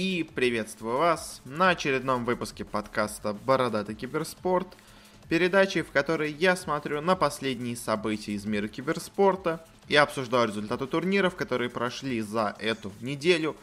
И 0.00 0.22
приветствую 0.22 0.96
вас 0.96 1.42
на 1.44 1.70
очередном 1.70 2.24
выпуске 2.24 2.64
подкаста 2.64 3.32
«Бородатый 3.32 3.96
киберспорт», 3.96 4.68
передачи, 5.28 5.82
в 5.82 5.90
которой 5.90 6.30
я 6.30 6.54
смотрю 6.54 7.00
на 7.00 7.16
последние 7.16 7.76
события 7.76 8.30
из 8.30 8.44
мира 8.44 8.68
киберспорта 8.68 9.66
и 9.88 9.96
обсуждаю 9.96 10.46
результаты 10.46 10.86
турниров, 10.86 11.34
которые 11.34 11.68
прошли 11.68 12.20
за 12.20 12.54
эту 12.60 12.92
неделю. 13.00 13.56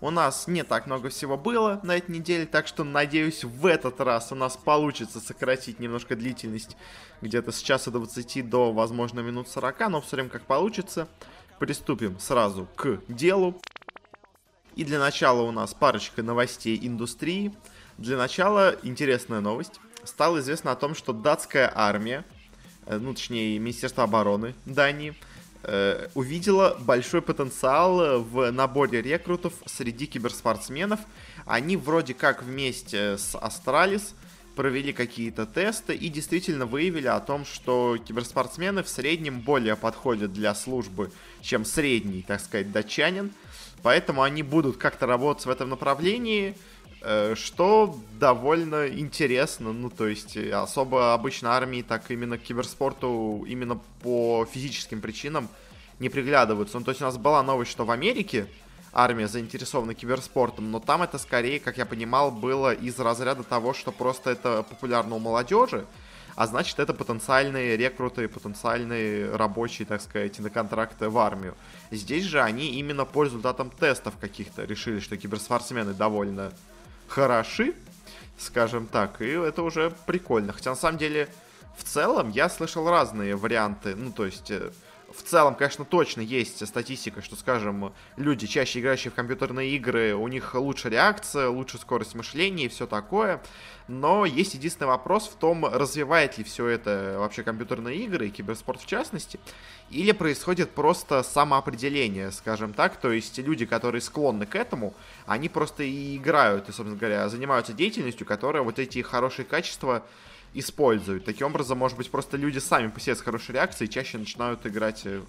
У 0.00 0.10
нас 0.10 0.48
не 0.48 0.64
так 0.64 0.88
много 0.88 1.08
всего 1.08 1.36
было 1.36 1.78
на 1.84 1.96
этой 1.96 2.16
неделе, 2.16 2.46
так 2.46 2.66
что 2.66 2.82
надеюсь 2.82 3.44
в 3.44 3.64
этот 3.64 4.00
раз 4.00 4.32
у 4.32 4.34
нас 4.34 4.56
получится 4.56 5.20
сократить 5.20 5.78
немножко 5.78 6.16
длительность 6.16 6.76
где-то 7.22 7.52
с 7.52 7.62
часа 7.62 7.92
20 7.92 8.50
до, 8.50 8.72
возможно, 8.72 9.20
минут 9.20 9.48
40, 9.48 9.78
но 9.88 10.00
посмотрим, 10.00 10.30
как 10.30 10.46
получится. 10.46 11.06
Приступим 11.60 12.18
сразу 12.18 12.66
к 12.74 12.98
делу. 13.06 13.60
И 14.76 14.84
для 14.84 14.98
начала 14.98 15.40
у 15.40 15.52
нас 15.52 15.72
парочка 15.72 16.22
новостей 16.22 16.78
индустрии. 16.80 17.50
Для 17.96 18.18
начала 18.18 18.76
интересная 18.82 19.40
новость. 19.40 19.80
Стало 20.04 20.40
известно 20.40 20.70
о 20.70 20.76
том, 20.76 20.94
что 20.94 21.14
датская 21.14 21.72
армия, 21.74 22.26
э, 22.84 22.98
ну 22.98 23.14
точнее 23.14 23.58
Министерство 23.58 24.04
обороны 24.04 24.54
Дании, 24.66 25.14
э, 25.62 26.08
увидела 26.14 26.76
большой 26.78 27.22
потенциал 27.22 28.22
в 28.22 28.50
наборе 28.52 29.00
рекрутов 29.00 29.54
среди 29.64 30.06
киберспортсменов. 30.06 31.00
Они 31.46 31.78
вроде 31.78 32.12
как 32.12 32.42
вместе 32.42 33.16
с 33.16 33.34
Астралис 33.34 34.14
провели 34.56 34.92
какие-то 34.92 35.46
тесты 35.46 35.94
и 35.94 36.08
действительно 36.08 36.66
выявили 36.66 37.06
о 37.06 37.20
том, 37.20 37.46
что 37.46 37.96
киберспортсмены 37.96 38.82
в 38.82 38.88
среднем 38.88 39.40
более 39.40 39.76
подходят 39.76 40.34
для 40.34 40.54
службы, 40.54 41.10
чем 41.40 41.64
средний, 41.64 42.22
так 42.22 42.40
сказать, 42.40 42.72
датчанин. 42.72 43.32
Поэтому 43.82 44.22
они 44.22 44.42
будут 44.42 44.76
как-то 44.76 45.06
работать 45.06 45.46
в 45.46 45.50
этом 45.50 45.68
направлении, 45.68 46.56
э, 47.02 47.34
что 47.36 47.98
довольно 48.18 48.88
интересно. 48.88 49.72
Ну, 49.72 49.90
то 49.90 50.06
есть, 50.06 50.36
э, 50.36 50.52
особо 50.52 51.14
обычно 51.14 51.50
армии 51.50 51.82
так 51.82 52.10
именно 52.10 52.38
к 52.38 52.42
киберспорту 52.42 53.44
именно 53.46 53.78
по 54.02 54.46
физическим 54.50 55.00
причинам 55.00 55.48
не 55.98 56.08
приглядываются. 56.08 56.78
Ну, 56.78 56.84
то 56.84 56.90
есть, 56.90 57.00
у 57.00 57.04
нас 57.04 57.16
была 57.16 57.42
новость, 57.42 57.70
что 57.70 57.84
в 57.84 57.90
Америке 57.90 58.46
армия 58.92 59.28
заинтересована 59.28 59.94
киберспортом, 59.94 60.70
но 60.70 60.80
там 60.80 61.02
это 61.02 61.18
скорее, 61.18 61.60
как 61.60 61.76
я 61.76 61.84
понимал, 61.84 62.30
было 62.30 62.72
из 62.72 62.98
разряда 62.98 63.42
того, 63.42 63.74
что 63.74 63.92
просто 63.92 64.30
это 64.30 64.62
популярно 64.62 65.16
у 65.16 65.18
молодежи, 65.18 65.86
а 66.36 66.46
значит, 66.46 66.78
это 66.78 66.92
потенциальные 66.92 67.78
рекруты, 67.78 68.28
потенциальные 68.28 69.34
рабочие, 69.34 69.86
так 69.86 70.02
сказать, 70.02 70.38
на 70.38 70.50
контракты 70.50 71.08
в 71.08 71.18
армию. 71.18 71.56
Здесь 71.90 72.24
же 72.24 72.42
они 72.42 72.74
именно 72.78 73.06
по 73.06 73.24
результатам 73.24 73.70
тестов 73.70 74.14
каких-то 74.20 74.64
решили, 74.64 75.00
что 75.00 75.16
киберспортсмены 75.16 75.94
довольно 75.94 76.52
хороши, 77.08 77.74
скажем 78.38 78.86
так, 78.86 79.22
и 79.22 79.28
это 79.28 79.62
уже 79.62 79.92
прикольно. 80.04 80.52
Хотя 80.52 80.70
на 80.70 80.76
самом 80.76 80.98
деле, 80.98 81.28
в 81.78 81.84
целом, 81.84 82.28
я 82.30 82.50
слышал 82.50 82.88
разные 82.88 83.34
варианты, 83.34 83.96
ну, 83.96 84.12
то 84.12 84.26
есть 84.26 84.50
э, 84.50 84.70
в 85.16 85.22
целом, 85.22 85.54
конечно, 85.54 85.84
точно 85.84 86.20
есть 86.20 86.66
статистика, 86.66 87.22
что, 87.22 87.36
скажем, 87.36 87.92
люди, 88.16 88.46
чаще 88.46 88.80
играющие 88.80 89.10
в 89.10 89.14
компьютерные 89.14 89.70
игры, 89.76 90.14
у 90.14 90.28
них 90.28 90.54
лучше 90.54 90.88
реакция, 90.88 91.48
лучше 91.48 91.78
скорость 91.78 92.14
мышления 92.14 92.66
и 92.66 92.68
все 92.68 92.86
такое. 92.86 93.42
Но 93.88 94.26
есть 94.26 94.54
единственный 94.54 94.88
вопрос 94.88 95.28
в 95.28 95.36
том, 95.36 95.64
развивает 95.64 96.38
ли 96.38 96.44
все 96.44 96.66
это 96.66 97.16
вообще 97.18 97.42
компьютерные 97.42 97.98
игры 97.98 98.28
и 98.28 98.30
киберспорт 98.30 98.80
в 98.80 98.86
частности, 98.86 99.38
или 99.90 100.12
происходит 100.12 100.72
просто 100.72 101.22
самоопределение, 101.22 102.32
скажем 102.32 102.72
так, 102.72 102.96
то 102.96 103.12
есть 103.12 103.38
люди, 103.38 103.64
которые 103.64 104.02
склонны 104.02 104.44
к 104.44 104.56
этому, 104.56 104.94
они 105.26 105.48
просто 105.48 105.84
и 105.84 106.16
играют, 106.16 106.68
и, 106.68 106.72
собственно 106.72 106.96
говоря, 106.96 107.28
занимаются 107.28 107.72
деятельностью, 107.72 108.26
которая 108.26 108.62
вот 108.62 108.78
эти 108.78 109.02
хорошие 109.02 109.46
качества 109.46 110.04
используют. 110.58 111.24
Таким 111.24 111.48
образом, 111.48 111.78
может 111.78 111.96
быть, 111.96 112.10
просто 112.10 112.36
люди 112.36 112.58
сами 112.58 112.88
по 112.88 113.00
себе 113.00 113.14
с 113.14 113.20
хорошей 113.20 113.52
реакцией 113.52 113.90
чаще 113.90 114.18
начинают 114.18 114.66
играть 114.66 115.02
э, 115.04 115.22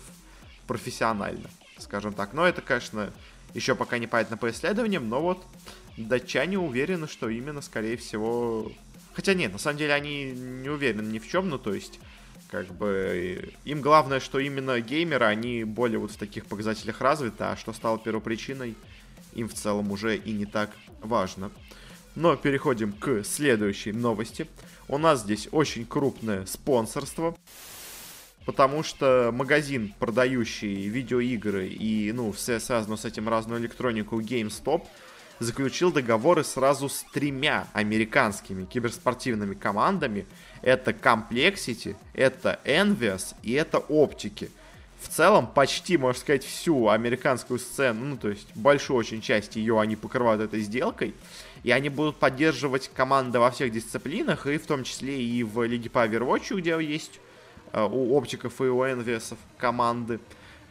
профессионально, 0.65 1.49
скажем 1.77 2.13
так. 2.13 2.33
Но 2.33 2.45
это, 2.45 2.61
конечно, 2.61 3.11
еще 3.53 3.75
пока 3.75 3.97
не 3.97 4.07
понятно 4.07 4.37
по 4.37 4.49
исследованиям, 4.49 5.09
но 5.09 5.21
вот 5.21 5.43
датчане 5.97 6.59
уверены, 6.59 7.07
что 7.07 7.29
именно, 7.29 7.61
скорее 7.61 7.97
всего... 7.97 8.71
Хотя 9.13 9.33
нет, 9.33 9.51
на 9.51 9.57
самом 9.57 9.77
деле 9.77 9.93
они 9.93 10.31
не 10.31 10.69
уверены 10.69 11.07
ни 11.07 11.19
в 11.19 11.27
чем, 11.27 11.49
ну 11.49 11.57
то 11.57 11.73
есть 11.73 11.99
как 12.51 12.67
бы 12.67 13.51
им 13.65 13.81
главное, 13.81 14.19
что 14.19 14.39
именно 14.39 14.79
геймеры, 14.79 15.25
они 15.25 15.63
более 15.63 15.99
вот 15.99 16.11
в 16.11 16.17
таких 16.17 16.45
показателях 16.45 17.01
развиты, 17.01 17.43
а 17.43 17.57
что 17.57 17.73
стало 17.73 17.99
первопричиной, 17.99 18.75
им 19.33 19.49
в 19.49 19.53
целом 19.53 19.91
уже 19.91 20.15
и 20.15 20.31
не 20.31 20.45
так 20.45 20.69
важно. 21.01 21.51
Но 22.17 22.35
переходим 22.35 22.93
к 22.93 23.23
следующей 23.23 23.91
новости. 23.91 24.47
У 24.87 24.97
нас 24.97 25.21
здесь 25.21 25.49
очень 25.51 25.85
крупное 25.85 26.47
спонсорство, 26.47 27.37
потому 28.43 28.81
что 28.81 29.29
магазин, 29.31 29.93
продающий 29.99 30.87
видеоигры 30.87 31.67
и, 31.67 32.11
ну, 32.11 32.31
все 32.31 32.59
связано 32.59 32.97
с 32.97 33.05
этим 33.05 33.29
разную 33.29 33.61
электронику 33.61 34.19
GameStop, 34.19 34.83
заключил 35.37 35.91
договоры 35.91 36.43
сразу 36.43 36.89
с 36.89 37.05
тремя 37.13 37.67
американскими 37.73 38.65
киберспортивными 38.65 39.53
командами. 39.53 40.25
Это 40.63 40.93
Complexity, 40.93 41.95
это 42.15 42.59
Envious 42.65 43.35
и 43.43 43.51
это 43.51 43.77
Оптики. 43.77 44.49
В 44.99 45.07
целом, 45.09 45.45
почти, 45.45 45.97
можно 45.97 46.19
сказать, 46.19 46.43
всю 46.43 46.89
американскую 46.89 47.59
сцену, 47.59 48.05
ну, 48.05 48.17
то 48.17 48.29
есть 48.29 48.47
большую 48.55 48.97
очень 48.97 49.21
часть 49.21 49.55
ее 49.55 49.79
они 49.79 49.95
покрывают 49.95 50.41
этой 50.41 50.61
сделкой 50.61 51.13
и 51.67 51.71
они 51.71 51.89
будут 51.89 52.15
поддерживать 52.15 52.89
команды 52.93 53.39
во 53.39 53.51
всех 53.51 53.73
дисциплинах, 53.73 54.47
и 54.47 54.57
в 54.57 54.65
том 54.65 54.85
числе 54.85 55.21
и 55.21 55.43
в 55.43 55.61
Лиге 55.65 55.89
по 55.89 56.07
Overwatch, 56.07 56.57
где 56.57 56.81
есть 56.81 57.19
э, 57.73 57.83
у 57.83 58.15
оптиков 58.15 58.61
и 58.61 58.63
у 58.63 58.85
энвесов 58.85 59.37
команды. 59.57 60.21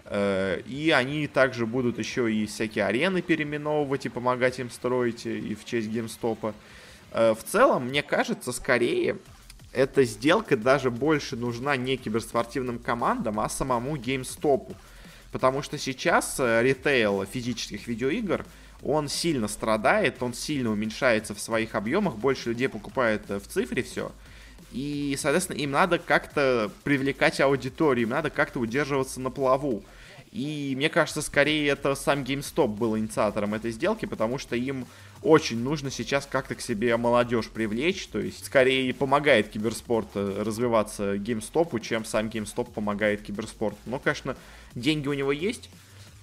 Э, 0.06 0.58
и 0.66 0.92
они 0.92 1.26
также 1.26 1.66
будут 1.66 1.98
еще 1.98 2.32
и 2.32 2.46
всякие 2.46 2.86
арены 2.86 3.20
переименовывать 3.20 4.06
и 4.06 4.08
помогать 4.08 4.58
им 4.58 4.70
строить 4.70 5.26
и 5.26 5.54
в 5.54 5.66
честь 5.66 5.88
геймстопа. 5.88 6.54
Э, 7.12 7.34
в 7.34 7.44
целом, 7.44 7.88
мне 7.88 8.02
кажется, 8.02 8.50
скорее 8.50 9.18
эта 9.74 10.02
сделка 10.04 10.56
даже 10.56 10.90
больше 10.90 11.36
нужна 11.36 11.76
не 11.76 11.98
киберспортивным 11.98 12.78
командам, 12.78 13.38
а 13.38 13.50
самому 13.50 13.98
геймстопу. 13.98 14.74
Потому 15.30 15.60
что 15.60 15.76
сейчас 15.76 16.38
ритейл 16.38 17.26
физических 17.26 17.86
видеоигр– 17.86 18.46
он 18.82 19.08
сильно 19.08 19.48
страдает, 19.48 20.22
он 20.22 20.34
сильно 20.34 20.70
уменьшается 20.70 21.34
в 21.34 21.40
своих 21.40 21.74
объемах, 21.74 22.16
больше 22.16 22.50
людей 22.50 22.68
покупает 22.68 23.22
э, 23.28 23.38
в 23.38 23.46
цифре 23.46 23.82
все. 23.82 24.12
И, 24.72 25.16
соответственно, 25.18 25.56
им 25.58 25.70
надо 25.70 25.98
как-то 25.98 26.70
привлекать 26.84 27.40
аудиторию, 27.40 28.04
им 28.04 28.10
надо 28.10 28.30
как-то 28.30 28.60
удерживаться 28.60 29.20
на 29.20 29.30
плаву. 29.30 29.82
И 30.32 30.74
мне 30.76 30.90
кажется, 30.90 31.22
скорее 31.22 31.70
это 31.70 31.94
сам 31.94 32.22
GameStop 32.22 32.68
был 32.68 32.98
инициатором 32.98 33.54
этой 33.54 33.70
сделки, 33.70 34.04
потому 34.04 34.38
что 34.38 34.54
им 34.54 34.86
очень 35.22 35.58
нужно 35.58 35.90
сейчас 35.90 36.28
как-то 36.30 36.54
к 36.54 36.60
себе 36.60 36.94
молодежь 36.98 37.48
привлечь, 37.48 38.06
то 38.08 38.18
есть 38.18 38.44
скорее 38.44 38.92
помогает 38.92 39.48
киберспорт 39.48 40.08
э, 40.14 40.42
развиваться 40.42 41.14
GameStop, 41.14 41.80
чем 41.80 42.04
сам 42.04 42.26
GameStop 42.26 42.70
помогает 42.72 43.22
киберспорту. 43.22 43.78
Но, 43.86 43.98
конечно, 43.98 44.36
деньги 44.74 45.08
у 45.08 45.14
него 45.14 45.32
есть, 45.32 45.70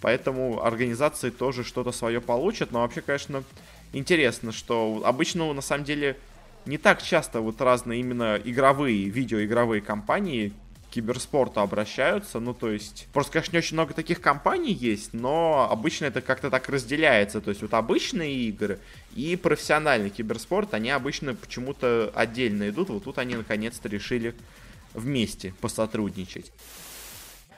Поэтому 0.04 0.62
организации 0.62 1.30
тоже 1.30 1.64
что-то 1.64 1.94
свое 1.94 2.20
получат. 2.20 2.74
Но 2.74 2.82
вообще, 2.82 3.00
конечно, 3.00 3.42
интересно, 3.94 4.52
что 4.52 5.02
обычно, 5.06 5.54
на 5.54 5.62
самом 5.62 5.86
деле, 5.86 6.18
не 6.66 6.78
так 6.78 7.02
часто 7.02 7.40
вот 7.40 7.62
разные 7.62 8.02
именно 8.02 8.38
игровые, 8.44 9.06
видеоигровые 9.06 9.82
компании 9.82 10.52
киберспорту 10.92 11.62
обращаются. 11.62 12.42
Ну, 12.42 12.54
то 12.54 12.70
есть, 12.70 13.08
просто, 13.14 13.32
конечно, 13.32 13.54
не 13.54 13.60
очень 13.60 13.76
много 13.76 13.94
таких 13.94 14.20
компаний 14.20 14.74
есть, 14.74 15.14
но 15.14 15.70
обычно 15.72 16.08
это 16.08 16.20
как-то 16.20 16.50
так 16.50 16.68
разделяется. 16.68 17.40
То 17.40 17.52
есть, 17.52 17.62
вот 17.62 17.74
обычные 17.74 18.36
игры 18.36 18.80
и 19.16 19.38
профессиональный 19.38 20.10
киберспорт, 20.10 20.74
они 20.74 20.90
обычно 20.90 21.34
почему-то 21.34 22.12
отдельно 22.14 22.68
идут. 22.68 22.90
Вот 22.90 23.06
тут 23.06 23.20
они 23.20 23.36
наконец-то 23.36 23.88
решили 23.88 24.36
вместе 24.94 25.54
посотрудничать. 25.62 26.52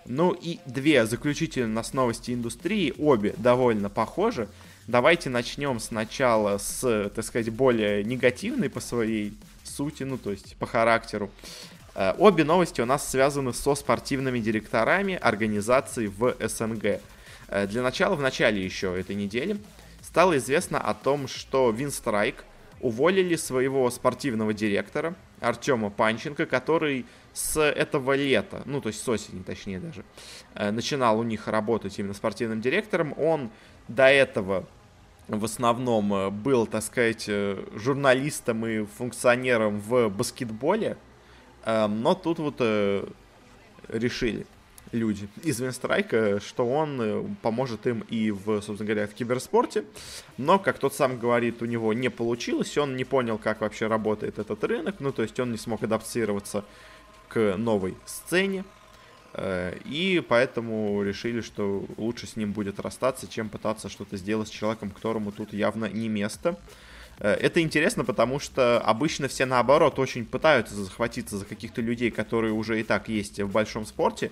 Ну 0.06 0.34
и 0.34 0.60
две 0.66 1.06
заключительные 1.06 1.74
нас 1.74 1.94
новости 1.94 2.32
индустрии, 2.32 2.94
обе 2.98 3.34
довольно 3.38 3.90
похожи. 3.90 4.48
Давайте 4.88 5.32
начнем 5.32 5.80
сначала 5.80 6.60
с, 6.60 7.10
так 7.16 7.26
сказать, 7.26 7.50
более 7.50 8.04
негативной 8.04 8.70
по 8.70 8.80
своей 8.80 9.34
сути, 9.64 10.04
ну 10.04 10.18
то 10.20 10.30
есть 10.30 10.56
по 10.58 10.68
характеру. 10.68 11.32
Э, 11.96 12.14
обе 12.20 12.44
новости 12.44 12.82
у 12.82 12.86
нас 12.86 13.10
связаны 13.10 13.52
со 13.52 13.74
спортивными 13.74 14.40
директорами 14.40 15.16
организаций 15.16 16.08
в 16.08 16.36
СНГ. 16.40 17.02
Э, 17.48 17.66
для 17.68 17.82
начала, 17.82 18.16
в 18.16 18.22
начале 18.22 18.64
еще 18.64 19.00
этой 19.00 19.16
недели 19.16 19.58
стало 20.04 20.38
известно 20.38 20.80
о 20.80 20.94
том, 20.94 21.28
что 21.28 21.72
Винстрайк 21.72 22.46
уволили 22.80 23.36
своего 23.36 23.90
спортивного 23.90 24.54
директора 24.54 25.16
Артема 25.40 25.90
Панченко, 25.90 26.46
который 26.46 27.06
с 27.36 27.60
этого 27.60 28.16
лета, 28.16 28.64
ну, 28.66 28.80
то 28.80 28.88
есть 28.88 29.04
с 29.04 29.10
осени, 29.10 29.44
точнее 29.44 29.80
даже, 29.80 30.06
э, 30.54 30.72
начинал 30.72 31.20
у 31.20 31.24
них 31.24 31.50
работать 31.50 32.00
именно 32.00 32.14
спортивным 32.14 32.62
директором. 32.62 33.14
Он 33.18 33.52
до 33.90 34.06
этого 34.06 34.66
в 35.28 35.44
основном 35.44 36.14
э, 36.14 36.30
был, 36.30 36.66
так 36.66 36.82
сказать, 36.82 37.26
э, 37.28 37.62
журналистом 37.76 38.66
и 38.66 38.86
функционером 38.86 39.82
в 39.82 40.08
баскетболе, 40.08 40.98
эм, 41.66 42.02
но 42.02 42.16
тут 42.16 42.40
вот 42.40 42.62
решили 43.90 44.48
люди 44.94 45.28
из 45.44 45.60
Винстрайка, 45.60 46.40
что 46.40 46.66
он 46.66 47.36
поможет 47.42 47.86
им 47.86 48.06
и 48.10 48.32
в, 48.32 48.62
собственно 48.62 48.88
говоря, 48.88 49.08
в 49.08 49.14
киберспорте. 49.14 49.84
Но, 50.38 50.58
как 50.58 50.80
тот 50.80 50.94
сам 50.94 51.20
говорит, 51.20 51.62
у 51.62 51.66
него 51.66 51.92
не 51.92 52.10
получилось, 52.10 52.78
он 52.78 52.96
не 52.96 53.04
понял, 53.04 53.38
как 53.38 53.60
вообще 53.60 53.88
работает 53.88 54.40
этот 54.40 54.64
рынок, 54.64 54.96
ну, 55.00 55.12
то 55.12 55.22
есть 55.22 55.38
он 55.40 55.52
не 55.52 55.58
смог 55.58 55.84
адаптироваться 55.84 56.64
новой 57.36 57.96
сцене. 58.06 58.64
Э, 59.34 59.78
и 59.86 60.24
поэтому 60.28 61.04
решили, 61.04 61.42
что 61.42 61.86
лучше 61.98 62.28
с 62.28 62.36
ним 62.36 62.54
будет 62.54 62.80
расстаться, 62.80 63.28
чем 63.28 63.50
пытаться 63.50 63.90
что-то 63.90 64.18
сделать 64.18 64.48
с 64.48 64.52
человеком, 64.52 64.92
которому 64.92 65.32
тут 65.32 65.54
явно 65.54 65.86
не 65.86 66.08
место. 66.08 66.58
Э, 67.20 67.34
это 67.34 67.62
интересно, 67.62 68.06
потому 68.06 68.40
что 68.40 68.80
обычно 68.80 69.28
все 69.28 69.46
наоборот 69.46 70.00
очень 70.00 70.26
пытаются 70.26 70.76
захватиться 70.76 71.38
за 71.38 71.46
каких-то 71.46 71.82
людей, 71.82 72.12
которые 72.12 72.54
уже 72.54 72.80
и 72.80 72.84
так 72.84 73.10
есть 73.10 73.40
в 73.40 73.52
большом 73.52 73.86
спорте. 73.86 74.32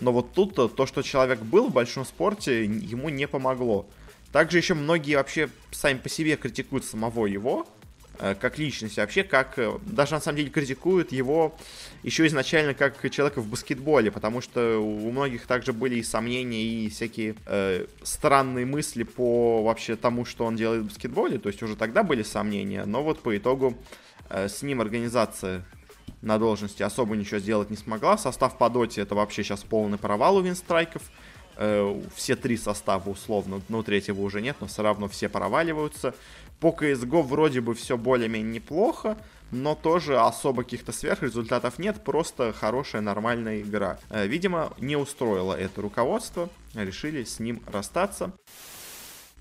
Но 0.00 0.12
вот 0.12 0.32
тут 0.32 0.54
то, 0.54 0.86
что 0.86 1.02
человек 1.02 1.40
был 1.40 1.68
в 1.68 1.72
большом 1.72 2.04
спорте, 2.04 2.64
ему 2.64 3.08
не 3.08 3.26
помогло. 3.26 3.86
Также 4.32 4.58
еще 4.58 4.74
многие 4.74 5.16
вообще 5.16 5.48
сами 5.70 5.98
по 5.98 6.08
себе 6.08 6.36
критикуют 6.36 6.84
самого 6.84 7.26
его, 7.26 7.66
как 8.40 8.58
личность, 8.58 8.96
вообще 8.96 9.22
как, 9.22 9.58
э, 9.58 9.78
даже 9.86 10.14
на 10.14 10.20
самом 10.20 10.38
деле 10.38 10.50
критикуют 10.50 11.12
его 11.12 11.56
еще 12.02 12.26
изначально 12.26 12.74
как 12.74 13.08
человека 13.10 13.40
в 13.40 13.48
баскетболе, 13.48 14.10
потому 14.10 14.40
что 14.40 14.78
у 14.78 15.10
многих 15.10 15.46
также 15.46 15.72
были 15.72 15.96
и 15.96 16.02
сомнения, 16.02 16.62
и 16.62 16.88
всякие 16.88 17.36
э, 17.46 17.86
странные 18.02 18.66
мысли 18.66 19.04
по 19.04 19.62
вообще 19.62 19.96
тому, 19.96 20.24
что 20.24 20.44
он 20.44 20.56
делает 20.56 20.82
в 20.82 20.86
баскетболе, 20.86 21.38
то 21.38 21.48
есть 21.48 21.62
уже 21.62 21.76
тогда 21.76 22.02
были 22.02 22.22
сомнения, 22.22 22.84
но 22.84 23.02
вот 23.02 23.20
по 23.20 23.36
итогу 23.36 23.76
э, 24.30 24.48
с 24.48 24.62
ним 24.62 24.80
организация 24.80 25.64
на 26.20 26.38
должности 26.38 26.82
особо 26.82 27.16
ничего 27.16 27.38
сделать 27.38 27.70
не 27.70 27.76
смогла, 27.76 28.18
состав 28.18 28.58
по 28.58 28.68
доте 28.68 29.02
это 29.02 29.14
вообще 29.14 29.44
сейчас 29.44 29.62
полный 29.62 29.98
провал 29.98 30.36
у 30.36 30.40
винстрайков, 30.40 31.02
э, 31.56 32.02
все 32.14 32.34
три 32.36 32.56
состава 32.56 33.08
условно, 33.08 33.60
ну 33.68 33.82
третьего 33.82 34.20
уже 34.22 34.40
нет, 34.40 34.56
но 34.60 34.66
все 34.66 34.82
равно 34.82 35.08
все 35.08 35.28
проваливаются, 35.28 36.14
по 36.60 36.68
CSGO 36.68 37.22
вроде 37.22 37.60
бы 37.60 37.74
все 37.74 37.96
более-менее 37.96 38.54
неплохо, 38.54 39.16
но 39.50 39.74
тоже 39.74 40.18
особо 40.18 40.64
каких-то 40.64 40.92
сверхрезультатов 40.92 41.78
нет, 41.78 42.02
просто 42.04 42.52
хорошая 42.52 43.02
нормальная 43.02 43.60
игра. 43.60 43.98
Э, 44.10 44.26
видимо, 44.26 44.72
не 44.78 44.96
устроило 44.96 45.54
это 45.54 45.80
руководство, 45.80 46.48
решили 46.74 47.24
с 47.24 47.38
ним 47.40 47.62
расстаться. 47.66 48.32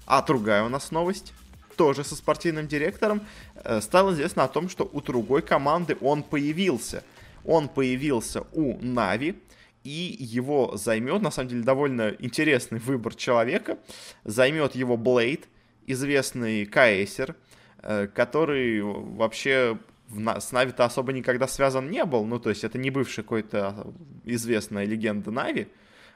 А 0.05 0.21
другая 0.21 0.63
у 0.63 0.69
нас 0.69 0.91
новость, 0.91 1.33
тоже 1.75 2.03
со 2.03 2.15
спортивным 2.15 2.67
директором, 2.67 3.21
э, 3.55 3.81
стало 3.81 4.13
известно 4.13 4.43
о 4.43 4.47
том, 4.47 4.69
что 4.69 4.89
у 4.91 5.01
другой 5.01 5.41
команды 5.41 5.97
он 5.99 6.23
появился. 6.23 7.03
Он 7.43 7.67
появился 7.67 8.43
у 8.53 8.77
Нави, 8.79 9.35
и 9.83 10.17
его 10.19 10.75
займет, 10.75 11.21
на 11.21 11.31
самом 11.31 11.49
деле, 11.49 11.63
довольно 11.63 12.13
интересный 12.19 12.79
выбор 12.79 13.15
человека. 13.15 13.77
Займет 14.23 14.75
его 14.75 14.97
Блейд, 14.97 15.47
известный 15.87 16.65
КСер, 16.65 17.35
э, 17.81 18.07
который 18.07 18.81
вообще 18.81 19.79
с 20.09 20.51
Нави-то 20.51 20.85
особо 20.85 21.11
никогда 21.11 21.47
связан 21.47 21.89
не 21.89 22.05
был. 22.05 22.25
Ну, 22.25 22.39
то 22.39 22.49
есть 22.49 22.63
это 22.63 22.77
не 22.77 22.91
бывший 22.91 23.23
какой-то 23.23 23.93
известная 24.23 24.85
легенда 24.85 25.31
Нави. 25.31 25.67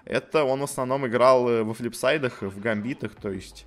Это 0.05 0.43
он 0.43 0.59
в 0.61 0.63
основном 0.63 1.07
играл 1.07 1.49
э, 1.49 1.63
во 1.63 1.73
флипсайдах, 1.73 2.41
в 2.41 2.59
гамбитах, 2.59 3.15
то 3.15 3.31
есть... 3.31 3.65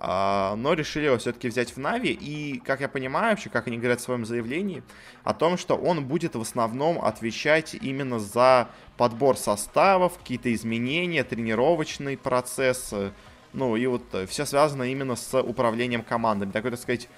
А, 0.00 0.54
но 0.54 0.74
решили 0.74 1.06
его 1.06 1.18
все-таки 1.18 1.48
взять 1.48 1.74
в 1.74 1.76
Нави, 1.78 2.12
и, 2.12 2.60
как 2.60 2.80
я 2.80 2.88
понимаю, 2.88 3.30
вообще, 3.30 3.50
как 3.50 3.66
они 3.66 3.78
говорят 3.78 3.98
в 3.98 4.04
своем 4.04 4.24
заявлении, 4.24 4.84
о 5.24 5.34
том, 5.34 5.58
что 5.58 5.74
он 5.74 6.06
будет 6.06 6.36
в 6.36 6.40
основном 6.40 7.04
отвечать 7.04 7.74
именно 7.74 8.20
за 8.20 8.68
подбор 8.96 9.36
составов, 9.36 10.16
какие-то 10.18 10.54
изменения, 10.54 11.24
тренировочный 11.24 12.16
процесс, 12.16 12.90
э, 12.92 13.10
ну, 13.52 13.76
и 13.76 13.86
вот 13.86 14.02
э, 14.12 14.26
все 14.26 14.44
связано 14.44 14.84
именно 14.84 15.16
с 15.16 15.40
управлением 15.40 16.02
командами. 16.02 16.50
Такой, 16.50 16.70
так 16.70 16.80
сказать, 16.80 17.08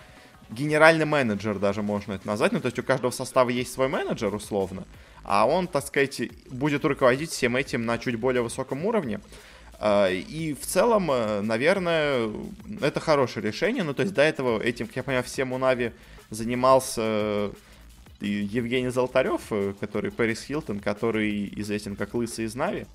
генеральный 0.51 1.05
менеджер 1.05 1.59
даже 1.59 1.83
можно 1.83 2.15
это 2.15 2.27
назвать. 2.27 2.53
Ну, 2.53 2.61
то 2.61 2.67
есть 2.67 2.79
у 2.79 2.83
каждого 2.83 3.11
состава 3.11 3.51
есть 3.51 3.73
свой 3.73 3.89
менеджер, 3.89 4.35
условно. 4.35 4.85
А 5.25 5.47
он, 5.47 5.67
так 5.67 5.87
сказать, 5.87 6.23
будет 6.51 6.85
руководить 6.85 7.31
всем 7.31 7.57
этим 7.57 7.85
на 7.85 7.99
чуть 7.99 8.17
более 8.17 8.43
высоком 8.43 8.85
уровне. 8.87 9.21
Э, 9.81 10.13
и 10.13 10.55
в 10.55 10.65
целом, 10.65 11.11
э, 11.11 11.41
наверное, 11.41 12.31
это 12.81 13.01
хорошее 13.01 13.47
решение. 13.47 13.83
Ну, 13.83 13.95
то 13.95 14.03
есть 14.03 14.15
до 14.15 14.23
этого 14.23 14.63
этим, 14.63 14.87
как 14.87 14.97
я 14.97 15.03
понимаю, 15.03 15.25
всем 15.25 15.51
Нави 15.59 15.93
занимался 16.31 17.51
Евгений 18.21 18.91
Золотарев, 18.91 19.41
который 19.81 20.13
Пэрис 20.13 20.45
Хилтон, 20.45 20.79
который 20.79 21.53
известен 21.57 21.97
как 21.97 22.15
Лысый 22.15 22.45
из 22.45 22.55
Нави. 22.55 22.87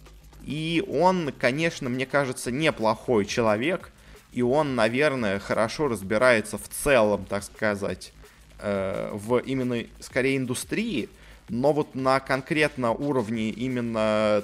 И 0.43 0.83
он, 0.87 1.33
конечно, 1.37 1.89
мне 1.89 2.05
кажется, 2.05 2.51
неплохой 2.51 3.25
человек. 3.25 3.91
И 4.31 4.41
он, 4.41 4.75
наверное, 4.75 5.39
хорошо 5.39 5.87
разбирается 5.87 6.57
в 6.57 6.67
целом, 6.67 7.25
так 7.25 7.43
сказать, 7.43 8.11
э, 8.59 9.09
в 9.13 9.37
именно, 9.37 9.85
скорее, 9.99 10.37
индустрии. 10.37 11.09
Но 11.49 11.73
вот 11.73 11.95
на 11.95 12.19
конкретно 12.19 12.91
уровне 12.91 13.49
именно 13.49 14.43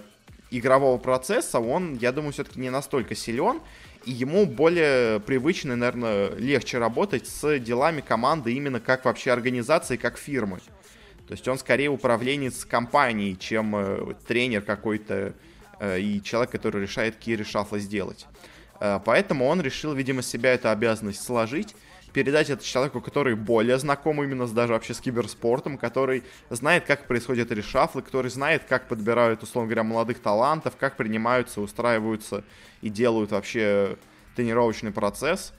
игрового 0.49 0.97
процесса 0.97 1.59
он, 1.59 1.95
я 1.95 2.11
думаю, 2.11 2.33
все-таки 2.33 2.59
не 2.59 2.69
настолько 2.69 3.15
силен. 3.15 3.59
И 4.05 4.11
ему 4.11 4.45
более 4.45 5.19
привычно, 5.19 5.75
наверное, 5.75 6.29
легче 6.35 6.79
работать 6.79 7.27
с 7.27 7.59
делами 7.59 8.01
команды 8.01 8.53
именно 8.53 8.79
как 8.79 9.05
вообще 9.05 9.31
организации, 9.31 9.95
как 9.95 10.17
фирмы. 10.17 10.59
То 11.27 11.33
есть 11.33 11.47
он 11.47 11.57
скорее 11.57 11.89
управленец 11.89 12.65
компанией, 12.65 13.37
чем 13.37 13.75
э, 13.75 14.13
тренер 14.27 14.61
какой-то 14.63 15.33
и 15.99 16.21
человек, 16.21 16.51
который 16.51 16.81
решает, 16.81 17.15
какие 17.15 17.35
решафлы 17.35 17.79
сделать. 17.79 18.27
Э, 18.79 18.99
поэтому 19.03 19.45
он 19.45 19.61
решил, 19.61 19.93
видимо, 19.93 20.21
себя 20.21 20.53
эту 20.53 20.69
обязанность 20.69 21.23
сложить, 21.23 21.75
передать 22.13 22.49
это 22.49 22.63
человеку, 22.63 23.01
который 23.01 23.35
более 23.35 23.77
знаком 23.79 24.21
именно 24.21 24.45
с, 24.47 24.51
даже 24.51 24.73
вообще 24.73 24.93
с 24.93 24.99
киберспортом, 24.99 25.77
который 25.77 26.23
знает, 26.49 26.85
как 26.85 27.07
происходят 27.07 27.51
решафлы, 27.51 28.01
который 28.01 28.29
знает, 28.29 28.63
как 28.67 28.87
подбирают, 28.87 29.43
условно 29.43 29.69
говоря, 29.69 29.83
молодых 29.83 30.19
талантов, 30.19 30.75
как 30.77 30.97
принимаются, 30.97 31.61
устраиваются 31.61 32.43
и 32.81 32.89
делают 32.89 33.31
вообще 33.31 33.97
тренировочный 34.35 34.91
процесс. 34.91 35.53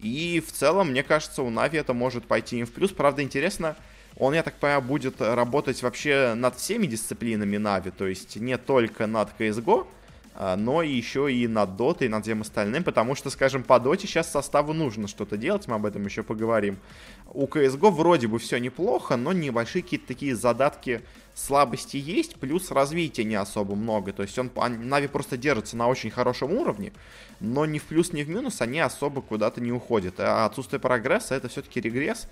И 0.00 0.42
в 0.46 0.52
целом, 0.52 0.90
мне 0.90 1.02
кажется, 1.02 1.42
у 1.42 1.50
Нави 1.50 1.78
это 1.78 1.94
может 1.94 2.26
пойти 2.26 2.58
им 2.58 2.66
в 2.66 2.72
плюс. 2.72 2.92
Правда, 2.92 3.22
интересно, 3.22 3.76
он, 4.18 4.34
я 4.34 4.42
так 4.42 4.54
понимаю, 4.54 4.82
будет 4.82 5.20
работать 5.20 5.82
вообще 5.82 6.34
над 6.34 6.56
всеми 6.56 6.86
дисциплинами 6.86 7.56
Нави, 7.56 7.90
то 7.90 8.06
есть 8.06 8.36
не 8.36 8.56
только 8.56 9.06
над 9.06 9.30
CSGO, 9.38 9.86
а, 10.38 10.56
но 10.56 10.82
еще 10.82 11.32
и 11.32 11.48
над 11.48 11.70
Dota 11.80 12.04
и 12.04 12.08
над 12.08 12.24
всем 12.24 12.42
остальным, 12.42 12.84
потому 12.84 13.14
что, 13.14 13.30
скажем, 13.30 13.62
по 13.62 13.80
Доте 13.80 14.06
сейчас 14.06 14.30
составу 14.30 14.74
нужно 14.74 15.08
что-то 15.08 15.38
делать, 15.38 15.66
мы 15.66 15.76
об 15.76 15.86
этом 15.86 16.04
еще 16.04 16.22
поговорим. 16.22 16.78
У 17.32 17.46
CSGO 17.46 17.90
вроде 17.90 18.26
бы 18.26 18.38
все 18.38 18.58
неплохо, 18.58 19.16
но 19.16 19.32
небольшие 19.32 19.82
какие-то 19.82 20.06
такие 20.06 20.36
задатки 20.36 21.00
слабости 21.34 21.96
есть, 21.96 22.36
плюс 22.36 22.70
развития 22.70 23.24
не 23.24 23.34
особо 23.34 23.74
много, 23.74 24.12
то 24.12 24.22
есть 24.22 24.38
он, 24.38 24.50
Нави 24.54 25.08
просто 25.08 25.38
держится 25.38 25.76
на 25.76 25.88
очень 25.88 26.10
хорошем 26.10 26.52
уровне, 26.52 26.92
но 27.40 27.64
ни 27.66 27.78
в 27.78 27.84
плюс, 27.84 28.12
ни 28.12 28.22
в 28.22 28.28
минус 28.28 28.60
они 28.60 28.80
особо 28.80 29.20
куда-то 29.22 29.62
не 29.62 29.72
уходят, 29.72 30.14
а 30.18 30.46
отсутствие 30.46 30.80
прогресса 30.80 31.34
это 31.34 31.48
все-таки 31.48 31.80
регресс, 31.80 32.28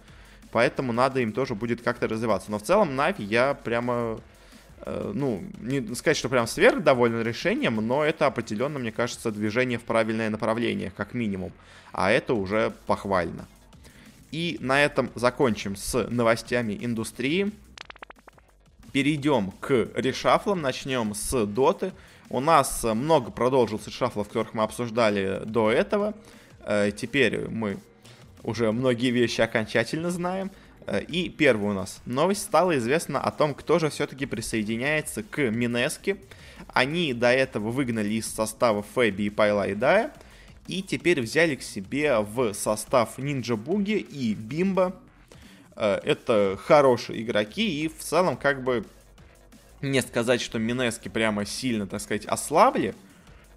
поэтому 0.55 0.93
надо 0.93 1.19
им 1.19 1.33
тоже 1.33 1.57
будет 1.57 1.83
как-то 1.83 2.07
развиваться. 2.07 2.53
Но 2.53 2.61
в 2.61 2.63
целом 2.63 2.95
Нави 2.95 3.25
я 3.25 3.55
прямо, 3.55 4.21
э, 4.87 5.11
ну, 5.13 5.43
не 5.61 5.97
сказать, 5.97 6.17
что 6.17 6.29
прям 6.29 6.47
сверх 6.47 6.81
доволен 6.85 7.23
решением, 7.23 7.85
но 7.85 8.05
это 8.05 8.27
определенно, 8.27 8.79
мне 8.79 8.93
кажется, 8.93 9.33
движение 9.33 9.81
в 9.81 9.83
правильное 9.83 10.31
направление, 10.31 10.93
как 10.97 11.13
минимум. 11.13 11.53
А 11.93 12.13
это 12.13 12.35
уже 12.35 12.73
похвально. 12.87 13.49
И 14.31 14.57
на 14.61 14.81
этом 14.81 15.11
закончим 15.17 15.75
с 15.75 16.07
новостями 16.09 16.79
индустрии. 16.81 17.51
Перейдем 18.93 19.51
к 19.59 19.89
решафлам, 19.97 20.63
начнем 20.63 21.17
с 21.17 21.47
доты. 21.47 21.93
У 22.31 22.39
нас 22.39 22.85
много 22.85 23.33
продолжился 23.33 23.91
решафлов, 23.91 24.29
которых 24.29 24.55
мы 24.55 24.63
обсуждали 24.63 25.43
до 25.47 25.73
этого. 25.73 26.15
Э, 26.61 26.93
теперь 26.97 27.49
мы 27.49 27.79
уже 28.45 28.71
многие 28.71 29.11
вещи 29.11 29.41
окончательно 29.41 30.11
знаем. 30.11 30.51
Э, 30.87 31.03
и 31.03 31.29
первая 31.29 31.71
у 31.71 31.75
нас 31.75 32.01
новость 32.05 32.43
стала 32.43 32.77
известна 32.79 33.21
о 33.21 33.31
том, 33.31 33.55
кто 33.55 33.79
же 33.79 33.91
все-таки 33.91 34.27
присоединяется 34.27 35.23
к 35.23 35.39
Минеске. 35.51 36.19
Они 36.73 37.13
до 37.13 37.33
этого 37.33 37.71
выгнали 37.71 38.15
из 38.15 38.27
состава 38.27 38.83
Фэби 38.83 39.25
и 39.25 39.31
Пайла 39.31 39.69
и 39.69 39.75
Дая. 39.75 40.13
И 40.67 40.83
теперь 40.83 41.21
взяли 41.21 41.57
к 41.57 41.63
себе 41.63 42.21
в 42.21 42.55
состав 42.55 43.19
Нинджа 43.19 43.57
Буги 43.57 43.99
и 43.99 44.35
Бимба. 44.35 44.95
Э, 45.77 46.01
это 46.05 46.59
хорошие 46.63 47.23
игроки 47.23 47.83
и 47.85 47.89
в 47.89 47.99
целом 47.99 48.37
как 48.37 48.63
бы 48.63 48.85
не 49.81 50.01
сказать, 50.03 50.41
что 50.41 50.59
Минески 50.59 51.09
прямо 51.09 51.45
сильно, 51.45 51.87
так 51.87 52.01
сказать, 52.01 52.25
ослабли 52.27 52.95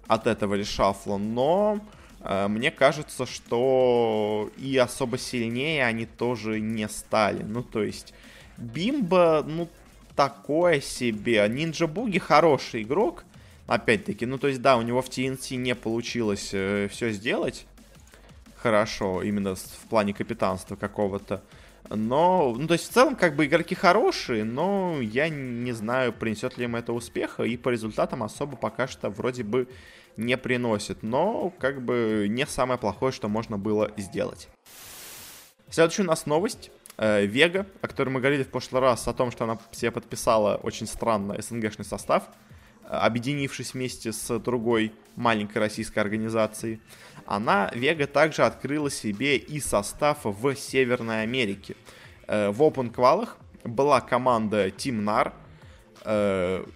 от 0.06 0.26
этого 0.26 0.54
решафла, 0.54 1.16
но 1.16 1.80
мне 2.20 2.70
кажется, 2.70 3.26
что 3.26 4.50
и 4.56 4.76
особо 4.76 5.18
сильнее 5.18 5.84
они 5.84 6.06
тоже 6.06 6.60
не 6.60 6.88
стали. 6.88 7.42
Ну, 7.42 7.62
то 7.62 7.82
есть, 7.82 8.12
Бимба, 8.56 9.44
ну, 9.46 9.68
такое 10.16 10.80
себе. 10.80 11.46
Нинджа 11.48 11.86
Буги 11.86 12.18
хороший 12.18 12.82
игрок, 12.82 13.24
опять-таки. 13.68 14.26
Ну, 14.26 14.36
то 14.38 14.48
есть, 14.48 14.60
да, 14.60 14.76
у 14.76 14.82
него 14.82 15.00
в 15.00 15.08
TNC 15.08 15.56
не 15.56 15.76
получилось 15.76 16.50
э, 16.52 16.88
все 16.90 17.10
сделать 17.10 17.66
хорошо, 18.56 19.22
именно 19.22 19.54
в 19.54 19.86
плане 19.88 20.12
капитанства 20.12 20.76
какого-то. 20.76 21.42
Но, 21.88 22.54
ну, 22.58 22.66
то 22.66 22.74
есть, 22.74 22.90
в 22.90 22.92
целом, 22.92 23.16
как 23.16 23.36
бы, 23.36 23.46
игроки 23.46 23.74
хорошие, 23.74 24.44
но 24.44 24.98
я 25.00 25.28
не 25.28 25.72
знаю, 25.72 26.12
принесет 26.12 26.58
ли 26.58 26.64
им 26.64 26.76
это 26.76 26.92
успеха, 26.92 27.44
и 27.44 27.56
по 27.56 27.70
результатам 27.70 28.22
особо 28.22 28.56
пока 28.56 28.88
что 28.88 29.08
вроде 29.10 29.42
бы 29.42 29.68
не 30.18 30.36
приносит. 30.36 31.02
Но, 31.02 31.50
как 31.58 31.82
бы, 31.82 32.26
не 32.28 32.46
самое 32.46 32.78
плохое, 32.78 33.12
что 33.12 33.28
можно 33.28 33.56
было 33.56 33.90
сделать. 33.96 34.48
Следующая 35.70 36.02
у 36.02 36.06
нас 36.06 36.26
новость. 36.26 36.70
Э, 36.98 37.24
Вега, 37.24 37.66
о 37.80 37.86
которой 37.86 38.10
мы 38.10 38.20
говорили 38.20 38.42
в 38.42 38.48
прошлый 38.48 38.82
раз, 38.82 39.06
о 39.06 39.14
том, 39.14 39.30
что 39.30 39.44
она 39.44 39.58
себе 39.70 39.92
подписала 39.92 40.56
очень 40.56 40.86
странно 40.86 41.40
СНГшный 41.40 41.84
состав, 41.84 42.24
э, 42.82 42.88
объединившись 42.88 43.74
вместе 43.74 44.12
с 44.12 44.38
другой 44.40 44.92
маленькой 45.14 45.58
российской 45.58 46.00
организацией 46.00 46.80
она, 47.24 47.70
Вега, 47.74 48.06
также 48.06 48.42
открыла 48.42 48.90
себе 48.90 49.36
и 49.36 49.60
состав 49.60 50.20
в 50.24 50.56
Северной 50.56 51.22
Америке. 51.22 51.76
Э, 52.26 52.48
в 52.50 52.62
Open 52.62 52.90
квалах 52.90 53.36
была 53.64 54.00
команда 54.00 54.68
Team 54.68 55.04
NAR, 55.04 55.32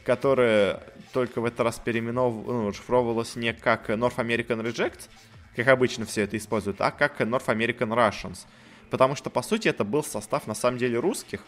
которая 0.05 0.83
только 1.13 1.41
в 1.41 1.45
этот 1.45 1.61
раз 1.61 1.79
переименов... 1.79 2.35
ну, 2.47 2.73
шифровывалась 2.73 3.37
не 3.37 3.53
как 3.53 3.91
North 3.91 4.17
American 4.17 4.63
Reject, 4.63 5.09
как 5.55 5.69
обычно 5.69 6.07
все 6.07 6.23
это 6.23 6.37
используют, 6.37 6.81
а 6.81 6.91
как 6.91 7.21
North 7.21 7.47
American 7.47 7.95
Russians. 7.95 8.47
Потому 8.91 9.17
что, 9.17 9.31
по 9.31 9.43
сути, 9.43 9.69
это 9.69 9.85
был 9.85 10.03
состав, 10.05 10.47
на 10.47 10.55
самом 10.55 10.79
деле, 10.79 10.99
русских, 10.99 11.43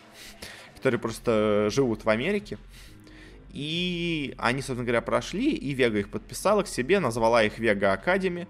которые 0.76 0.98
просто 0.98 1.68
живут 1.70 2.04
в 2.04 2.08
Америке. 2.08 2.58
И 3.52 4.34
они, 4.38 4.62
собственно 4.62 4.84
говоря, 4.84 5.00
прошли, 5.00 5.52
и 5.52 5.74
Вега 5.74 5.98
их 5.98 6.10
подписала 6.10 6.62
к 6.62 6.68
себе, 6.68 7.00
назвала 7.00 7.44
их 7.44 7.58
Вега 7.58 7.92
Академи. 7.92 8.48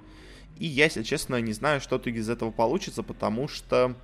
И 0.58 0.66
я, 0.66 0.84
если 0.84 1.02
честно, 1.02 1.40
не 1.40 1.52
знаю, 1.52 1.80
что 1.80 1.96
из 1.96 2.30
этого 2.30 2.50
получится, 2.50 3.02
потому 3.02 3.48
что, 3.48 3.96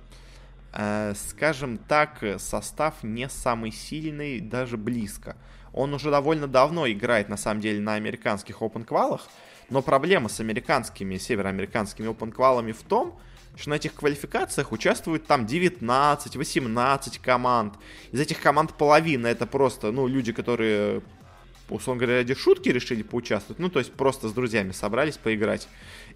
э, 0.73 1.13
скажем 1.15 1.77
так, 1.77 2.23
состав 2.37 3.01
не 3.03 3.29
самый 3.29 3.71
сильный, 3.71 4.41
даже 4.41 4.77
близко. 4.77 5.37
Он 5.73 5.93
уже 5.93 6.11
довольно 6.11 6.47
давно 6.47 6.89
играет, 6.89 7.29
на 7.29 7.37
самом 7.37 7.61
деле, 7.61 7.79
на 7.79 7.95
американских 7.95 8.61
open 8.61 8.83
квалах, 8.83 9.27
но 9.69 9.81
проблема 9.81 10.29
с 10.29 10.39
американскими, 10.39 11.17
североамериканскими 11.17 12.07
open 12.09 12.31
квалами 12.31 12.71
в 12.71 12.83
том, 12.83 13.17
что 13.55 13.69
на 13.69 13.75
этих 13.75 13.93
квалификациях 13.93 14.71
участвуют 14.71 15.27
там 15.27 15.45
19-18 15.45 17.19
команд. 17.21 17.75
Из 18.11 18.19
этих 18.19 18.41
команд 18.41 18.73
половина 18.77 19.27
это 19.27 19.45
просто, 19.45 19.91
ну, 19.91 20.07
люди, 20.07 20.31
которые 20.31 21.01
условно 21.71 22.01
говоря, 22.01 22.19
ради 22.19 22.35
шутки 22.35 22.69
решили 22.69 23.01
поучаствовать, 23.01 23.59
ну, 23.59 23.69
то 23.69 23.79
есть 23.79 23.93
просто 23.93 24.27
с 24.27 24.33
друзьями 24.33 24.71
собрались 24.71 25.17
поиграть. 25.17 25.67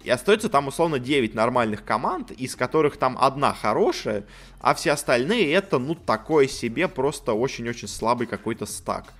И 0.04 0.10
остается 0.10 0.48
там, 0.48 0.68
условно, 0.68 0.98
9 0.98 1.34
нормальных 1.34 1.84
команд, 1.84 2.30
из 2.30 2.54
которых 2.54 2.96
там 2.96 3.16
одна 3.18 3.54
хорошая, 3.54 4.24
а 4.60 4.74
все 4.74 4.92
остальные 4.92 5.52
это, 5.52 5.78
ну, 5.78 5.94
такое 5.94 6.46
себе, 6.46 6.88
просто 6.88 7.32
очень-очень 7.32 7.88
слабый 7.88 8.26
какой-то 8.26 8.66
стак. 8.66 9.12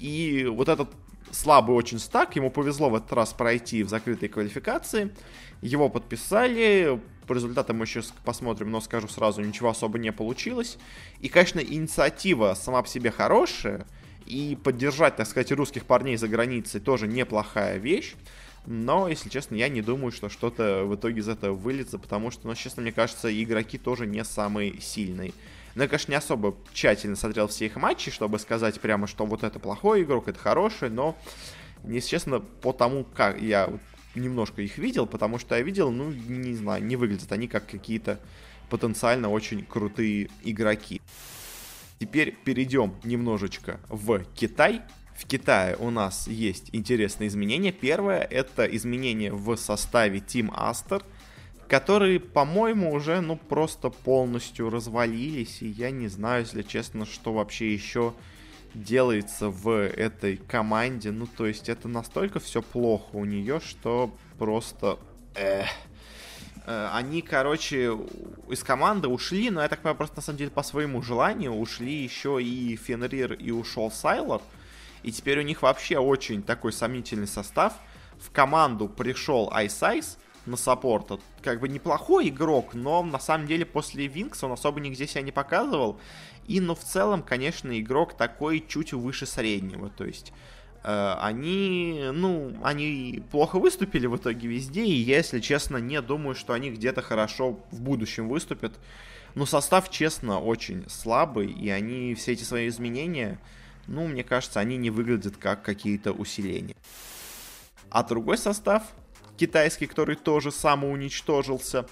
И 0.00 0.46
вот 0.50 0.68
этот 0.68 0.90
слабый 1.30 1.76
очень 1.76 1.98
стак, 1.98 2.34
ему 2.34 2.50
повезло 2.50 2.90
в 2.90 2.96
этот 2.96 3.12
раз 3.12 3.32
пройти 3.32 3.82
в 3.84 3.88
закрытой 3.88 4.28
квалификации, 4.28 5.14
его 5.62 5.88
подписали, 5.88 7.00
по 7.26 7.34
результатам 7.34 7.76
мы 7.76 7.86
сейчас 7.86 8.12
посмотрим, 8.24 8.70
но 8.70 8.80
скажу 8.80 9.06
сразу, 9.06 9.42
ничего 9.42 9.68
особо 9.68 9.98
не 9.98 10.10
получилось. 10.10 10.78
И, 11.20 11.28
конечно, 11.28 11.60
инициатива 11.60 12.54
сама 12.54 12.82
по 12.82 12.88
себе 12.88 13.10
хорошая, 13.10 13.86
и 14.26 14.56
поддержать, 14.62 15.16
так 15.16 15.26
сказать, 15.26 15.52
русских 15.52 15.84
парней 15.84 16.16
за 16.16 16.28
границей 16.28 16.80
тоже 16.80 17.06
неплохая 17.08 17.78
вещь. 17.78 18.14
Но, 18.66 19.08
если 19.08 19.28
честно, 19.28 19.56
я 19.56 19.68
не 19.68 19.82
думаю, 19.82 20.12
что 20.12 20.28
что-то 20.28 20.84
в 20.84 20.94
итоге 20.94 21.20
из 21.20 21.28
этого 21.28 21.54
выльется, 21.54 21.98
потому 21.98 22.30
что, 22.30 22.46
ну, 22.46 22.54
честно, 22.54 22.82
мне 22.82 22.92
кажется, 22.92 23.30
игроки 23.42 23.78
тоже 23.78 24.06
не 24.06 24.22
самые 24.24 24.80
сильные. 24.80 25.32
Но 25.80 25.84
я, 25.84 25.88
конечно, 25.88 26.12
не 26.12 26.18
особо 26.18 26.54
тщательно 26.74 27.16
смотрел 27.16 27.48
все 27.48 27.64
их 27.64 27.76
матчи, 27.76 28.10
чтобы 28.10 28.38
сказать 28.38 28.78
прямо, 28.82 29.06
что 29.06 29.24
вот 29.24 29.42
это 29.42 29.58
плохой 29.58 30.02
игрок, 30.02 30.28
это 30.28 30.38
хороший, 30.38 30.90
но, 30.90 31.16
если 31.84 32.10
честно, 32.10 32.40
по 32.40 32.74
тому, 32.74 33.04
как 33.04 33.40
я 33.40 33.72
немножко 34.14 34.60
их 34.60 34.76
видел, 34.76 35.06
потому 35.06 35.38
что 35.38 35.56
я 35.56 35.62
видел, 35.62 35.90
ну, 35.90 36.10
не 36.10 36.54
знаю, 36.54 36.84
не 36.84 36.96
выглядят 36.96 37.32
они 37.32 37.48
как 37.48 37.66
какие-то 37.66 38.20
потенциально 38.68 39.30
очень 39.30 39.64
крутые 39.64 40.28
игроки. 40.44 41.00
Теперь 41.98 42.36
перейдем 42.44 42.94
немножечко 43.02 43.80
в 43.88 44.22
Китай. 44.34 44.82
В 45.16 45.24
Китае 45.26 45.76
у 45.76 45.88
нас 45.88 46.28
есть 46.28 46.68
интересные 46.72 47.28
изменения. 47.28 47.72
Первое 47.72 48.20
это 48.20 48.66
изменение 48.66 49.32
в 49.32 49.56
составе 49.56 50.18
Team 50.18 50.54
Aster, 50.54 51.02
которые, 51.70 52.18
по-моему, 52.18 52.92
уже 52.92 53.20
ну 53.20 53.36
просто 53.36 53.90
полностью 53.90 54.70
развалились. 54.70 55.62
И 55.62 55.68
я 55.68 55.92
не 55.92 56.08
знаю, 56.08 56.42
если 56.42 56.62
честно, 56.62 57.06
что 57.06 57.32
вообще 57.32 57.72
еще 57.72 58.12
делается 58.74 59.50
в 59.50 59.70
этой 59.70 60.36
команде. 60.36 61.12
Ну, 61.12 61.28
то 61.28 61.46
есть 61.46 61.68
это 61.68 61.86
настолько 61.86 62.40
все 62.40 62.60
плохо 62.60 63.10
у 63.12 63.24
нее, 63.24 63.60
что 63.60 64.12
просто... 64.36 64.98
Эх. 65.36 65.68
Э, 66.66 66.90
они, 66.92 67.22
короче, 67.22 67.96
из 68.48 68.64
команды 68.64 69.06
ушли, 69.06 69.50
но 69.50 69.62
я 69.62 69.68
так 69.68 69.78
понимаю, 69.78 69.96
просто 69.96 70.16
на 70.16 70.22
самом 70.22 70.38
деле 70.38 70.50
по 70.50 70.64
своему 70.64 71.02
желанию 71.02 71.52
ушли 71.52 72.02
еще 72.02 72.42
и 72.42 72.74
Fenrir 72.74 73.34
и 73.34 73.52
ушел 73.52 73.92
Sylar. 73.92 74.42
И 75.04 75.12
теперь 75.12 75.38
у 75.38 75.42
них 75.42 75.62
вообще 75.62 75.98
очень 75.98 76.42
такой 76.42 76.72
сомнительный 76.72 77.28
состав. 77.28 77.74
В 78.18 78.32
команду 78.32 78.88
пришел 78.88 79.50
iceice 79.52 80.18
на 80.46 80.56
саппорт. 80.56 81.20
Как 81.42 81.60
бы 81.60 81.68
неплохой 81.68 82.28
игрок, 82.28 82.74
но 82.74 83.02
на 83.02 83.18
самом 83.18 83.46
деле 83.46 83.64
после 83.64 84.06
Wings 84.06 84.39
а 84.39 84.46
он 84.46 84.52
особо 84.52 84.80
нигде 84.80 85.06
себя 85.06 85.22
не 85.22 85.32
показывал. 85.32 85.98
И, 86.46 86.60
ну, 86.60 86.74
в 86.74 86.80
целом, 86.80 87.22
конечно, 87.22 87.78
игрок 87.78 88.16
такой 88.16 88.64
чуть 88.66 88.92
выше 88.92 89.26
среднего. 89.26 89.90
То 89.90 90.04
есть 90.04 90.32
Э, 90.82 91.16
они, 91.20 92.08
ну, 92.12 92.54
они 92.62 93.22
плохо 93.30 93.58
выступили 93.58 94.06
в 94.06 94.16
итоге 94.16 94.48
везде, 94.48 94.84
и 94.84 94.92
я, 94.92 95.18
если 95.18 95.40
честно, 95.40 95.76
не 95.76 96.00
думаю, 96.00 96.34
что 96.34 96.52
они 96.52 96.70
где-то 96.70 97.02
хорошо 97.02 97.58
в 97.70 97.80
будущем 97.80 98.28
выступят. 98.28 98.78
Но 99.34 99.46
состав, 99.46 99.90
честно, 99.90 100.40
очень 100.40 100.84
слабый, 100.88 101.50
и 101.52 101.68
они, 101.68 102.14
все 102.14 102.32
эти 102.32 102.42
свои 102.44 102.68
изменения, 102.68 103.38
ну, 103.86 104.06
мне 104.06 104.24
кажется, 104.24 104.60
они 104.60 104.76
не 104.76 104.90
выглядят 104.90 105.36
как 105.36 105.62
какие-то 105.62 106.12
усиления. 106.12 106.76
А 107.90 108.02
другой 108.02 108.38
состав, 108.38 108.84
китайский, 109.40 109.86
который 109.86 110.16
тоже 110.16 110.52
самоуничтожился, 110.52 111.86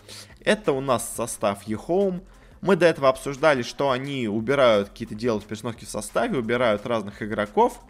это 0.44 0.72
у 0.72 0.80
нас 0.80 1.12
состав 1.16 1.66
eHome. 1.66 2.22
Мы 2.60 2.76
до 2.76 2.86
этого 2.86 3.08
обсуждали, 3.08 3.62
что 3.62 3.90
они 3.90 4.28
убирают 4.28 4.88
какие-то 4.88 5.14
делают 5.14 5.44
перестановки 5.44 5.84
в 5.84 5.90
составе, 5.90 6.38
убирают 6.38 6.86
разных 6.86 7.22
игроков, 7.22 7.80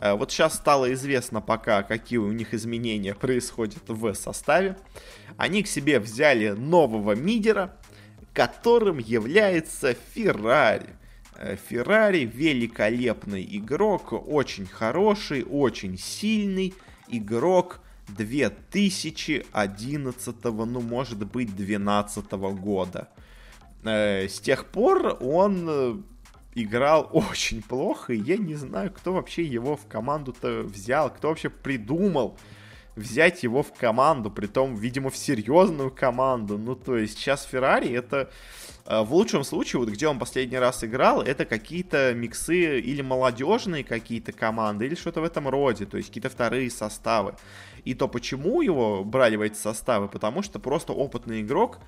Э, 0.00 0.14
вот 0.14 0.32
сейчас 0.32 0.54
стало 0.54 0.92
известно 0.94 1.40
пока, 1.40 1.82
какие 1.82 2.18
у 2.18 2.32
них 2.32 2.54
изменения 2.54 3.14
происходят 3.14 3.82
в 3.86 4.14
составе. 4.14 4.76
Они 5.36 5.62
к 5.62 5.68
себе 5.68 6.00
взяли 6.00 6.50
нового 6.50 7.14
мидера, 7.14 7.76
которым 8.32 8.98
является 8.98 9.94
Феррари. 10.14 10.88
Э, 11.36 11.56
Феррари 11.68 12.24
великолепный 12.24 13.46
игрок, 13.56 14.12
очень 14.12 14.66
хороший, 14.66 15.44
очень 15.44 15.98
сильный 15.98 16.74
игрок 17.08 17.80
2011, 18.16 20.44
ну 20.44 20.80
может 20.80 21.18
быть 21.18 21.54
2012 21.54 22.32
года. 22.32 23.08
Э, 23.84 24.26
с 24.28 24.40
тех 24.40 24.66
пор 24.66 25.16
он 25.20 26.04
играл 26.54 27.08
очень 27.12 27.62
плохо, 27.62 28.12
и 28.12 28.18
я 28.18 28.36
не 28.36 28.54
знаю, 28.54 28.92
кто 28.92 29.12
вообще 29.12 29.44
его 29.44 29.76
в 29.76 29.86
команду-то 29.86 30.62
взял, 30.62 31.10
кто 31.10 31.28
вообще 31.28 31.48
придумал 31.48 32.36
взять 32.96 33.42
его 33.42 33.62
в 33.62 33.72
команду, 33.72 34.30
при 34.30 34.46
том, 34.46 34.74
видимо, 34.74 35.10
в 35.10 35.16
серьезную 35.16 35.90
команду. 35.90 36.58
Ну, 36.58 36.74
то 36.74 36.96
есть 36.96 37.18
сейчас 37.18 37.44
Феррари 37.44 37.92
это 37.92 38.30
э, 38.84 39.02
в 39.02 39.14
лучшем 39.14 39.44
случае, 39.44 39.80
вот 39.80 39.88
где 39.88 40.08
он 40.08 40.18
последний 40.18 40.58
раз 40.58 40.84
играл, 40.84 41.22
это 41.22 41.44
какие-то 41.44 42.12
миксы 42.14 42.80
или 42.80 43.00
молодежные 43.00 43.84
какие-то 43.84 44.32
команды, 44.32 44.86
или 44.86 44.94
что-то 44.94 45.20
в 45.20 45.24
этом 45.24 45.48
роде, 45.48 45.86
то 45.86 45.96
есть 45.96 46.08
какие-то 46.08 46.30
вторые 46.30 46.70
составы. 46.70 47.34
И 47.84 47.94
то, 47.94 48.08
почему 48.08 48.62
его 48.62 49.04
брали 49.04 49.36
в 49.36 49.40
эти 49.40 49.56
составы, 49.56 50.08
потому 50.08 50.42
что 50.42 50.58
просто 50.58 50.92
опытный 50.92 51.40
игрок, 51.42 51.78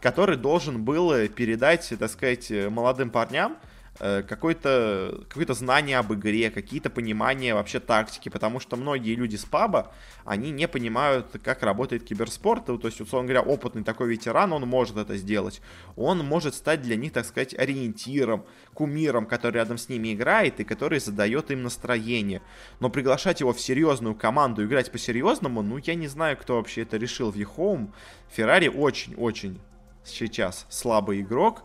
который 0.00 0.36
должен 0.36 0.82
был 0.82 1.10
передать, 1.28 1.92
так 1.98 2.10
сказать, 2.10 2.50
молодым 2.70 3.10
парням, 3.10 3.56
Э, 3.56 3.71
какое-то 3.98 5.24
какое 5.28 5.46
знание 5.54 5.98
об 5.98 6.12
игре, 6.14 6.50
какие-то 6.50 6.90
понимания 6.90 7.54
вообще 7.54 7.78
тактики, 7.78 8.28
потому 8.28 8.58
что 8.58 8.76
многие 8.76 9.14
люди 9.14 9.36
с 9.36 9.44
паба, 9.44 9.92
они 10.24 10.50
не 10.50 10.66
понимают, 10.66 11.36
как 11.42 11.62
работает 11.62 12.04
киберспорт, 12.04 12.66
то 12.66 12.80
есть, 12.82 13.00
условно 13.00 13.28
говоря, 13.28 13.42
опытный 13.42 13.84
такой 13.84 14.08
ветеран, 14.08 14.52
он 14.52 14.66
может 14.66 14.96
это 14.96 15.16
сделать, 15.16 15.60
он 15.96 16.18
может 16.20 16.54
стать 16.54 16.80
для 16.80 16.96
них, 16.96 17.12
так 17.12 17.26
сказать, 17.26 17.54
ориентиром, 17.54 18.46
кумиром, 18.74 19.26
который 19.26 19.56
рядом 19.56 19.78
с 19.78 19.88
ними 19.88 20.14
играет 20.14 20.58
и 20.60 20.64
который 20.64 20.98
задает 20.98 21.50
им 21.50 21.62
настроение, 21.62 22.40
но 22.80 22.88
приглашать 22.88 23.40
его 23.40 23.52
в 23.52 23.60
серьезную 23.60 24.14
команду, 24.14 24.64
играть 24.64 24.90
по-серьезному, 24.90 25.62
ну, 25.62 25.76
я 25.76 25.94
не 25.94 26.08
знаю, 26.08 26.36
кто 26.38 26.56
вообще 26.56 26.82
это 26.82 26.96
решил 26.96 27.30
в 27.30 27.36
EHOME, 27.36 27.92
Ferrari 28.30 28.68
очень-очень 28.68 29.60
сейчас 30.04 30.66
слабый 30.68 31.20
игрок, 31.20 31.62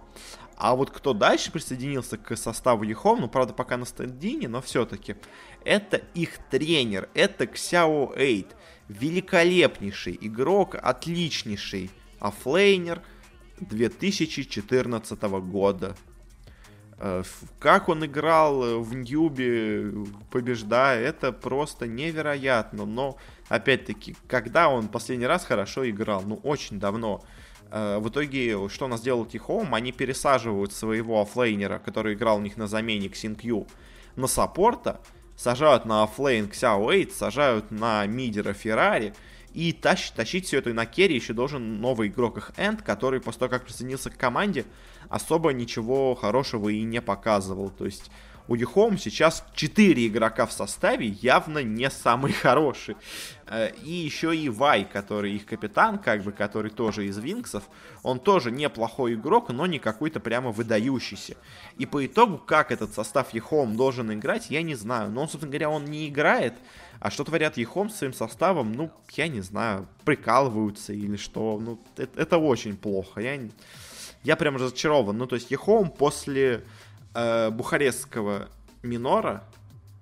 а 0.58 0.76
вот 0.76 0.90
кто 0.90 1.14
дальше 1.14 1.52
присоединился 1.52 2.18
к 2.18 2.36
составу 2.36 2.84
EHOME, 2.84 3.22
ну, 3.22 3.30
правда, 3.30 3.54
пока 3.54 3.78
на 3.78 3.86
stand-in 3.86 4.35
е, 4.35 4.48
но 4.48 4.60
все-таки, 4.62 5.16
это 5.64 5.98
их 6.16 6.40
тренер, 6.50 7.10
это 7.14 7.46
Ксяо 7.46 8.14
Эйт. 8.16 8.56
Великолепнейший 8.88 10.18
игрок, 10.20 10.76
отличнейший 10.82 11.92
оффлейнер 12.20 13.02
2014 13.60 15.22
года. 15.22 15.96
Э, 16.98 17.24
как 17.60 17.90
он 17.90 18.06
играл 18.06 18.82
в 18.82 18.96
Newbee, 18.96 19.92
побеждая, 20.32 21.02
это 21.02 21.32
просто 21.32 21.86
невероятно. 21.86 22.86
Но, 22.86 23.18
опять-таки, 23.50 24.16
когда 24.28 24.70
он 24.70 24.88
последний 24.88 25.28
раз 25.28 25.46
хорошо 25.46 25.88
играл? 25.88 26.24
Ну, 26.26 26.40
очень 26.44 26.80
давно. 26.80 27.24
Э, 27.72 28.00
в 28.00 28.10
итоге, 28.10 28.70
что 28.70 28.86
у 28.86 28.88
нас 28.88 29.02
делал 29.02 29.26
EHOME? 29.26 29.74
Они 29.74 29.92
пересаживают 29.92 30.74
своего 30.74 31.22
оффлейнера, 31.22 31.80
который 31.80 32.14
играл 32.14 32.38
у 32.38 32.42
них 32.42 32.58
на 32.58 32.68
замене 32.68 33.10
XinQ, 33.10 33.68
на 34.16 34.28
саппорта, 34.28 35.02
сажают 35.36 35.86
на 35.86 36.04
оффлейн 36.04 36.46
Xiao 36.46 36.80
8, 36.80 37.12
сажают 37.12 37.72
на 37.72 38.06
мидера 38.06 38.54
Феррари, 38.54 39.14
и 39.54 39.74
тащ, 39.74 40.12
тащить 40.12 40.46
все 40.46 40.60
это 40.60 40.74
на 40.74 40.86
керри 40.86 41.16
еще 41.16 41.34
должен 41.34 41.82
новый 41.82 42.10
игрок 42.10 42.38
их 42.38 42.52
End, 42.58 42.82
который 42.84 43.20
после 43.20 43.40
того, 43.40 43.50
как 43.50 43.66
присоединился 43.66 44.10
к 44.12 44.18
команде, 44.18 44.66
особо 45.10 45.52
ничего 45.52 46.14
хорошего 46.16 46.70
и 46.70 46.84
не 46.84 47.02
показывал. 47.02 47.70
То 47.70 47.86
есть 47.86 48.12
у 48.48 48.56
Юхом 48.56 48.98
сейчас 48.98 49.44
4 49.54 50.08
игрока 50.08 50.46
в 50.46 50.52
составе, 50.52 51.08
явно 51.08 51.64
не 51.64 51.90
самый 51.90 52.32
хороший. 52.44 52.96
Э, 53.48 53.72
и 53.84 53.92
еще 53.92 54.36
и 54.36 54.50
Вай, 54.50 54.86
который 54.86 55.34
их 55.34 55.46
капитан, 55.46 56.00
как 56.00 56.24
бы, 56.24 56.32
который 56.32 56.72
тоже 56.72 57.08
из 57.08 57.18
Винксов, 57.18 57.64
он 58.04 58.20
тоже 58.20 58.52
неплохой 58.52 59.16
игрок, 59.16 59.50
но 59.50 59.66
не 59.66 59.80
какой-то 59.80 60.20
прямо 60.20 60.52
выдающийся. 60.52 61.36
И 61.78 61.86
по 61.86 62.06
итогу, 62.06 62.38
как 62.38 62.72
этот 62.72 62.94
состав 62.94 63.34
Ехом 63.34 63.76
должен 63.76 64.14
играть, 64.14 64.50
я 64.50 64.62
не 64.62 64.76
знаю. 64.76 65.12
Но 65.12 65.22
он, 65.22 65.30
собственно 65.30 65.52
говоря, 65.52 65.70
он 65.70 65.86
не 65.86 66.08
играет, 66.08 66.54
а 67.00 67.12
что 67.12 67.24
творят 67.24 67.58
Ехом 67.58 67.90
с 67.90 67.98
своим 67.98 68.14
составом, 68.14 68.74
ну, 68.74 68.92
я 69.14 69.28
не 69.28 69.42
знаю, 69.42 69.88
прикалываются 70.06 70.94
или 70.94 71.18
что. 71.18 71.60
Ну, 71.60 71.80
это, 71.98 72.22
это 72.22 72.38
очень 72.38 72.78
плохо. 72.78 73.22
Я, 73.22 73.40
я 74.24 74.36
прям 74.36 74.56
разочарован. 74.56 75.18
Ну, 75.18 75.28
то 75.28 75.36
есть 75.36 75.52
EHOME 75.52 75.92
после 75.92 76.64
э, 77.18 77.50
бухарестского 77.50 78.48
минора, 78.84 79.44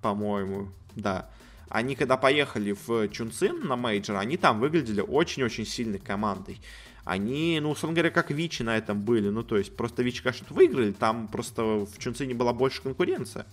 по-моему, 0.02 0.68
да, 0.94 1.28
они 1.68 1.96
когда 1.96 2.16
поехали 2.16 2.76
в 2.86 3.08
Чунцин 3.08 3.66
на 3.66 3.76
мейджор, 3.76 4.16
они 4.16 4.36
там 4.36 4.60
выглядели 4.60 5.00
очень-очень 5.00 5.66
сильной 5.66 5.98
командой. 5.98 6.60
Они, 7.04 7.58
ну, 7.60 7.70
условно 7.70 7.94
говоря, 7.94 8.10
как 8.10 8.30
Vici 8.30 8.62
на 8.62 8.76
этом 8.76 9.00
были. 9.00 9.28
Ну, 9.28 9.42
то 9.44 9.56
есть, 9.56 9.76
просто 9.76 10.02
Vici, 10.02 10.22
конечно, 10.22 10.46
выиграли, 10.50 10.92
там 10.92 11.28
просто 11.28 11.62
в 11.62 11.98
Чунцине 11.98 12.34
была 12.34 12.52
больше 12.52 12.82
конкуренция. 12.82 13.46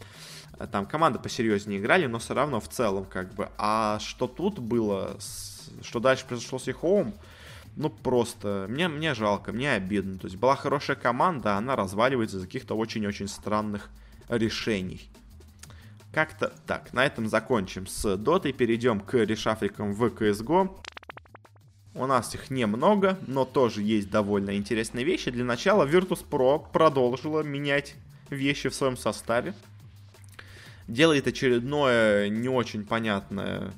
Там 0.71 0.85
команды 0.85 1.19
посерьезнее 1.19 1.79
играли, 1.79 2.07
но 2.07 2.19
все 2.19 2.33
равно 2.33 2.59
в 2.59 2.67
целом, 2.67 3.05
как 3.05 3.33
бы. 3.33 3.49
А 3.57 3.99
что 3.99 4.27
тут 4.27 4.59
было, 4.59 5.17
что 5.81 5.99
дальше 5.99 6.25
произошло 6.27 6.59
с 6.59 6.67
EHOME, 6.67 7.13
ну 7.75 7.89
просто, 7.89 8.67
мне, 8.69 8.87
мне 8.87 9.13
жалко, 9.13 9.51
мне 9.51 9.71
обидно. 9.71 10.17
То 10.19 10.27
есть 10.27 10.37
была 10.37 10.55
хорошая 10.55 10.95
команда, 10.95 11.55
а 11.55 11.57
она 11.57 11.75
разваливается 11.75 12.37
из 12.37 12.43
каких-то 12.43 12.75
очень-очень 12.75 13.27
странных 13.27 13.89
решений. 14.29 15.09
Как-то 16.11 16.53
так, 16.67 16.93
на 16.93 17.05
этом 17.05 17.27
закончим 17.27 17.87
с 17.87 18.15
дотой, 18.17 18.53
перейдем 18.53 18.99
к 18.99 19.15
reshuffle 19.15 19.79
ам 19.79 19.93
в 19.93 20.03
CSGO. 20.05 20.79
У 21.95 22.05
нас 22.05 22.33
их 22.35 22.51
немного, 22.51 23.17
но 23.25 23.45
тоже 23.45 23.81
есть 23.81 24.09
довольно 24.09 24.55
интересные 24.55 25.05
вещи. 25.05 25.31
Для 25.31 25.43
начала 25.43 25.87
Virtus.pro 25.87 26.71
продолжила 26.71 27.41
менять 27.41 27.95
вещи 28.29 28.69
в 28.69 28.75
своем 28.75 28.97
составе. 28.97 29.55
Делает 30.87 31.27
очередное 31.27 32.29
не 32.29 32.49
очень 32.49 32.85
понятное 32.85 33.71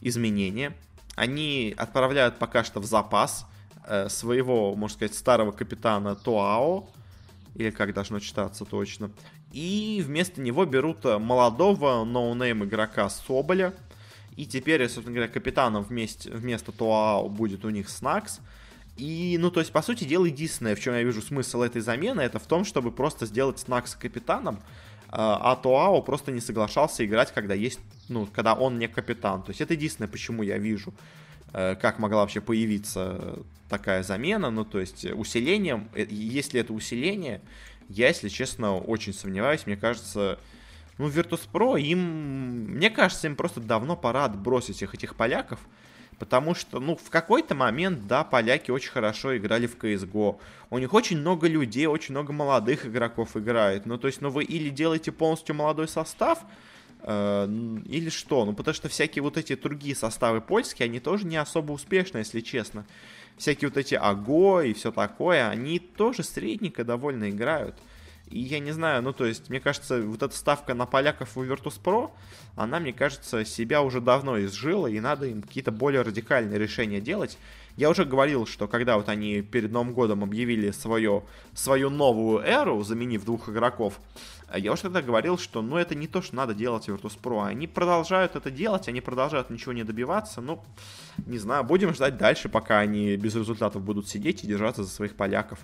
изменение 0.00 0.72
они 1.16 1.74
отправляют 1.76 2.38
пока 2.38 2.64
что 2.64 2.80
в 2.80 2.84
запас 2.84 3.46
э, 3.86 4.08
своего, 4.08 4.74
можно 4.74 4.94
сказать, 4.94 5.14
старого 5.14 5.52
капитана 5.52 6.14
TOAO, 6.16 6.88
или 7.54 7.70
как 7.70 7.92
должно 7.94 8.18
читаться 8.18 8.64
точно, 8.64 9.10
и 9.52 10.02
вместо 10.04 10.40
него 10.40 10.64
берут 10.64 11.04
молодого 11.04 12.04
no-name 12.04 12.64
игрока 12.64 13.10
Соболя, 13.10 13.74
и 14.36 14.46
теперь, 14.46 14.82
собственно 14.88 15.14
говоря, 15.14 15.30
капитаном 15.30 15.82
вместе, 15.82 16.30
вместо 16.30 16.72
TOAO 16.72 17.28
будет 17.28 17.64
у 17.64 17.70
них 17.70 17.90
Snax, 17.90 18.40
и, 18.96 19.36
ну, 19.40 19.50
то 19.50 19.60
есть, 19.60 19.72
по 19.72 19.82
сути 19.82 20.04
дела, 20.04 20.26
единственное, 20.26 20.76
в 20.76 20.80
чем 20.80 20.94
я 20.94 21.02
вижу 21.02 21.22
смысл 21.22 21.62
этой 21.62 21.80
замены, 21.80 22.20
это 22.20 22.38
в 22.38 22.46
том, 22.46 22.64
чтобы 22.64 22.92
просто 22.92 23.26
сделать 23.26 23.58
Snax 23.58 23.94
капитаном, 23.94 24.60
а, 25.14 25.52
а 25.52 25.56
Туао 25.56 26.00
просто 26.00 26.32
не 26.32 26.40
соглашался 26.40 27.04
играть, 27.04 27.32
когда 27.32 27.52
есть, 27.52 27.80
ну, 28.08 28.26
когда 28.26 28.54
он 28.54 28.78
не 28.78 28.88
капитан. 28.88 29.42
То 29.42 29.50
есть 29.50 29.60
это 29.60 29.74
единственное, 29.74 30.08
почему 30.08 30.42
я 30.42 30.56
вижу, 30.56 30.94
э, 31.52 31.76
как 31.76 31.98
могла 31.98 32.22
вообще 32.22 32.40
появиться 32.40 33.38
такая 33.68 34.02
замена. 34.02 34.50
Ну, 34.50 34.64
то 34.64 34.80
есть 34.80 35.04
усилением, 35.04 35.90
э, 35.94 36.06
если 36.08 36.60
это 36.60 36.72
усиление, 36.72 37.42
я, 37.90 38.08
если 38.08 38.30
честно, 38.30 38.78
очень 38.78 39.12
сомневаюсь. 39.12 39.66
Мне 39.66 39.76
кажется, 39.76 40.38
ну, 40.96 41.08
Virtus.pro, 41.08 41.78
им, 41.78 41.98
мне 42.76 42.88
кажется, 42.88 43.26
им 43.26 43.36
просто 43.36 43.60
давно 43.60 43.96
пора 43.96 44.24
отбросить 44.24 44.76
всех 44.76 44.94
этих 44.94 45.14
поляков, 45.14 45.60
Потому 46.18 46.54
что, 46.54 46.78
ну, 46.78 46.96
в 46.96 47.10
какой-то 47.10 47.54
момент, 47.54 48.06
да, 48.06 48.22
поляки 48.22 48.70
очень 48.70 48.90
хорошо 48.90 49.36
играли 49.36 49.66
в 49.66 49.76
CSGO. 49.76 50.38
У 50.70 50.78
них 50.78 50.94
очень 50.94 51.18
много 51.18 51.48
людей, 51.48 51.86
очень 51.86 52.12
много 52.12 52.32
молодых 52.32 52.86
игроков 52.86 53.36
играет. 53.36 53.86
Ну, 53.86 53.98
то 53.98 54.06
есть, 54.06 54.20
ну, 54.20 54.30
вы 54.30 54.44
или 54.44 54.68
делаете 54.68 55.10
полностью 55.10 55.54
молодой 55.54 55.88
состав, 55.88 56.38
э, 57.00 57.48
или 57.86 58.08
что? 58.08 58.44
Ну, 58.44 58.52
потому 58.52 58.74
что 58.74 58.88
всякие 58.88 59.22
вот 59.22 59.36
эти 59.36 59.56
другие 59.56 59.96
составы 59.96 60.40
польские, 60.40 60.86
они 60.86 61.00
тоже 61.00 61.26
не 61.26 61.36
особо 61.36 61.72
успешны, 61.72 62.18
если 62.18 62.40
честно. 62.40 62.84
Всякие 63.36 63.68
вот 63.70 63.76
эти 63.76 63.94
АГО 63.94 64.62
и 64.62 64.72
все 64.74 64.92
такое, 64.92 65.48
они 65.48 65.78
тоже 65.78 66.22
средненько 66.22 66.84
довольно 66.84 67.30
играют. 67.30 67.74
И 68.32 68.40
я 68.40 68.60
не 68.60 68.72
знаю, 68.72 69.02
ну 69.02 69.12
то 69.12 69.26
есть, 69.26 69.50
мне 69.50 69.60
кажется, 69.60 70.00
вот 70.00 70.22
эта 70.22 70.34
ставка 70.34 70.72
на 70.72 70.86
поляков 70.86 71.36
в 71.36 71.42
Virtus.pro, 71.42 72.10
она, 72.56 72.80
мне 72.80 72.94
кажется, 72.94 73.44
себя 73.44 73.82
уже 73.82 74.00
давно 74.00 74.40
изжила, 74.40 74.86
и 74.86 75.00
надо 75.00 75.26
им 75.26 75.42
какие-то 75.42 75.70
более 75.70 76.00
радикальные 76.00 76.58
решения 76.58 77.00
делать. 77.00 77.36
Я 77.76 77.90
уже 77.90 78.04
говорил, 78.04 78.46
что 78.46 78.68
когда 78.68 78.96
вот 78.96 79.08
они 79.08 79.42
перед 79.42 79.70
Новым 79.70 79.92
годом 79.92 80.22
объявили 80.24 80.70
свое, 80.70 81.24
свою 81.54 81.90
новую 81.90 82.40
эру, 82.40 82.82
заменив 82.82 83.24
двух 83.24 83.48
игроков, 83.48 84.00
я 84.54 84.72
уже 84.72 84.82
тогда 84.82 85.02
говорил, 85.02 85.38
что 85.38 85.62
ну 85.62 85.76
это 85.76 85.94
не 85.94 86.06
то, 86.06 86.22
что 86.22 86.36
надо 86.36 86.54
делать 86.54 86.88
Virtus.pro. 86.88 87.46
Они 87.46 87.66
продолжают 87.66 88.36
это 88.36 88.50
делать, 88.50 88.88
они 88.88 89.00
продолжают 89.00 89.50
ничего 89.50 89.72
не 89.72 89.84
добиваться. 89.84 90.40
Ну, 90.40 90.62
не 91.26 91.38
знаю, 91.38 91.64
будем 91.64 91.94
ждать 91.94 92.16
дальше, 92.16 92.48
пока 92.48 92.78
они 92.78 93.16
без 93.16 93.34
результатов 93.34 93.82
будут 93.82 94.08
сидеть 94.08 94.44
и 94.44 94.46
держаться 94.46 94.84
за 94.84 94.90
своих 94.90 95.16
поляков. 95.16 95.58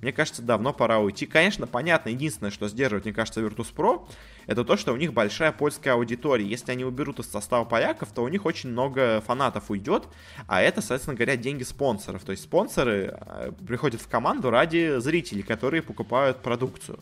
Мне 0.00 0.12
кажется, 0.12 0.42
давно 0.42 0.72
пора 0.72 1.00
уйти. 1.00 1.26
Конечно, 1.26 1.66
понятно, 1.66 2.10
единственное, 2.10 2.52
что 2.52 2.68
сдерживает, 2.68 3.04
мне 3.04 3.12
кажется, 3.12 3.40
Virtus.pro, 3.40 4.08
это 4.46 4.64
то, 4.64 4.76
что 4.76 4.92
у 4.92 4.96
них 4.96 5.12
большая 5.12 5.50
польская 5.50 5.92
аудитория. 5.92 6.46
Если 6.46 6.70
они 6.70 6.84
уберут 6.84 7.18
из 7.18 7.28
состава 7.28 7.64
поляков, 7.64 8.10
то 8.12 8.22
у 8.22 8.28
них 8.28 8.46
очень 8.46 8.70
много 8.70 9.20
фанатов 9.26 9.70
уйдет, 9.70 10.08
а 10.46 10.62
это, 10.62 10.80
соответственно 10.80 11.16
говоря, 11.16 11.36
деньги 11.36 11.64
спонсоров. 11.64 12.22
То 12.22 12.30
есть 12.32 12.44
спонсоры 12.44 13.18
э, 13.20 13.52
приходят 13.66 14.00
в 14.00 14.08
команду 14.08 14.50
ради 14.50 14.98
зрителей, 15.00 15.42
которые 15.42 15.82
покупают 15.82 16.42
продукцию. 16.42 17.00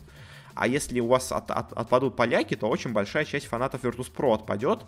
А 0.55 0.67
если 0.67 0.99
у 0.99 1.07
вас 1.07 1.31
от, 1.31 1.51
от, 1.51 1.71
отпадут 1.73 2.15
поляки, 2.15 2.55
то 2.55 2.67
очень 2.67 2.91
большая 2.91 3.25
часть 3.25 3.45
фанатов 3.45 3.83
Virtus.pro 3.83 4.33
отпадет, 4.33 4.85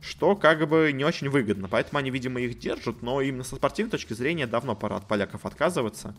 что 0.00 0.34
как 0.34 0.68
бы 0.68 0.90
не 0.92 1.04
очень 1.04 1.28
выгодно. 1.28 1.68
Поэтому 1.68 2.00
они, 2.00 2.10
видимо, 2.10 2.40
их 2.40 2.58
держат, 2.58 3.00
но 3.00 3.20
именно 3.20 3.44
со 3.44 3.54
спортивной 3.54 3.92
точки 3.92 4.12
зрения 4.12 4.48
давно 4.48 4.74
пора 4.74 4.96
от 4.96 5.06
поляков 5.06 5.46
отказываться. 5.46 6.16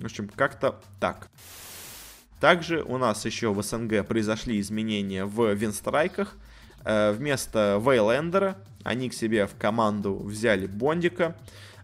В 0.00 0.04
общем, 0.06 0.28
как-то 0.28 0.80
так. 0.98 1.28
Также 2.40 2.82
у 2.82 2.96
нас 2.96 3.26
еще 3.26 3.52
в 3.52 3.62
СНГ 3.62 4.06
произошли 4.06 4.58
изменения 4.60 5.26
в 5.26 5.52
винстрайках. 5.52 6.36
Э, 6.84 7.12
вместо 7.12 7.80
Вейлендера 7.84 8.56
они 8.82 9.10
к 9.10 9.14
себе 9.14 9.46
в 9.46 9.54
команду 9.56 10.14
взяли 10.14 10.66
Бондика. 10.66 11.36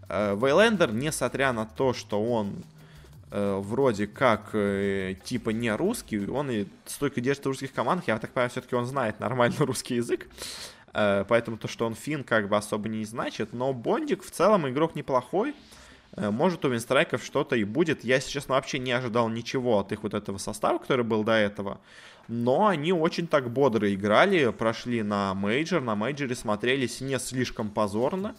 Э, 0.08 0.34
Вейлендер, 0.34 0.92
несмотря 0.94 1.52
на 1.52 1.66
то, 1.66 1.92
что 1.92 2.24
он 2.24 2.54
э, 3.30 3.60
вроде 3.62 4.06
как 4.06 4.52
типа 5.24 5.50
не 5.50 5.74
русский, 5.76 6.26
он 6.26 6.50
и 6.50 6.66
столько 6.86 7.20
держит 7.20 7.44
в 7.44 7.48
русских 7.48 7.74
командах, 7.74 8.08
я 8.08 8.18
так 8.18 8.30
понимаю, 8.30 8.48
все-таки 8.48 8.74
он 8.74 8.86
знает 8.86 9.20
нормально 9.20 9.56
русский 9.60 9.96
язык, 9.96 10.26
поэтому 10.94 11.58
то, 11.58 11.68
что 11.68 11.84
он 11.84 11.94
фин, 11.94 12.24
как 12.24 12.48
бы 12.48 12.56
особо 12.56 12.88
не 12.88 13.04
значит, 13.04 13.52
но 13.52 13.74
Бондик 13.74 14.22
в 14.24 14.30
целом 14.30 14.66
игрок 14.66 14.94
неплохой, 14.94 15.54
может 16.16 16.64
у 16.64 16.68
Винстрайков 16.68 17.24
что-то 17.24 17.56
и 17.56 17.64
будет, 17.64 18.04
я, 18.04 18.16
если 18.16 18.30
честно, 18.30 18.54
вообще 18.54 18.78
не 18.78 18.92
ожидал 18.92 19.28
ничего 19.28 19.78
от 19.78 19.92
их 19.92 20.02
вот 20.02 20.14
этого 20.14 20.38
состава, 20.38 20.78
который 20.78 21.04
был 21.04 21.24
до 21.24 21.32
этого, 21.32 21.80
но 22.28 22.66
они 22.66 22.92
очень 22.92 23.26
так 23.26 23.50
бодро 23.50 23.92
играли, 23.92 24.50
прошли 24.50 25.02
на 25.02 25.34
мейджор, 25.34 25.82
на 25.82 25.94
мейджоре 25.94 26.34
смотрелись 26.34 27.00
не 27.00 27.18
слишком 27.18 27.70
позорно, 27.70 28.34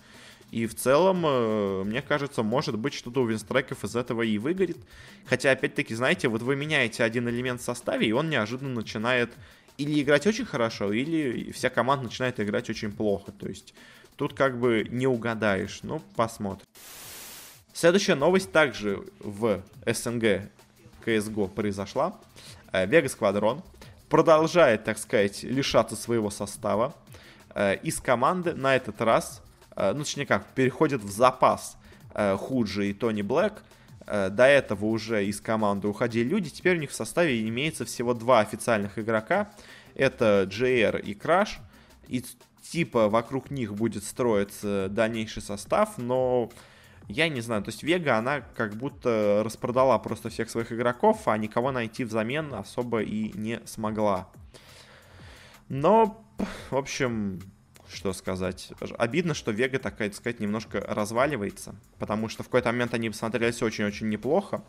и 0.51 0.65
в 0.65 0.75
целом, 0.75 1.25
э, 1.25 1.83
мне 1.83 2.01
кажется, 2.01 2.41
может 2.41 2.77
быть, 2.77 2.93
что-то 2.93 3.21
у 3.21 3.25
винстрайков 3.25 3.83
из 3.83 3.95
этого 3.95 4.21
и 4.21 4.37
выгорит. 4.37 4.77
Хотя, 5.25 5.51
опять-таки, 5.51 5.93
знаете, 5.93 6.29
вот 6.29 6.41
вы 6.41 6.55
меняете 6.55 7.03
один 7.03 7.27
элемент 7.27 7.59
в 7.59 7.65
составе, 7.65 8.07
и 8.07 8.13
он 8.13 8.29
неожиданно 8.29 8.73
начинает 8.73 9.31
или 9.77 10.01
играть 10.01 10.25
очень 10.25 10.45
хорошо, 10.45 10.93
или 10.93 11.51
вся 11.51 11.69
команда 11.69 12.05
начинает 12.05 12.39
играть 12.39 12.69
очень 12.69 12.91
плохо. 12.91 13.31
То 13.31 13.47
есть 13.47 13.73
тут 14.15 14.33
как 14.33 14.57
бы 14.57 14.87
не 14.89 15.05
угадаешь. 15.05 15.81
Ну, 15.83 16.01
посмотрим. 16.15 16.65
Следующая 17.77 18.15
новость 18.15 18.51
также 18.51 19.03
в 19.19 19.61
СНГ 19.85 20.49
CSGO 21.05 21.47
произошла. 21.47 22.19
Вега 22.73 23.07
Сквадрон 23.07 23.61
продолжает, 24.09 24.83
так 24.83 24.97
сказать, 24.97 25.43
лишаться 25.43 25.95
своего 25.95 26.31
состава. 26.31 26.95
Э, 27.53 27.75
из 27.75 27.99
команды 27.99 28.55
на 28.55 28.75
этот 28.75 29.01
раз 29.01 29.43
Э, 29.77 29.93
ну, 29.93 30.03
точнее 30.03 30.25
как, 30.25 30.45
переходит 30.47 31.01
в 31.03 31.11
запас 31.11 31.77
э, 32.13 32.35
Худжи 32.35 32.89
и 32.89 32.93
Тони 32.93 33.21
Блэк. 33.21 33.61
Э, 34.07 34.29
до 34.29 34.45
этого 34.45 34.85
уже 34.85 35.23
из 35.25 35.39
команды 35.39 35.87
уходили 35.87 36.27
люди, 36.27 36.49
теперь 36.49 36.77
у 36.77 36.79
них 36.79 36.89
в 36.89 36.95
составе 36.95 37.47
имеется 37.47 37.85
всего 37.85 38.13
два 38.13 38.39
официальных 38.39 38.97
игрока. 38.97 39.51
Это 39.93 40.47
JR 40.49 40.99
и 40.99 41.13
Краш. 41.13 41.59
И 42.07 42.25
типа 42.63 43.07
вокруг 43.07 43.51
них 43.51 43.75
будет 43.75 44.03
строиться 44.03 44.87
дальнейший 44.89 45.43
состав, 45.43 45.97
но 45.97 46.49
я 47.07 47.29
не 47.29 47.41
знаю, 47.41 47.63
то 47.63 47.69
есть 47.69 47.83
Вега, 47.83 48.17
она 48.17 48.41
как 48.41 48.75
будто 48.75 49.41
распродала 49.43 49.97
просто 49.99 50.29
всех 50.29 50.49
своих 50.49 50.71
игроков, 50.71 51.27
а 51.27 51.37
никого 51.37 51.71
найти 51.71 52.03
взамен 52.03 52.53
особо 52.53 53.01
и 53.01 53.31
не 53.37 53.61
смогла. 53.65 54.29
Но, 55.69 56.23
в 56.69 56.75
общем, 56.75 57.41
что 57.89 58.13
сказать. 58.13 58.71
Обидно, 58.97 59.33
что 59.33 59.51
Вега, 59.51 59.79
так 59.79 59.95
сказать, 60.13 60.39
немножко 60.39 60.81
разваливается, 60.81 61.75
потому 61.99 62.27
что 62.29 62.43
в 62.43 62.47
какой-то 62.47 62.71
момент 62.71 62.93
они 62.93 63.11
смотрелись 63.11 63.61
очень-очень 63.61 64.09
неплохо, 64.09 64.63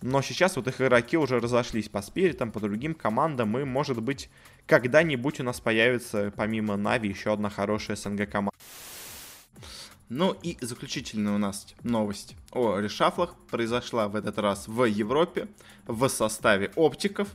но 0.00 0.22
сейчас 0.22 0.56
вот 0.56 0.66
их 0.68 0.80
игроки 0.80 1.16
уже 1.16 1.40
разошлись 1.40 1.88
по 1.88 2.02
спиритам, 2.02 2.50
по 2.50 2.60
другим 2.60 2.94
командам, 2.94 3.56
и, 3.58 3.64
может 3.64 4.02
быть, 4.02 4.30
когда-нибудь 4.66 5.40
у 5.40 5.42
нас 5.42 5.60
появится, 5.60 6.32
помимо 6.34 6.76
Нави, 6.76 7.08
еще 7.08 7.32
одна 7.32 7.50
хорошая 7.50 7.96
СНГ 7.96 8.28
команда. 8.30 8.56
Ну 10.16 10.30
и 10.44 10.56
заключительная 10.60 11.34
у 11.34 11.38
нас 11.38 11.66
новость 11.82 12.36
о 12.52 12.78
решафлах 12.78 13.34
произошла 13.50 14.06
в 14.06 14.14
этот 14.14 14.38
раз 14.38 14.68
в 14.68 14.84
Европе 14.84 15.48
в 15.88 16.08
составе 16.08 16.70
оптиков, 16.76 17.26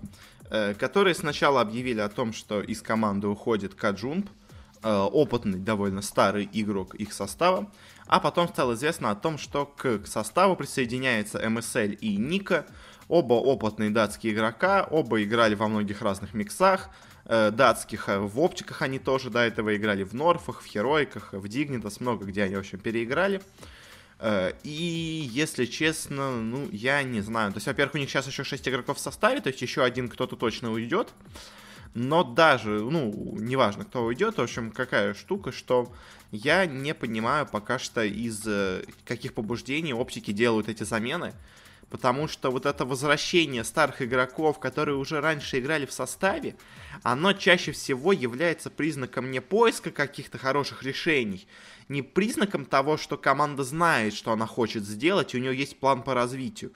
э, 0.49 0.73
которые 0.75 1.13
сначала 1.13 1.59
объявили 1.59 1.99
о 1.99 2.07
том, 2.07 2.31
что 2.31 2.61
из 2.61 2.81
команды 2.81 3.27
уходит 3.27 3.75
Каджунп, 3.75 4.29
Э, 4.81 4.99
опытный, 5.11 5.59
довольно 5.59 6.01
старый 6.01 6.49
игрок 6.53 6.95
их 6.95 7.11
состава, 7.11 7.69
а 8.07 8.21
потом 8.21 8.47
стало 8.47 8.75
известно 8.75 9.11
о 9.11 9.15
том, 9.15 9.37
что 9.37 9.65
к 9.65 10.07
составу 10.07 10.55
присоединяется 10.55 11.37
MSL 11.37 11.95
и 11.95 12.15
Ника, 12.15 12.65
оба 13.09 13.33
опытные 13.33 13.89
датские 13.89 14.33
игрока, 14.33 14.87
оба 14.89 15.21
играли 15.21 15.53
во 15.53 15.67
многих 15.67 16.01
разных 16.01 16.33
миксах, 16.33 16.89
э, 17.29 17.51
датских, 17.51 18.09
э, 18.09 18.19
в 18.19 18.37
оптиках 18.41 18.81
они 18.81 18.99
тоже 18.99 19.29
до 19.29 19.39
этого 19.39 19.73
играли, 19.77 20.03
в 20.03 20.13
Норфах, 20.13 20.61
в 20.61 20.65
Хероиках, 20.65 21.31
в 21.31 21.47
Дигнитас, 21.47 22.01
много 22.01 22.25
где 22.25 22.43
они, 22.43 22.55
в 22.55 22.59
общем, 22.59 22.79
переиграли. 22.79 23.41
И, 24.63 25.29
если 25.31 25.63
честно, 25.63 26.41
ну, 26.41 26.67
я 26.73 27.03
не 27.03 27.21
знаю. 27.21 27.53
То 27.53 27.57
есть, 27.57 27.67
во-первых, 27.67 27.95
у 27.95 27.97
них 27.99 28.09
сейчас 28.09 28.27
еще 28.27 28.43
6 28.43 28.67
игроков 28.67 28.97
в 28.97 28.99
составе, 28.99 29.39
то 29.39 29.47
есть 29.47 29.61
еще 29.61 29.81
один 29.81 30.09
кто-то 30.09 30.35
точно 30.35 30.73
уйдет. 30.73 31.13
Но 31.93 32.23
даже, 32.23 32.81
ну, 32.81 33.37
неважно, 33.39 33.85
кто 33.85 34.03
уйдет, 34.03 34.37
в 34.37 34.41
общем, 34.41 34.71
какая 34.71 35.13
штука, 35.13 35.51
что 35.51 35.91
я 36.31 36.65
не 36.65 36.93
понимаю 36.93 37.47
пока 37.47 37.79
что 37.79 38.03
из 38.03 38.45
э, 38.45 38.83
каких 39.05 39.33
побуждений 39.33 39.93
оптики 39.93 40.31
делают 40.31 40.69
эти 40.69 40.83
замены. 40.83 41.33
Потому 41.89 42.27
что 42.27 42.51
вот 42.51 42.65
это 42.65 42.85
возвращение 42.85 43.63
старых 43.63 44.01
игроков, 44.01 44.59
которые 44.59 44.97
уже 44.97 45.21
раньше 45.21 45.59
играли 45.59 45.85
в 45.85 45.91
составе, 45.91 46.55
оно 47.01 47.33
чаще 47.33 47.71
всего 47.71 48.13
является 48.13 48.69
признаком 48.69 49.31
не 49.31 49.41
поиска 49.41 49.89
каких-то 49.89 50.37
хороших 50.37 50.83
решений, 50.83 51.47
не 51.87 52.03
признаком 52.03 52.65
того, 52.65 52.97
что 52.97 53.17
команда 53.17 53.63
знает, 53.63 54.13
что 54.13 54.31
она 54.31 54.45
хочет 54.45 54.83
сделать, 54.83 55.33
и 55.33 55.37
у 55.37 55.41
нее 55.41 55.57
есть 55.57 55.79
план 55.79 56.03
по 56.03 56.13
развитию 56.13 56.71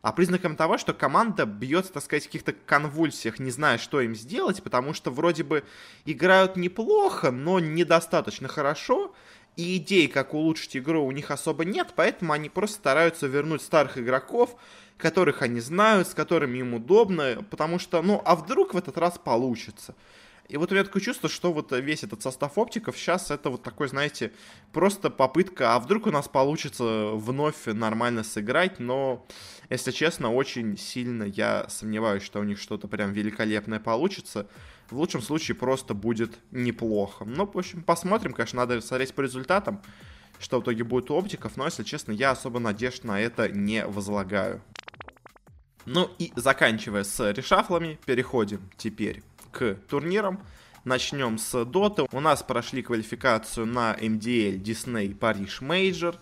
а 0.00 0.12
признаком 0.12 0.56
того, 0.56 0.78
что 0.78 0.94
команда 0.94 1.44
бьется, 1.44 1.92
так 1.92 2.04
сказать, 2.04 2.24
в 2.24 2.26
каких-то 2.26 2.52
конвульсиях, 2.52 3.38
не 3.38 3.50
зная, 3.50 3.78
что 3.78 4.00
им 4.00 4.14
сделать, 4.14 4.62
потому 4.62 4.94
что 4.94 5.10
вроде 5.10 5.42
бы 5.42 5.64
играют 6.04 6.56
неплохо, 6.56 7.30
но 7.30 7.58
недостаточно 7.58 8.48
хорошо, 8.48 9.14
и 9.58 9.76
идей, 9.76 10.06
как 10.06 10.34
улучшить 10.34 10.76
игру, 10.76 11.04
у 11.04 11.10
них 11.10 11.32
особо 11.32 11.64
нет, 11.64 11.88
поэтому 11.96 12.32
они 12.32 12.48
просто 12.48 12.76
стараются 12.76 13.26
вернуть 13.26 13.60
старых 13.60 13.98
игроков, 13.98 14.54
которых 14.96 15.42
они 15.42 15.58
знают, 15.58 16.06
с 16.06 16.14
которыми 16.14 16.58
им 16.58 16.74
удобно, 16.74 17.44
потому 17.50 17.80
что, 17.80 18.00
ну, 18.00 18.22
а 18.24 18.36
вдруг 18.36 18.74
в 18.74 18.76
этот 18.76 18.96
раз 18.98 19.18
получится. 19.18 19.96
И 20.48 20.56
вот 20.56 20.70
у 20.70 20.74
меня 20.74 20.84
такое 20.84 21.02
чувство, 21.02 21.28
что 21.28 21.52
вот 21.52 21.72
весь 21.72 22.04
этот 22.04 22.22
состав 22.22 22.56
оптиков 22.56 22.96
сейчас 22.96 23.32
это 23.32 23.50
вот 23.50 23.64
такой, 23.64 23.88
знаете, 23.88 24.32
просто 24.72 25.10
попытка, 25.10 25.74
а 25.74 25.80
вдруг 25.80 26.06
у 26.06 26.12
нас 26.12 26.28
получится 26.28 27.10
вновь 27.14 27.66
нормально 27.66 28.22
сыграть, 28.22 28.78
но, 28.78 29.26
если 29.70 29.90
честно, 29.90 30.32
очень 30.32 30.78
сильно 30.78 31.24
я 31.24 31.68
сомневаюсь, 31.68 32.22
что 32.22 32.38
у 32.38 32.44
них 32.44 32.60
что-то 32.60 32.86
прям 32.86 33.12
великолепное 33.12 33.80
получится. 33.80 34.46
В 34.90 34.96
лучшем 34.96 35.20
случае 35.20 35.54
просто 35.54 35.92
будет 35.94 36.38
неплохо. 36.50 37.24
Ну, 37.24 37.46
в 37.46 37.58
общем, 37.58 37.82
посмотрим, 37.82 38.32
конечно, 38.32 38.56
надо 38.56 38.80
смотреть 38.80 39.14
по 39.14 39.20
результатам, 39.20 39.82
что 40.40 40.60
в 40.60 40.62
итоге 40.62 40.84
будет 40.84 41.10
у 41.10 41.14
оптиков, 41.14 41.56
но, 41.56 41.66
если 41.66 41.82
честно, 41.82 42.12
я 42.12 42.30
особо 42.30 42.58
надежд 42.58 43.04
на 43.04 43.20
это 43.20 43.48
не 43.50 43.84
возлагаю. 43.84 44.62
Ну 45.84 46.10
и 46.18 46.32
заканчивая 46.36 47.04
с 47.04 47.32
решафлами, 47.32 47.98
переходим 48.06 48.70
теперь 48.76 49.22
к 49.52 49.74
турнирам. 49.88 50.40
Начнем 50.84 51.38
с 51.38 51.64
Доты. 51.64 52.06
У 52.12 52.20
нас 52.20 52.42
прошли 52.42 52.82
квалификацию 52.82 53.66
на 53.66 53.94
MDL 53.94 54.62
Disney 54.62 55.18
Paris 55.18 55.60
Major, 55.60 56.16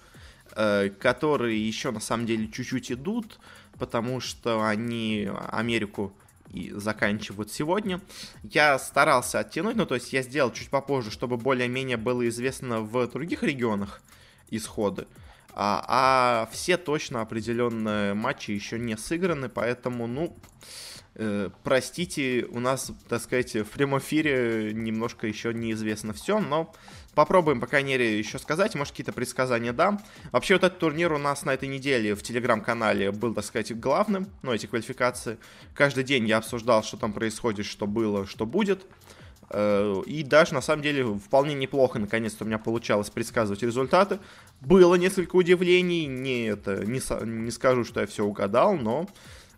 которые 0.99 1.67
еще 1.67 1.91
на 1.93 2.01
самом 2.01 2.27
деле 2.27 2.49
чуть-чуть 2.49 2.91
идут, 2.91 3.39
потому 3.79 4.21
что 4.21 4.65
они 4.65 5.31
Америку 5.51 6.17
и 6.57 6.73
заканчивают 6.73 7.53
сегодня. 7.53 8.01
Я 8.43 8.79
старался 8.79 9.41
оттянуть, 9.41 9.77
ну 9.77 9.85
то 9.85 9.95
есть 9.95 10.13
я 10.13 10.23
сделал 10.23 10.53
чуть 10.53 10.71
попозже, 10.71 11.11
чтобы 11.11 11.37
более-менее 11.37 11.99
было 11.99 12.27
известно 12.29 12.81
в 12.81 13.07
других 13.09 13.43
регионах 13.43 14.01
исходы. 14.51 15.07
А, 15.59 15.85
а 15.89 16.49
все 16.53 16.77
точно 16.77 17.21
определенные 17.21 18.15
матчи 18.15 18.51
еще 18.51 18.79
не 18.79 18.97
сыграны, 18.97 19.49
поэтому, 19.49 20.07
ну, 20.07 20.37
Э, 21.19 21.49
простите, 21.65 22.47
у 22.51 22.61
нас, 22.61 22.93
так 23.09 23.23
сказать, 23.23 23.55
в 23.55 23.65
прямом 23.71 24.01
эфире 24.01 24.73
немножко 24.75 25.27
еще 25.27 25.55
неизвестно 25.55 26.13
все, 26.13 26.41
но 26.41 26.75
попробуем, 27.17 27.61
по 27.61 27.67
крайней 27.67 27.93
мере, 27.93 28.19
еще 28.19 28.39
сказать, 28.39 28.75
может, 28.75 28.93
какие-то 28.93 29.13
предсказания 29.13 29.73
дам. 29.73 30.01
Вообще, 30.33 30.55
вот 30.55 30.65
этот 30.65 30.79
турнир 30.79 31.13
у 31.13 31.19
нас 31.19 31.45
на 31.45 31.55
этой 31.55 31.67
неделе 31.67 32.15
в 32.15 32.23
телеграм-канале 32.23 33.11
был, 33.11 33.35
так 33.35 33.45
сказать, 33.45 33.77
главным, 33.81 34.29
ну, 34.43 34.53
эти 34.53 34.67
квалификации. 34.67 35.39
Каждый 35.75 36.05
день 36.05 36.29
я 36.29 36.37
обсуждал, 36.37 36.85
что 36.85 36.99
там 36.99 37.15
происходит, 37.15 37.65
что 37.65 37.87
было, 37.87 38.27
что 38.27 38.45
будет. 38.45 38.87
Э, 39.49 40.03
и 40.07 40.23
даже, 40.23 40.53
на 40.53 40.61
самом 40.61 40.83
деле, 40.83 41.05
вполне 41.05 41.55
неплохо, 41.55 41.99
наконец-то, 41.99 42.45
у 42.45 42.47
меня 42.47 42.59
получалось 42.59 43.09
предсказывать 43.09 43.63
результаты. 43.63 44.19
Было 44.61 44.95
несколько 44.97 45.37
удивлений, 45.37 46.07
не, 46.07 46.45
это, 46.49 46.85
не, 46.85 47.01
не 47.25 47.51
скажу, 47.51 47.85
что 47.85 48.03
я 48.03 48.07
все 48.07 48.25
угадал, 48.25 48.77
но 48.77 49.09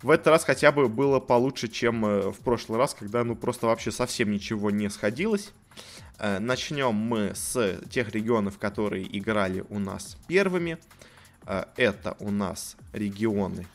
в 0.03 0.11
этот 0.11 0.29
раз 0.29 0.45
хотя 0.45 0.71
бы 0.71 0.89
было 0.89 1.19
получше, 1.19 1.67
чем 1.67 2.07
э, 2.07 2.31
в 2.31 2.39
прошлый 2.39 2.79
раз, 2.79 2.95
когда 2.95 3.25
ну 3.25 3.35
просто 3.35 3.67
вообще 3.67 3.91
совсем 3.91 4.31
ничего 4.31 4.71
не 4.71 4.89
сходилось. 4.91 5.53
Э, 6.19 6.41
начнем 6.41 6.95
мы 6.95 7.33
с 7.35 7.81
тех 7.91 8.11
регионов, 8.11 8.59
которые 8.59 9.07
играли 9.17 9.65
у 9.69 9.79
нас 9.79 10.17
первыми. 10.27 10.79
Э, 11.47 11.65
это 11.77 12.17
у 12.19 12.31
нас 12.31 12.77
регионы 12.93 13.67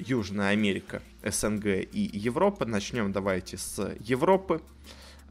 Южная 0.00 0.48
Америка, 0.48 1.02
СНГ 1.22 1.66
и 1.66 2.10
Европа. 2.12 2.64
Начнем 2.64 3.12
давайте 3.12 3.56
с 3.58 3.94
Европы. 4.00 4.60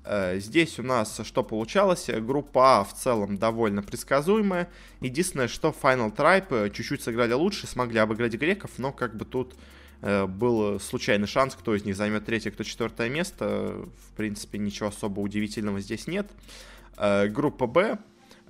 Э, 0.06 0.40
здесь 0.40 0.80
у 0.80 0.84
нас 0.84 1.20
что 1.26 1.44
получалось? 1.44 2.10
Группа 2.10 2.80
А 2.80 2.84
в 2.86 2.94
целом 2.94 3.38
довольно 3.38 3.84
предсказуемая. 3.84 4.70
Единственное, 5.02 5.50
что 5.50 5.76
Final 5.82 6.16
Tribe 6.16 6.70
чуть-чуть 6.70 7.02
сыграли 7.02 7.34
лучше, 7.34 7.68
смогли 7.68 8.00
обыграть 8.00 8.34
греков, 8.36 8.72
но 8.78 8.94
как 8.94 9.18
бы 9.18 9.26
тут 9.26 9.56
был 10.02 10.80
случайный 10.80 11.28
шанс, 11.28 11.56
кто 11.56 11.76
из 11.76 11.86
них 11.86 11.96
займет 11.96 12.26
третье, 12.26 12.52
кто 12.52 12.64
четвертое 12.64 13.10
место. 13.10 13.86
В 14.10 14.16
принципе, 14.16 14.58
ничего 14.58 14.90
особо 14.90 15.20
удивительного 15.20 15.80
здесь 15.80 16.08
нет. 16.08 16.30
Группа 16.98 17.68
Б 17.68 18.00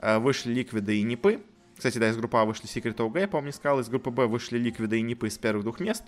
вышли 0.01 0.53
Ликвиды 0.53 0.97
и 0.99 1.03
Нипы. 1.03 1.41
Кстати, 1.75 1.97
да, 1.97 2.09
из 2.09 2.17
группы 2.17 2.37
А 2.37 2.45
вышли 2.45 2.65
Secret 2.65 2.95
OG, 2.95 3.19
я 3.19 3.27
помню, 3.27 3.51
сказал. 3.51 3.79
Из 3.79 3.89
группы 3.89 4.11
Б 4.11 4.27
вышли 4.27 4.57
Ликвиды 4.57 4.99
и 4.99 5.01
Нипы 5.01 5.27
из 5.27 5.37
первых 5.37 5.63
двух 5.63 5.79
мест. 5.79 6.03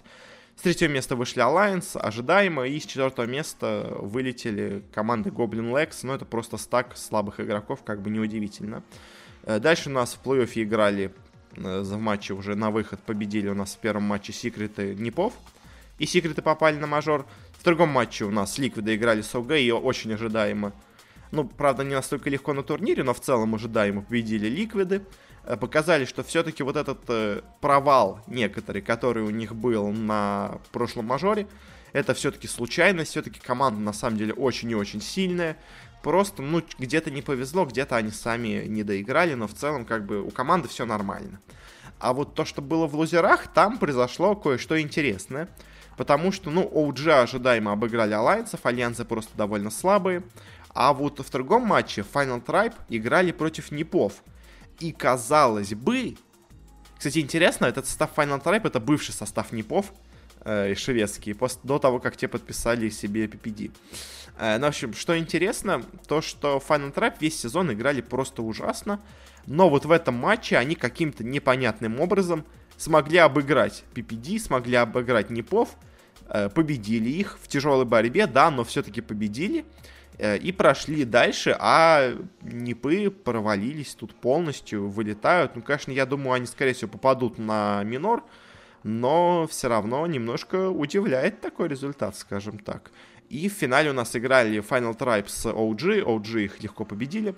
С 0.56 0.62
третьего 0.62 0.92
места 0.92 1.16
вышли 1.16 1.42
Alliance, 1.42 1.98
ожидаемо, 1.98 2.68
и 2.68 2.80
с 2.80 2.86
четвертого 2.86 3.26
места 3.26 3.98
вылетели 4.00 4.84
команды 4.94 5.30
Goblin 5.32 5.72
Legs, 5.72 6.00
но 6.04 6.14
это 6.14 6.26
просто 6.26 6.58
стак 6.58 6.96
слабых 6.96 7.40
игроков, 7.40 7.84
как 7.84 8.02
бы 8.02 8.12
неудивительно. 8.12 8.84
Э, 9.44 9.60
дальше 9.60 9.90
у 9.90 9.94
нас 9.94 10.14
в 10.14 10.26
плей-оффе 10.26 10.64
играли 10.64 11.06
э, 11.06 11.10
в 11.56 11.98
матче 11.98 12.34
уже 12.34 12.56
на 12.56 12.72
выход, 12.72 13.00
победили 13.02 13.50
у 13.50 13.56
нас 13.56 13.76
в 13.76 13.78
первом 13.80 14.04
матче 14.04 14.34
Секреты 14.34 14.96
Непов, 14.96 15.34
и 16.00 16.06
Секреты 16.06 16.42
попали 16.42 16.78
на 16.78 16.88
мажор. 16.88 17.26
В 17.60 17.64
другом 17.64 17.90
матче 17.90 18.26
у 18.26 18.32
нас 18.32 18.58
Ликвиды 18.58 18.96
играли 18.96 19.22
с 19.22 19.34
ОГ, 19.34 19.52
и 19.52 19.72
очень 19.72 20.14
ожидаемо. 20.14 20.74
Ну, 21.32 21.46
правда, 21.46 21.84
не 21.84 21.96
настолько 21.96 22.30
легко 22.30 22.54
на 22.54 22.62
турнире, 22.62 23.04
но 23.04 23.14
в 23.14 23.20
целом 23.20 23.56
ожидаемо 23.56 24.02
победили 24.02 24.48
Ликвиды. 24.48 25.04
Э, 25.46 25.58
показали, 25.58 26.06
что 26.06 26.24
все-таки 26.24 26.64
вот 26.64 26.76
этот 26.76 27.00
э, 27.08 27.42
провал 27.62 28.20
некоторый, 28.28 28.82
который 28.82 29.24
у 29.24 29.30
них 29.30 29.56
был 29.56 29.92
на 29.92 30.60
прошлом 30.72 31.06
мажоре, 31.06 31.48
это 31.92 32.14
все-таки 32.14 32.48
случайность, 32.48 33.12
все-таки 33.12 33.40
команда 33.40 33.80
на 33.80 33.94
самом 33.94 34.18
деле 34.18 34.34
очень 34.34 34.72
и 34.72 34.76
очень 34.76 35.02
сильная. 35.02 35.58
Просто, 36.04 36.42
ну, 36.42 36.62
где-то 36.78 37.10
не 37.12 37.22
повезло, 37.22 37.66
где-то 37.66 37.96
они 37.96 38.12
сами 38.12 38.66
не 38.68 38.84
доиграли, 38.84 39.34
но 39.36 39.48
в 39.48 39.54
целом, 39.54 39.86
как 39.86 40.06
бы, 40.06 40.22
у 40.22 40.30
команды 40.32 40.68
все 40.68 40.86
нормально. 40.86 41.40
А 41.98 42.12
вот 42.12 42.36
то, 42.36 42.44
что 42.44 42.62
было 42.62 42.86
в 42.88 42.96
лузерах, 42.96 43.48
там 43.48 43.78
произошло 43.78 44.36
кое-что 44.36 44.80
интересное. 44.82 45.48
Потому 45.96 46.34
что, 46.34 46.50
ну, 46.50 46.70
OG 46.70 47.10
ожидаемо 47.22 47.72
обыграли 47.72 48.14
альянсов, 48.14 48.66
альянсы 48.66 49.06
просто 49.06 49.32
довольно 49.38 49.70
слабые. 49.70 50.24
А 50.74 50.94
вот 50.94 51.20
в 51.20 51.32
другом 51.32 51.68
матче 51.68 52.04
Final 52.14 52.44
Tribe 52.44 52.74
играли 52.90 53.32
против 53.32 53.72
Непов. 53.72 54.24
И 54.80 54.92
казалось 54.92 55.74
бы... 55.74 56.18
Кстати, 56.98 57.20
интересно, 57.20 57.66
этот 57.66 57.86
состав 57.86 58.10
Final 58.16 58.44
Tribe 58.44 58.68
это 58.68 58.82
бывший 58.82 59.14
состав 59.14 59.54
Непов, 59.54 59.94
э, 60.44 60.74
шведский, 60.76 61.34
после, 61.34 61.62
до 61.64 61.80
того, 61.80 62.00
как 62.00 62.18
те 62.18 62.28
подписали 62.28 62.90
себе 62.90 63.26
PPD. 63.26 63.72
Э, 64.38 64.58
ну, 64.58 64.66
в 64.66 64.70
общем, 64.70 64.94
что 64.94 65.18
интересно, 65.18 65.84
то, 66.08 66.22
что 66.22 66.62
Final 66.66 66.94
Tribe 66.94 67.16
весь 67.20 67.40
сезон 67.40 67.72
играли 67.72 68.02
просто 68.02 68.42
ужасно, 68.42 69.00
но 69.46 69.70
вот 69.70 69.86
в 69.86 69.92
этом 69.92 70.16
матче 70.16 70.58
они 70.58 70.76
каким-то 70.76 71.24
непонятным 71.24 72.00
образом 72.00 72.46
смогли 72.78 73.18
обыграть 73.18 73.84
PPD, 73.94 74.40
смогли 74.40 74.76
обыграть 74.76 75.30
Непов, 75.30 75.76
э, 76.28 76.50
победили 76.50 77.10
их 77.10 77.38
в 77.42 77.48
тяжелой 77.48 77.86
борьбе, 77.86 78.28
да, 78.28 78.50
но 78.52 78.64
все-таки 78.64 79.02
победили. 79.02 79.66
Э, 80.18 80.38
и 80.38 80.52
прошли 80.52 81.06
дальше, 81.06 81.56
а 81.60 82.14
Непы 82.42 83.10
провалились 83.10 83.96
тут 83.96 84.14
полностью, 84.16 84.88
вылетают. 84.88 85.56
Ну, 85.56 85.62
конечно, 85.62 85.92
я 85.92 86.06
думаю, 86.06 86.34
они, 86.34 86.46
скорее 86.46 86.74
всего, 86.74 86.92
попадут 86.92 87.38
на 87.38 87.84
минор, 87.84 88.24
но 88.84 89.48
все 89.50 89.70
равно 89.70 90.06
немножко 90.08 90.70
удивляет 90.70 91.42
такой 91.42 91.68
результат, 91.68 92.16
скажем 92.16 92.60
так. 92.60 92.92
И 93.30 93.50
в 93.50 93.54
финале 93.54 93.90
у 93.90 93.94
нас 93.94 94.16
играли 94.16 94.60
Final 94.62 94.98
Tribe 94.98 95.26
OG, 95.26 96.04
OG 96.04 96.46
их 96.46 96.64
легко 96.64 96.86
победили. 96.86 97.36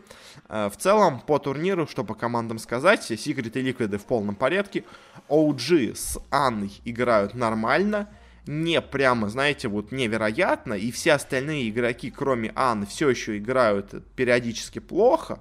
Э, 0.49 0.69
в 0.69 0.77
целом, 0.77 1.19
по 1.19 1.39
турниру, 1.39 1.87
что 1.87 2.03
по 2.03 2.15
командам 2.15 2.59
сказать, 2.59 3.09
Secret 3.11 3.59
и 3.59 3.71
Liquid 3.71 3.97
в 3.97 4.05
полном 4.05 4.35
порядке. 4.35 4.83
OG 5.29 5.95
с 5.95 6.19
Анной 6.31 6.71
играют 6.85 7.33
нормально, 7.33 8.09
не 8.47 8.81
прямо, 8.81 9.29
знаете, 9.29 9.67
вот 9.67 9.91
невероятно, 9.91 10.73
и 10.73 10.91
все 10.91 11.13
остальные 11.13 11.69
игроки, 11.69 12.11
кроме 12.11 12.51
Анны, 12.55 12.85
все 12.85 13.09
еще 13.09 13.37
играют 13.37 14.05
периодически 14.15 14.79
плохо, 14.79 15.39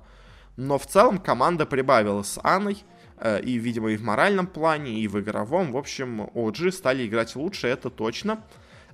но 0.57 0.79
в 0.79 0.87
целом 0.87 1.19
команда 1.19 1.67
прибавила 1.67 2.23
с 2.23 2.41
Анной, 2.43 2.83
э, 3.19 3.41
и, 3.43 3.59
видимо, 3.59 3.91
и 3.91 3.97
в 3.97 4.03
моральном 4.03 4.47
плане, 4.47 5.01
и 5.01 5.09
в 5.09 5.21
игровом. 5.21 5.73
В 5.73 5.77
общем, 5.77 6.23
OG 6.35 6.73
стали 6.73 7.07
играть 7.07 7.35
лучше, 7.37 7.67
это 7.69 7.91
точно. 7.91 8.43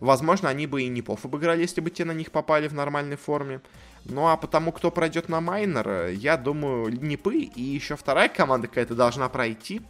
Возможно, 0.00 0.48
они 0.48 0.66
бы 0.66 0.82
и 0.82 0.88
не 0.88 1.02
поф 1.02 1.24
обыграли, 1.24 1.60
если 1.60 1.80
бы 1.80 1.90
те 1.90 2.04
на 2.04 2.12
них 2.12 2.32
попали 2.32 2.68
в 2.68 2.74
нормальной 2.74 3.16
форме. 3.16 3.60
Ну 4.06 4.28
а 4.28 4.36
потому, 4.36 4.72
кто 4.72 4.90
пройдет 4.90 5.28
на 5.28 5.40
майнер, 5.40 6.08
я 6.08 6.38
думаю, 6.38 6.90
Нипы 6.90 7.36
и 7.36 7.62
еще 7.62 7.96
вторая 7.96 8.28
команда 8.28 8.66
какая-то 8.66 8.94
должна 8.94 9.28
пройти. 9.28 9.82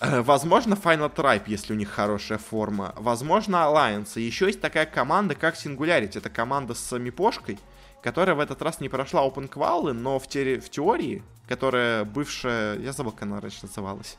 Э, 0.00 0.22
возможно, 0.22 0.74
Final 0.74 1.14
Tribe, 1.14 1.44
если 1.46 1.72
у 1.72 1.76
них 1.76 1.90
хорошая 1.90 2.38
форма. 2.38 2.94
Возможно, 2.96 3.56
Alliance. 3.56 4.20
еще 4.20 4.46
есть 4.46 4.60
такая 4.60 4.86
команда, 4.86 5.34
как 5.34 5.54
Singularity. 5.54 6.18
Это 6.18 6.30
команда 6.30 6.74
с 6.74 6.98
Мипошкой, 6.98 7.58
которая 8.02 8.34
в 8.34 8.40
этот 8.40 8.62
раз 8.62 8.80
не 8.80 8.88
прошла 8.88 9.26
Open 9.26 9.48
Qual, 9.48 9.92
но 9.92 10.18
в, 10.18 10.26
те... 10.26 10.60
в 10.60 10.70
теории, 10.70 11.22
которая 11.48 12.04
бывшая... 12.04 12.78
Я 12.78 12.92
забыл, 12.92 13.12
как 13.12 13.22
она 13.22 13.40
раньше 13.40 13.60
называлась. 13.62 14.16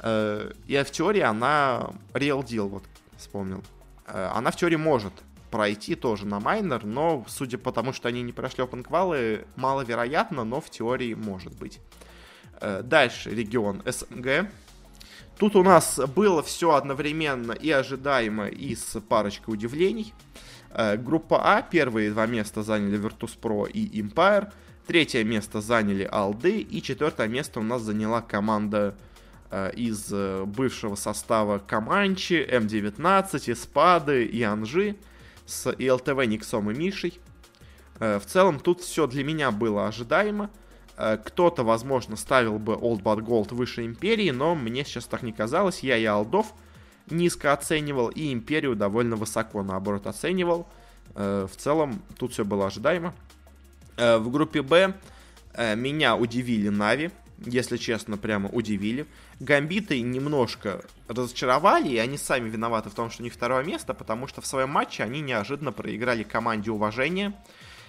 Э, 0.00 0.52
и 0.66 0.76
в 0.82 0.90
теории 0.90 1.22
она 1.22 1.90
Real 2.12 2.42
Deal, 2.42 2.68
вот, 2.68 2.84
вспомнил. 3.16 3.62
Э, 4.06 4.30
она 4.34 4.50
в 4.50 4.56
теории 4.56 4.76
может 4.76 5.12
пройти 5.50 5.94
тоже 5.94 6.26
на 6.26 6.40
майнер, 6.40 6.84
но 6.84 7.24
судя 7.28 7.58
по 7.58 7.72
тому, 7.72 7.92
что 7.92 8.08
они 8.08 8.22
не 8.22 8.32
прошли 8.32 8.64
Qual, 8.64 9.46
маловероятно, 9.56 10.44
но 10.44 10.60
в 10.60 10.68
теории 10.68 11.14
может 11.14 11.56
быть. 11.56 11.80
Дальше 12.60 13.30
регион 13.30 13.82
СНГ. 13.84 14.48
Тут 15.38 15.56
у 15.56 15.62
нас 15.62 16.00
было 16.14 16.42
все 16.42 16.74
одновременно 16.74 17.52
и 17.52 17.70
ожидаемо, 17.70 18.46
и 18.46 18.74
с 18.74 19.00
парочкой 19.00 19.54
удивлений. 19.54 20.14
Э, 20.70 20.96
группа 20.96 21.56
А, 21.56 21.62
первые 21.62 22.10
два 22.10 22.26
места 22.26 22.62
заняли 22.62 22.98
Virtus.pro 22.98 23.70
и 23.70 24.00
Empire. 24.00 24.52
Третье 24.86 25.24
место 25.24 25.60
заняли 25.60 26.08
Алды. 26.10 26.60
И 26.60 26.82
четвертое 26.82 27.28
место 27.28 27.60
у 27.60 27.62
нас 27.62 27.82
заняла 27.82 28.22
команда 28.22 28.94
э, 28.96 29.13
из 29.74 30.08
э, 30.12 30.44
бывшего 30.44 30.94
состава 30.94 31.58
Команчи, 31.58 32.46
М19, 32.50 33.52
Испады 33.52 34.24
и 34.24 34.42
Анжи 34.42 34.96
с 35.46 35.70
ИЛТВ 35.70 36.26
Никсом 36.26 36.70
и 36.70 36.74
Мишей. 36.74 37.18
В 37.98 38.22
целом 38.26 38.58
тут 38.58 38.80
все 38.80 39.06
для 39.06 39.22
меня 39.22 39.52
было 39.52 39.86
ожидаемо. 39.86 40.50
Э, 40.96 41.18
кто-то, 41.22 41.64
возможно, 41.64 42.16
ставил 42.16 42.58
бы 42.58 42.74
Old 42.74 43.02
Bad 43.02 43.20
Gold 43.20 43.54
выше 43.54 43.84
Империи, 43.84 44.30
но 44.30 44.54
мне 44.54 44.84
сейчас 44.84 45.06
так 45.06 45.22
не 45.22 45.32
казалось. 45.32 45.80
Я 45.80 45.96
и 45.96 46.04
Алдов 46.04 46.54
низко 47.10 47.52
оценивал, 47.52 48.08
и 48.08 48.32
Империю 48.32 48.76
довольно 48.76 49.16
высоко, 49.16 49.62
наоборот, 49.62 50.06
оценивал. 50.06 50.68
Э, 51.14 51.46
в 51.50 51.56
целом, 51.56 52.02
тут 52.18 52.32
все 52.32 52.44
было 52.44 52.66
ожидаемо. 52.66 53.14
Э, 53.96 54.18
в 54.18 54.30
группе 54.30 54.62
Б 54.62 54.94
меня 55.76 56.16
удивили 56.16 56.68
Нави, 56.68 57.12
если 57.38 57.76
честно, 57.76 58.16
прямо 58.16 58.48
удивили. 58.48 59.06
Гамбиты 59.40 60.00
немножко 60.00 60.84
разочаровали, 61.08 61.88
и 61.88 61.98
они 61.98 62.16
сами 62.18 62.48
виноваты 62.48 62.90
в 62.90 62.94
том, 62.94 63.10
что 63.10 63.22
у 63.22 63.24
них 63.24 63.34
второе 63.34 63.64
место, 63.64 63.94
потому 63.94 64.26
что 64.26 64.40
в 64.40 64.46
своем 64.46 64.70
матче 64.70 65.02
они 65.02 65.20
неожиданно 65.20 65.72
проиграли 65.72 66.22
команде 66.22 66.70
уважения. 66.70 67.34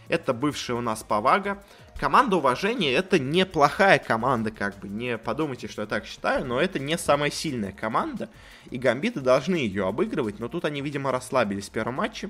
Это 0.08 0.34
бывшая 0.34 0.74
у 0.76 0.82
нас 0.82 1.04
Павага. 1.04 1.64
Команда 2.00 2.36
уважения 2.36 2.92
это 2.92 3.18
неплохая 3.18 4.00
команда, 4.00 4.52
как 4.52 4.78
бы. 4.80 4.88
Не 4.88 5.18
подумайте, 5.18 5.68
что 5.68 5.82
я 5.82 5.88
так 5.88 6.06
считаю, 6.06 6.46
но 6.46 6.60
это 6.60 6.78
не 6.78 6.98
самая 6.98 7.32
сильная 7.32 7.72
команда. 7.72 8.30
И 8.70 8.78
гамбиты 8.78 9.22
должны 9.22 9.56
ее 9.56 9.88
обыгрывать, 9.88 10.40
но 10.40 10.48
тут 10.48 10.66
они, 10.66 10.82
видимо, 10.82 11.12
расслабились 11.12 11.70
в 11.70 11.72
первом 11.72 11.96
матче. 11.96 12.30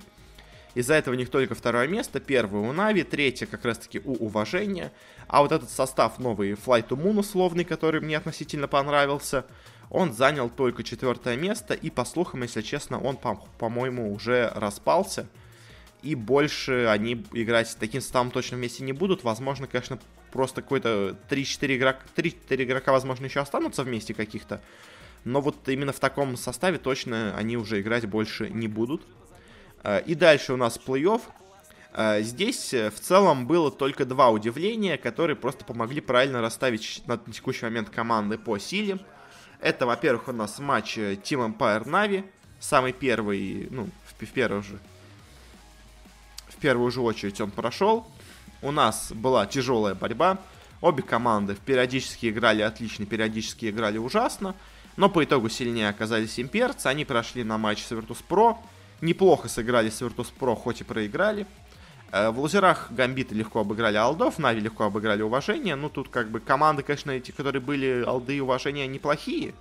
Из-за 0.75 0.93
этого 0.93 1.15
у 1.15 1.17
них 1.17 1.29
только 1.29 1.55
второе 1.55 1.87
место, 1.87 2.19
первое 2.19 2.69
у 2.69 2.71
Нави, 2.71 3.03
третье 3.03 3.47
как 3.47 3.65
раз-таки 3.65 3.99
у 4.03 4.13
Уважения. 4.25 4.91
А 5.27 5.41
вот 5.41 5.51
этот 5.51 5.69
состав 5.71 6.19
новый 6.19 6.51
Flight 6.51 6.89
to 6.89 7.01
Moon 7.01 7.19
условный, 7.19 7.63
который 7.63 8.01
мне 8.01 8.17
относительно 8.17 8.67
понравился, 8.67 9.45
он 9.89 10.13
занял 10.13 10.49
только 10.49 10.83
четвертое 10.83 11.37
место, 11.37 11.73
и 11.73 11.89
по 11.89 12.05
слухам, 12.05 12.43
если 12.43 12.61
честно, 12.61 12.99
он, 12.99 13.17
по-моему, 13.57 14.13
уже 14.13 14.51
распался 14.53 15.27
и 16.05 16.13
больше 16.13 16.85
они 16.87 17.25
играть 17.33 17.69
с 17.69 17.75
таким 17.75 17.99
составом 17.99 18.29
точно 18.29 18.57
вместе 18.57 18.83
не 18.83 18.93
будут. 18.93 19.23
Возможно, 19.23 19.65
конечно, 19.65 19.97
просто 20.31 20.61
какой-то 20.61 21.17
3-4 21.29 21.77
игрока, 21.77 21.99
3-4 22.15 22.63
игрока, 22.63 22.91
возможно, 22.91 23.25
еще 23.25 23.39
останутся 23.39 23.83
вместе 23.83 24.13
каких-то. 24.13 24.61
Но 25.23 25.41
вот 25.41 25.67
именно 25.67 25.93
в 25.93 25.99
таком 25.99 26.37
составе 26.37 26.77
точно 26.77 27.35
они 27.35 27.57
уже 27.57 27.81
играть 27.81 28.05
больше 28.05 28.49
не 28.51 28.67
будут. 28.67 29.01
Э, 29.85 30.01
и 30.05 30.15
дальше 30.15 30.53
у 30.53 30.57
нас 30.57 30.79
плей-офф. 30.83 31.21
Э, 31.93 32.21
здесь 32.23 32.73
э, 32.73 32.89
в 32.89 32.99
целом 32.99 33.45
было 33.45 33.71
только 33.71 34.05
два 34.05 34.29
удивления, 34.29 34.97
которые 34.97 35.35
просто 35.35 35.63
помогли 35.63 36.01
правильно 36.01 36.41
расставить 36.41 37.03
на 37.05 37.17
текущий 37.17 37.65
момент 37.65 37.89
команды 37.91 38.37
по 38.39 38.57
силе. 38.57 38.99
Это, 39.61 39.85
во-первых, 39.85 40.27
у 40.27 40.31
нас 40.31 40.59
матч 40.59 40.97
Team 40.97 41.55
Empire 41.55 41.85
Na'Vi, 41.85 42.25
самый 42.59 42.93
первый, 42.93 43.67
ну, 43.69 43.89
в, 44.05 44.25
в 44.25 44.31
первый 44.31 44.63
же 44.63 44.79
в 46.49 46.57
первую 46.57 46.89
же 46.89 47.01
очередь 47.01 47.39
он 47.41 47.51
прошел. 47.51 48.07
У 48.61 48.71
нас 48.71 49.11
была 49.11 49.45
тяжелая 49.45 49.93
борьба. 49.93 50.39
Обе 50.81 51.03
команды 51.03 51.55
периодически 51.65 52.29
играли 52.29 52.61
отлично, 52.61 53.05
периодически 53.05 53.69
играли 53.69 53.97
ужасно. 53.97 54.55
Но 54.95 55.09
по 55.09 55.23
итогу 55.23 55.49
сильнее 55.49 55.89
оказались 55.89 56.39
имперцы. 56.39 56.87
Они 56.87 57.03
прошли 57.05 57.43
на 57.43 57.57
матч 57.57 57.83
с 57.83 57.91
Virtus.pro. 57.91 58.57
Неплохо 59.01 59.47
сыграли 59.47 59.89
с 59.89 60.01
Virtus.pro, 60.01 60.55
хоть 60.55 60.81
и 60.81 60.83
проиграли. 60.83 61.45
Э, 62.11 62.29
в 62.29 62.39
лузерах 62.39 62.91
Гамбиты 62.91 63.35
легко 63.35 63.59
обыграли 63.59 63.97
алдов, 63.97 64.39
Нави 64.39 64.61
легко 64.61 64.85
обыграли 64.85 65.21
уважение. 65.21 65.75
Ну, 65.75 65.89
тут 65.89 66.09
как 66.09 66.29
бы 66.29 66.39
команды, 66.39 66.83
конечно, 66.83 67.11
эти, 67.11 67.31
которые 67.31 67.61
были 67.61 68.03
алды 68.05 68.37
и 68.37 68.39
уважения, 68.39 68.87
неплохие. 68.87 69.53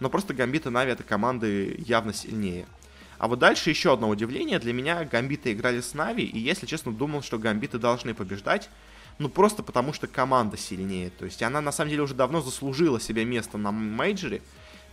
Но 0.00 0.10
просто 0.10 0.34
Гамбиты 0.34 0.68
и 0.68 0.72
Нави 0.72 0.92
это 0.92 1.02
команды 1.02 1.76
явно 1.78 2.12
сильнее. 2.12 2.66
А 3.18 3.28
вот 3.28 3.38
дальше 3.38 3.70
еще 3.70 3.92
одно 3.92 4.08
удивление. 4.08 4.58
Для 4.58 4.72
меня 4.72 5.04
Гамбиты 5.04 5.52
играли 5.52 5.80
с 5.80 5.94
Нави, 5.94 6.24
и, 6.24 6.38
если 6.38 6.66
честно, 6.66 6.92
думал, 6.92 7.22
что 7.22 7.38
Гамбиты 7.38 7.78
должны 7.78 8.12
побеждать. 8.12 8.68
Ну, 9.18 9.28
просто 9.28 9.62
потому 9.62 9.92
что 9.92 10.08
команда 10.08 10.56
сильнее. 10.56 11.10
То 11.10 11.24
есть 11.24 11.42
она, 11.42 11.60
на 11.60 11.72
самом 11.72 11.90
деле, 11.90 12.02
уже 12.02 12.14
давно 12.14 12.40
заслужила 12.40 13.00
себе 13.00 13.24
место 13.24 13.56
на 13.56 13.70
мейджоре. 13.70 14.42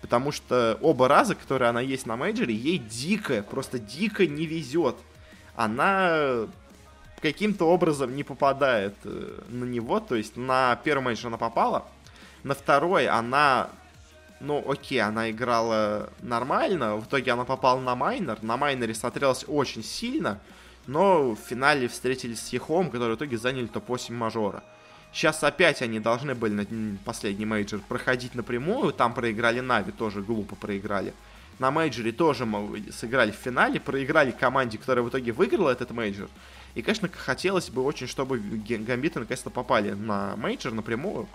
Потому 0.02 0.32
что 0.32 0.78
оба 0.82 1.08
раза, 1.08 1.36
которые 1.36 1.70
она 1.70 1.82
есть 1.82 2.06
на 2.06 2.18
мейджоре, 2.18 2.56
ей 2.56 2.80
дико, 2.80 3.44
просто 3.44 3.80
дико 3.80 4.26
не 4.26 4.46
везет. 4.46 4.96
Она 5.56 6.48
каким-то 7.22 7.66
образом 7.66 8.16
не 8.16 8.24
попадает 8.24 8.96
э, 9.04 9.40
на 9.50 9.66
него. 9.66 10.00
То 10.00 10.16
есть 10.16 10.38
на 10.38 10.76
первый 10.84 11.04
мейджор 11.04 11.28
она 11.28 11.38
попала. 11.38 11.86
На 12.44 12.56
второй 12.56 13.08
она 13.08 13.70
ну, 14.42 14.64
окей, 14.68 15.00
она 15.00 15.30
играла 15.30 16.10
нормально, 16.22 16.96
в 16.96 17.06
итоге 17.06 17.32
она 17.32 17.46
попала 17.46 17.80
на 17.80 17.96
майнор, 17.96 18.40
на 18.42 18.58
майноре 18.58 18.96
смотрелась 18.96 19.46
очень 19.48 19.84
сильно, 19.84 20.40
но 20.88 21.32
в 21.32 21.38
финале 21.38 21.88
встретились 21.88 22.42
с 22.42 22.50
EHOME, 22.50 22.90
которые 22.90 23.16
в 23.16 23.20
итоге 23.20 23.38
заняли 23.38 23.68
топ-8 23.68 24.14
мажора. 24.14 24.64
Сейчас 25.14 25.44
опять 25.44 25.82
они 25.82 26.00
должны 26.00 26.36
были 26.36 26.54
на 26.54 26.98
последний 27.04 27.46
мейджор 27.46 27.82
проходить 27.88 28.34
напрямую, 28.36 28.94
там 28.94 29.14
проиграли 29.14 29.60
Нави, 29.60 29.92
тоже 29.92 30.22
глупо 30.22 30.56
проиграли. 30.56 31.14
На 31.60 31.70
мейджоре 31.70 32.12
тоже 32.12 32.48
сыграли 32.92 33.32
в 33.32 33.36
финале, 33.36 33.80
проиграли 33.80 34.32
команде, 34.32 34.78
которая 34.78 35.04
в 35.04 35.10
итоге 35.10 35.32
выиграла 35.32 35.70
этот 35.70 35.92
мейджор. 35.92 36.30
И, 36.74 36.82
конечно, 36.82 37.10
хотелось 37.10 37.70
бы 37.70 37.84
очень, 37.84 38.08
чтобы 38.08 38.40
гамбиты 38.40 39.20
наконец-то 39.20 39.50
попали 39.50 39.92
на 39.92 40.36
мейджор 40.38 40.74
напрямую. 40.74 41.28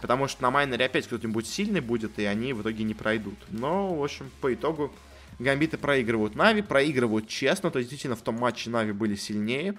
Потому 0.00 0.28
что 0.28 0.42
на 0.42 0.50
майноре 0.50 0.84
опять 0.84 1.06
кто-нибудь 1.06 1.46
сильный 1.46 1.80
будет, 1.80 2.18
и 2.18 2.24
они 2.24 2.52
в 2.52 2.62
итоге 2.62 2.84
не 2.84 2.94
пройдут. 2.94 3.38
Но, 3.48 3.94
в 3.94 4.04
общем, 4.04 4.30
по 4.40 4.52
итогу 4.52 4.92
Гамбиты 5.38 5.78
проигрывают 5.78 6.36
Нави, 6.36 6.62
проигрывают 6.62 7.28
честно, 7.28 7.70
то 7.70 7.78
есть 7.78 7.90
действительно 7.90 8.16
в 8.16 8.22
том 8.22 8.36
матче 8.36 8.70
Нави 8.70 8.92
были 8.92 9.16
сильнее. 9.16 9.74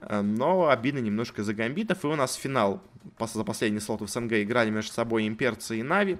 Э, 0.00 0.20
но 0.20 0.68
обидно 0.68 0.98
немножко 0.98 1.42
за 1.42 1.54
Гамбитов. 1.54 2.04
И 2.04 2.06
у 2.06 2.16
нас 2.16 2.34
финал 2.34 2.82
за 3.18 3.44
последний 3.44 3.80
слот 3.80 4.00
в 4.00 4.08
СНГ 4.08 4.32
играли 4.34 4.70
между 4.70 4.92
собой 4.92 5.26
имперцы 5.26 5.78
и 5.78 5.82
Нави. 5.82 6.18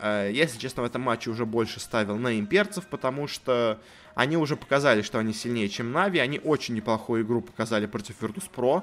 Э, 0.00 0.30
если 0.32 0.58
честно, 0.58 0.82
в 0.82 0.86
этом 0.86 1.02
матче 1.02 1.30
уже 1.30 1.46
больше 1.46 1.80
ставил 1.80 2.16
на 2.16 2.38
имперцев, 2.38 2.86
потому 2.86 3.26
что 3.26 3.80
они 4.14 4.36
уже 4.36 4.56
показали, 4.56 5.02
что 5.02 5.18
они 5.18 5.32
сильнее, 5.32 5.68
чем 5.68 5.92
Нави. 5.92 6.18
Они 6.18 6.40
очень 6.42 6.74
неплохую 6.74 7.24
игру 7.24 7.40
показали 7.40 7.86
против 7.86 8.20
Virtus.pro 8.22 8.82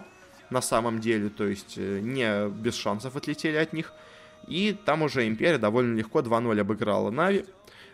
на 0.50 0.62
самом 0.62 1.00
деле, 1.00 1.30
то 1.30 1.46
есть 1.46 1.76
э, 1.78 2.00
не 2.02 2.50
без 2.50 2.76
шансов 2.76 3.16
отлетели 3.16 3.58
от 3.58 3.74
них. 3.74 3.94
И 4.48 4.78
там 4.86 5.02
уже 5.02 5.28
Империя 5.28 5.58
довольно 5.58 5.98
легко 5.98 6.20
2-0 6.20 6.60
обыграла 6.60 7.10
Нави. 7.10 7.46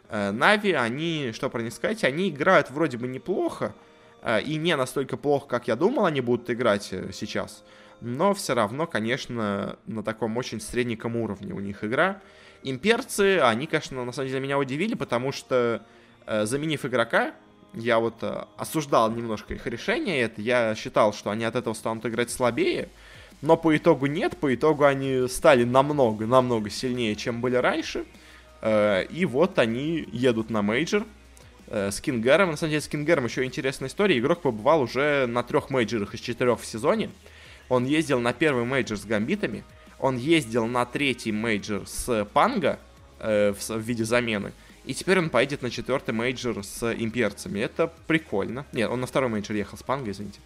Нави, 0.10 0.74
они, 0.74 1.32
что 1.34 1.50
про 1.50 1.62
них 1.62 1.72
сказать, 1.72 2.04
они 2.04 2.30
играют 2.30 2.70
вроде 2.70 2.98
бы 2.98 3.08
неплохо, 3.08 3.74
и 4.46 4.56
не 4.56 4.76
настолько 4.76 5.18
плохо, 5.18 5.48
как 5.48 5.68
я 5.68 5.76
думал, 5.76 6.06
они 6.06 6.22
будут 6.22 6.50
играть 6.50 6.84
сейчас. 6.84 7.64
Но 8.02 8.34
все 8.34 8.54
равно, 8.54 8.88
конечно, 8.88 9.78
на 9.88 10.04
таком 10.04 10.38
очень 10.38 10.62
средненьком 10.62 11.16
уровне 11.16 11.54
у 11.54 11.60
них 11.60 11.84
игра. 11.84 12.22
Имперцы, 12.64 13.40
они, 13.40 13.68
конечно, 13.68 14.04
на 14.06 14.12
самом 14.12 14.28
деле 14.30 14.40
меня 14.40 14.58
удивили, 14.60 14.94
потому 14.94 15.32
что, 15.32 15.84
заменив 16.28 16.86
игрока, 16.86 17.34
я 17.74 18.00
вот 18.00 18.16
э, 18.22 18.44
осуждал 18.58 19.12
немножко 19.12 19.54
их 19.54 19.66
решение, 19.68 20.22
это 20.22 20.42
я 20.42 20.76
считал, 20.76 21.14
что 21.14 21.30
они 21.30 21.46
от 21.46 21.56
этого 21.56 21.74
станут 21.74 22.06
играть 22.06 22.30
слабее, 22.30 22.90
но 23.42 23.58
по 23.58 23.76
итогу 23.76 24.08
нет, 24.08 24.38
по 24.38 24.54
итогу 24.54 24.86
они 24.86 25.28
стали 25.28 25.64
намного, 25.64 26.26
намного 26.26 26.70
сильнее, 26.70 27.16
чем 27.16 27.42
были 27.42 27.56
раньше, 27.56 28.06
э, 28.62 29.06
и 29.06 29.26
вот 29.26 29.58
они 29.60 30.08
едут 30.12 30.50
на 30.50 30.62
мейджор 30.62 31.04
э, 31.04 31.06
с 31.72 32.02
Кингером, 32.02 32.52
на 32.52 32.58
самом 32.58 32.72
деле 32.72 32.82
с 32.82 32.88
Кингером 32.88 33.26
еще 33.26 33.46
интересная 33.46 33.88
история, 33.88 34.20
игрок 34.20 34.42
побывал 34.42 34.82
уже 34.82 35.26
на 35.28 35.42
трех 35.42 35.70
мейджорах 35.70 36.14
из 36.14 36.20
четырех 36.20 36.60
в 36.60 36.66
сезоне, 36.66 37.10
он 37.70 37.86
ездил 37.86 38.20
на 38.20 38.34
первый 38.34 38.66
мейджор 38.66 38.98
с 38.98 39.06
Гамбитами, 39.06 39.64
он 39.98 40.18
ездил 40.18 40.66
на 40.66 40.86
третий 40.86 41.32
мейджор 41.32 41.88
с 41.88 42.28
Панго 42.34 42.78
э, 43.20 43.54
в, 43.54 43.70
в 43.70 43.80
виде 43.80 44.04
замены, 44.04 44.52
и 44.84 44.94
теперь 44.94 45.20
он 45.20 45.30
поедет 45.30 45.62
на 45.62 45.70
четвертый 45.70 46.14
мейджор 46.14 46.64
с 46.64 46.94
имперцами. 46.94 47.60
Это 47.60 47.92
прикольно. 48.08 48.66
Нет, 48.74 48.90
он 48.90 49.00
на 49.00 49.08
второй 49.08 49.30
мейджор 49.30 49.56
ехал 49.56 49.78
с 49.78 49.84
Панго, 49.84 50.12
извините. 50.12 50.40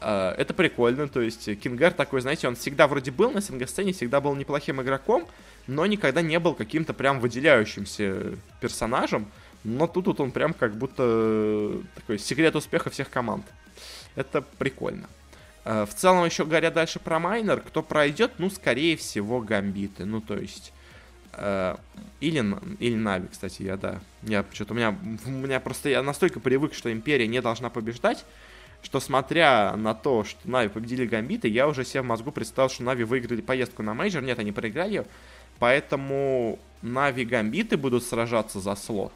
Uh, 0.00 0.32
это 0.34 0.54
прикольно, 0.54 1.08
то 1.08 1.20
есть 1.20 1.58
Кингар 1.58 1.92
такой, 1.92 2.20
знаете, 2.20 2.46
он 2.46 2.54
всегда 2.54 2.86
вроде 2.86 3.10
был 3.10 3.32
на 3.32 3.40
СНГ-сцене, 3.40 3.92
всегда 3.92 4.20
был 4.20 4.32
неплохим 4.36 4.80
игроком, 4.80 5.26
но 5.66 5.86
никогда 5.86 6.22
не 6.22 6.38
был 6.38 6.54
каким-то 6.54 6.94
прям 6.94 7.18
выделяющимся 7.18 8.36
персонажем, 8.60 9.26
но 9.64 9.86
тут 9.86 10.06
вот 10.06 10.20
он 10.20 10.30
прям 10.30 10.54
как 10.54 10.76
будто 10.76 11.82
такой 11.94 12.18
секрет 12.18 12.56
успеха 12.56 12.90
всех 12.90 13.10
команд. 13.10 13.44
Это 14.14 14.42
прикольно. 14.42 15.08
Uh, 15.64 15.84
в 15.84 15.94
целом, 15.94 16.24
еще 16.24 16.44
говоря 16.44 16.70
дальше 16.70 16.98
про 16.98 17.18
майнер, 17.18 17.60
кто 17.60 17.82
пройдет, 17.82 18.32
ну, 18.38 18.48
скорее 18.48 18.96
всего, 18.96 19.40
гамбиты. 19.40 20.06
Ну, 20.06 20.22
то 20.22 20.38
есть, 20.38 20.72
Э, 21.38 21.76
или, 22.20 22.44
или 22.80 22.94
Нави, 22.96 23.28
кстати, 23.28 23.62
я, 23.62 23.76
да. 23.76 24.00
Я 24.22 24.44
что-то 24.52 24.74
у 24.74 24.76
меня, 24.76 24.96
у 25.24 25.30
меня 25.30 25.60
просто 25.60 25.88
я 25.88 26.02
настолько 26.02 26.40
привык, 26.40 26.74
что 26.74 26.92
Империя 26.92 27.28
не 27.28 27.40
должна 27.40 27.70
побеждать, 27.70 28.24
что 28.82 28.98
смотря 28.98 29.76
на 29.76 29.94
то, 29.94 30.24
что 30.24 30.38
Нави 30.50 30.68
победили 30.68 31.06
Гамбиты, 31.06 31.48
я 31.48 31.68
уже 31.68 31.84
себе 31.84 32.02
в 32.02 32.06
мозгу 32.06 32.32
представил, 32.32 32.68
что 32.68 32.82
Нави 32.82 33.04
выиграли 33.04 33.40
поездку 33.40 33.82
на 33.82 33.94
мейджор. 33.94 34.22
Нет, 34.22 34.38
они 34.38 34.50
проиграли. 34.50 35.06
Поэтому 35.60 36.58
Нави 36.82 37.24
Гамбиты 37.24 37.76
будут 37.76 38.04
сражаться 38.04 38.60
за 38.60 38.74
слот. 38.74 39.12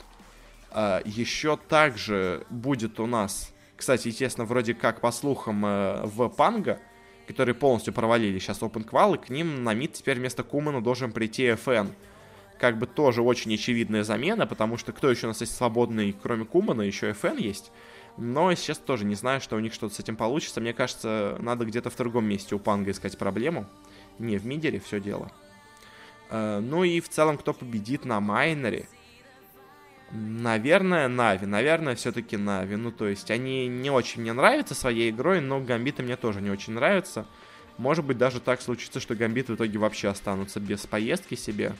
Э, 0.74 1.00
еще 1.04 1.56
также 1.56 2.46
будет 2.50 3.00
у 3.00 3.06
нас, 3.06 3.52
кстати, 3.76 4.08
естественно, 4.08 4.46
вроде 4.46 4.74
как 4.74 5.00
по 5.00 5.10
слухам 5.10 5.64
э, 5.64 6.06
в 6.06 6.28
Панго, 6.28 6.78
которые 7.26 7.54
полностью 7.54 7.92
провалили 7.92 8.38
сейчас 8.38 8.60
Open 8.60 8.88
Qual, 8.88 9.16
и 9.16 9.18
к 9.18 9.28
ним 9.28 9.64
на 9.64 9.74
мид 9.74 9.94
теперь 9.94 10.18
вместо 10.18 10.42
Кумана 10.42 10.82
должен 10.82 11.12
прийти 11.12 11.48
fn 11.48 11.90
как 12.62 12.78
бы 12.78 12.86
тоже 12.86 13.22
очень 13.22 13.52
очевидная 13.52 14.04
замена, 14.04 14.46
потому 14.46 14.76
что 14.76 14.92
кто 14.92 15.10
еще 15.10 15.26
у 15.26 15.30
нас 15.30 15.40
есть 15.40 15.56
свободный, 15.56 16.14
кроме 16.22 16.44
Кумана, 16.44 16.82
еще 16.82 17.10
FN 17.10 17.40
есть. 17.40 17.72
Но 18.16 18.54
сейчас 18.54 18.78
тоже 18.78 19.04
не 19.04 19.16
знаю, 19.16 19.40
что 19.40 19.56
у 19.56 19.58
них 19.58 19.74
что-то 19.74 19.96
с 19.96 19.98
этим 19.98 20.14
получится. 20.14 20.60
Мне 20.60 20.72
кажется, 20.72 21.36
надо 21.40 21.64
где-то 21.64 21.90
в 21.90 21.96
другом 21.96 22.26
месте 22.26 22.54
у 22.54 22.60
Панга 22.60 22.92
искать 22.92 23.18
проблему. 23.18 23.66
Не 24.20 24.36
в 24.36 24.46
мидере 24.46 24.78
все 24.78 25.00
дело. 25.00 25.32
Э, 26.30 26.60
ну 26.60 26.84
и 26.84 27.00
в 27.00 27.08
целом, 27.08 27.36
кто 27.36 27.52
победит 27.52 28.04
на 28.04 28.20
майнере? 28.20 28.86
Наверное, 30.12 31.08
Нави. 31.08 31.46
Наверное, 31.46 31.94
все-таки 31.94 32.36
Нави. 32.36 32.76
Ну, 32.76 32.92
то 32.92 33.08
есть, 33.08 33.30
они 33.30 33.66
не 33.66 33.90
очень 33.90 34.20
мне 34.20 34.32
нравятся 34.32 34.74
своей 34.74 35.10
игрой, 35.10 35.40
но 35.40 35.60
Гамбиты 35.60 36.02
мне 36.02 36.16
тоже 36.16 36.40
не 36.40 36.50
очень 36.50 36.74
нравятся. 36.74 37.26
Может 37.78 38.04
быть, 38.04 38.18
даже 38.18 38.40
так 38.40 38.60
случится, 38.60 39.00
что 39.00 39.14
Гамбиты 39.14 39.52
в 39.52 39.56
итоге 39.56 39.78
вообще 39.78 40.08
останутся 40.08 40.60
без 40.60 40.86
поездки 40.86 41.34
себе 41.34 41.74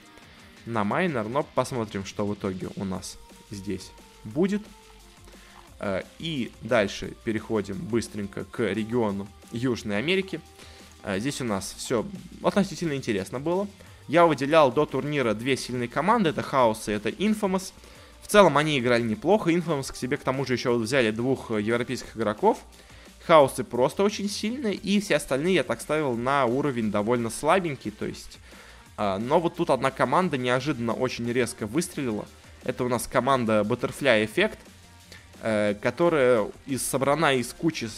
на 0.65 0.83
майнер, 0.85 1.29
но 1.29 1.43
посмотрим, 1.43 2.07
что 2.07 2.27
в 2.27 2.35
итоге 2.35 2.69
у 2.77 2.85
нас 2.85 3.19
здесь 3.51 3.93
будет. 4.25 4.63
Э, 5.79 6.03
и 6.19 6.53
дальше 6.63 7.15
переходим 7.25 7.77
быстренько 7.77 8.45
к 8.45 8.61
региону 8.61 9.29
Южной 9.51 9.99
Америки. 9.99 10.41
Э, 11.03 11.19
здесь 11.19 11.41
у 11.41 11.45
нас 11.45 11.75
все 11.77 12.07
относительно 12.43 12.95
интересно 12.95 13.41
было. 13.41 13.69
Я 14.09 14.27
выделял 14.27 14.73
до 14.73 14.87
турнира 14.87 15.35
две 15.35 15.57
сильные 15.57 15.89
команды, 15.89 16.31
это 16.31 16.43
Хаос 16.43 16.89
и 16.89 16.93
это 16.93 17.11
Infamous. 17.11 17.73
Целом 18.33 18.57
они 18.57 18.79
играли 18.79 19.03
неплохо, 19.03 19.51
Infamous 19.51 19.93
к 19.93 19.97
себе 19.97 20.17
к 20.17 20.23
тому 20.23 20.47
же 20.47 20.55
еще 20.55 20.75
взяли 20.75 21.11
двух 21.11 21.51
европейских 21.51 22.17
игроков. 22.17 22.59
Хаосы 23.27 23.63
просто 23.63 24.03
очень 24.03 24.29
сильные, 24.29 24.75
и 24.75 25.01
все 25.01 25.17
остальные 25.17 25.55
я 25.57 25.63
так 25.63 25.81
ставил 25.81 26.17
на 26.17 26.47
уровень 26.47 26.91
довольно 26.91 27.29
слабенький, 27.31 27.91
то 27.91 28.07
есть 28.07 28.39
а, 28.97 29.19
но 29.19 29.39
вот 29.39 29.57
тут 29.57 29.69
одна 29.69 29.91
команда 29.91 30.39
неожиданно 30.39 30.95
очень 30.95 31.31
резко 31.31 31.67
выстрелила. 31.67 32.27
Это 32.65 32.85
у 32.85 32.89
нас 32.89 33.07
команда 33.07 33.61
Butterfly 33.61 34.27
Effect, 34.27 34.59
э, 35.43 35.75
которая 35.81 36.51
из, 36.67 36.83
собрана 36.83 37.35
из 37.35 37.53
кучи 37.53 37.89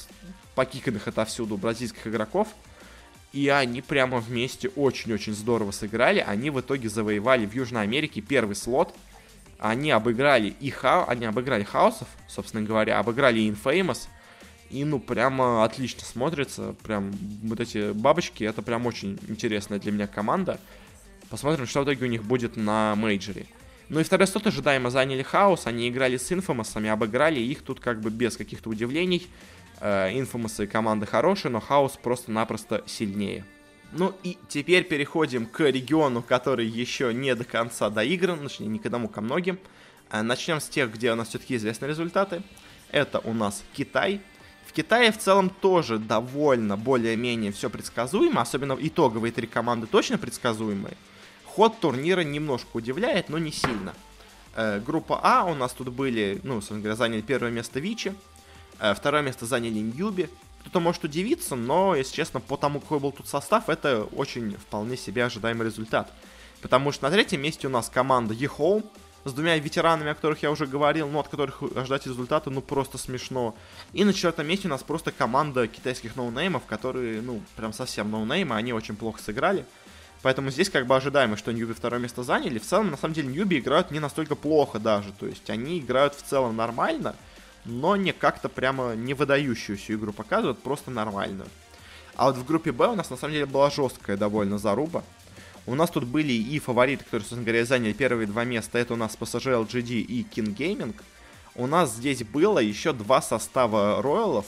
покиканных 0.57 1.07
отовсюду 1.07 1.57
бразильских 1.57 2.09
игроков. 2.09 2.49
И 3.33 3.49
они 3.49 3.83
прямо 3.83 4.19
вместе 4.19 4.69
очень-очень 4.71 5.35
здорово 5.35 5.71
сыграли. 5.71 6.19
Они 6.19 6.51
в 6.51 6.61
итоге 6.61 6.89
завоевали 6.89 7.47
в 7.47 7.55
Южной 7.55 7.83
Америке 7.83 8.21
первый 8.21 8.57
слот. 8.57 8.95
Они 9.59 9.91
обыграли 9.91 10.55
и 10.61 10.71
Ха... 10.71 11.05
они 11.05 11.25
обыграли 11.25 11.63
Хаусов, 11.63 12.09
собственно 12.29 12.63
говоря, 12.63 12.99
обыграли 12.99 13.41
Infamous. 13.41 14.09
И, 14.71 14.85
ну, 14.85 14.99
прямо 14.99 15.65
отлично 15.65 16.05
смотрится. 16.05 16.75
Прям 16.83 17.13
вот 17.45 17.61
эти 17.61 17.93
бабочки, 17.93 18.45
это 18.45 18.61
прям 18.63 18.87
очень 18.87 19.19
интересная 19.29 19.79
для 19.79 19.93
меня 19.93 20.07
команда. 20.07 20.59
Посмотрим, 21.31 21.67
что 21.67 21.81
в 21.81 21.85
итоге 21.85 22.07
у 22.07 22.09
них 22.09 22.25
будет 22.25 22.57
на 22.57 22.95
мейджоре. 22.97 23.47
Ну 23.89 24.01
и 24.01 24.03
второй 24.03 24.27
слот 24.27 24.47
ожидаемо 24.47 24.91
заняли 24.91 25.23
Хаос. 25.23 25.67
Они 25.67 25.89
играли 25.89 26.17
с 26.17 26.33
Инфомасами, 26.33 26.89
обыграли 26.89 27.39
их 27.39 27.63
тут 27.63 27.81
как 27.81 28.01
бы 28.01 28.11
без 28.11 28.37
каких-то 28.37 28.71
удивлений. 28.71 29.29
Инфомасы 29.81 30.67
команды 30.67 31.07
хорошие, 31.07 31.53
но 31.53 31.61
Хаос 31.61 31.99
просто-напросто 32.03 32.83
сильнее. 32.87 33.45
Ну 33.97 34.13
и 34.25 34.37
теперь 34.49 34.83
переходим 34.83 35.47
к 35.47 35.61
региону, 35.61 36.21
который 36.21 36.67
еще 36.67 37.15
не 37.15 37.33
до 37.37 37.45
конца 37.45 37.91
доигран, 37.91 38.41
точнее 38.41 38.67
не 38.67 38.81
к 38.81 38.87
одному, 38.87 39.09
ко 39.09 39.21
многим. 39.21 39.59
Э, 40.11 40.23
Начнем 40.23 40.61
с 40.61 40.67
тех, 40.67 40.93
где 40.93 41.13
у 41.13 41.15
нас 41.15 41.29
все-таки 41.29 41.55
известны 41.55 41.87
результаты. 41.87 42.43
Это 42.91 43.21
у 43.21 43.33
нас 43.33 43.63
Китай. 43.73 44.21
В 44.67 44.73
Китае 44.73 45.13
в 45.13 45.19
целом 45.19 45.49
тоже 45.49 45.99
довольно 45.99 46.77
более-менее 46.77 47.53
все 47.53 47.71
предсказуемо, 47.71 48.41
особенно 48.41 48.77
итоговые 48.81 49.31
три 49.31 49.47
команды 49.47 49.87
точно 49.87 50.19
предсказуемые. 50.19 50.97
Ход 51.45 51.79
турнира 51.79 52.23
немножко 52.23 52.71
удивляет, 52.73 53.29
но 53.29 53.39
не 53.39 53.53
сильно. 53.53 53.95
Э, 54.57 54.81
группа 54.81 55.21
А 55.23 55.45
у 55.45 55.55
нас 55.55 55.73
тут 55.73 55.91
были, 55.91 56.41
ну, 56.43 56.55
собственно 56.57 56.81
говоря, 56.81 56.97
заняли 56.97 57.21
первое 57.21 57.53
место 57.53 57.79
Вичи, 57.79 58.13
э, 58.81 58.93
второе 58.93 59.23
место 59.23 59.47
заняли 59.47 59.79
Ньюби, 59.79 60.29
кто-то 60.65 60.81
может 60.81 61.05
удивиться, 61.05 61.57
но, 61.57 61.95
если 61.95 62.17
честно, 62.17 62.41
по 62.41 62.57
тому, 62.57 62.81
какой 62.81 62.99
был 62.99 63.13
тут 63.13 63.29
состав, 63.29 63.69
это 63.69 64.05
очень 64.17 64.57
вполне 64.57 64.97
себе 64.97 65.25
ожидаемый 65.25 65.67
результат. 65.67 66.11
Потому 66.63 66.91
что 66.91 67.05
на 67.05 67.11
третьем 67.11 67.43
месте 67.43 67.67
у 67.67 67.71
нас 67.71 67.91
команда 67.91 68.33
e 68.33 68.49
с 69.25 69.33
двумя 69.33 69.59
ветеранами, 69.59 70.11
о 70.11 70.15
которых 70.15 70.43
я 70.43 70.51
уже 70.51 70.67
говорил, 70.67 71.09
но 71.09 71.21
от 71.21 71.29
которых 71.29 71.63
ожидать 71.77 72.07
результата, 72.07 72.49
ну, 72.49 72.63
просто 72.63 72.97
смешно. 72.97 73.55
И 73.93 74.05
на 74.05 74.15
четвертом 74.15 74.47
месте 74.47 74.69
у 74.69 74.71
нас 74.71 74.83
просто 74.83 75.13
команда 75.13 75.67
китайских 75.67 76.17
ноунеймов, 76.17 76.65
которые, 76.65 77.21
ну, 77.21 77.43
прям 77.57 77.75
совсем 77.75 78.11
ноунеймы, 78.11 78.57
они 78.57 78.73
очень 78.73 78.97
плохо 78.97 79.23
сыграли. 79.23 79.67
Поэтому 80.23 80.51
здесь 80.51 80.71
как 80.71 80.87
бы 80.87 80.97
ожидаемо, 80.97 81.37
что 81.37 81.53
Ньюби 81.53 81.75
второе 81.75 82.01
место 82.01 82.23
заняли. 82.23 82.59
В 82.59 82.65
целом, 82.65 82.91
на 82.91 82.97
самом 82.97 83.13
деле, 83.13 83.29
Ньюби 83.29 83.59
играют 83.59 83.91
не 83.91 84.01
настолько 84.01 84.35
плохо 84.35 84.79
даже. 84.79 85.13
То 85.13 85.27
есть 85.27 85.51
они 85.51 85.79
играют 85.79 86.15
в 86.15 86.23
целом 86.23 86.57
нормально, 86.57 87.15
но 87.65 87.97
не 87.97 88.13
как-то 88.13 88.49
прямо 88.49 88.95
не 88.95 89.15
выдающуюся 89.15 89.95
игру 89.95 90.13
показывают, 90.13 90.59
просто 90.59 90.91
нормальную. 90.91 91.49
А 92.17 92.27
вот 92.27 92.37
в 92.37 92.47
группе 92.47 92.73
Б 92.73 92.89
у 92.89 92.95
нас 92.95 93.11
на 93.11 93.17
самом 93.17 93.35
деле 93.35 93.47
была 93.47 93.71
жесткая 93.71 94.17
довольно 94.17 94.59
заруба. 94.59 95.03
У 95.67 95.75
нас 95.75 95.91
тут 95.91 96.05
были 96.05 96.33
и 96.33 96.59
фавориты, 96.59 97.05
которые, 97.05 97.23
собственно 97.23 97.43
говоря, 97.43 97.65
заняли 97.65 97.93
первые 97.93 98.27
два 98.27 98.45
места. 98.45 98.79
Это 98.79 98.95
у 98.95 98.97
нас 98.97 99.17
PSG 99.19 99.67
LGD 99.67 100.01
и 100.03 100.23
King 100.23 100.55
Gaming. 100.55 100.95
У 101.55 101.67
нас 101.67 101.95
здесь 101.95 102.23
было 102.23 102.59
еще 102.59 102.93
два 102.93 103.23
состава 103.23 104.03
роялов. 104.03 104.45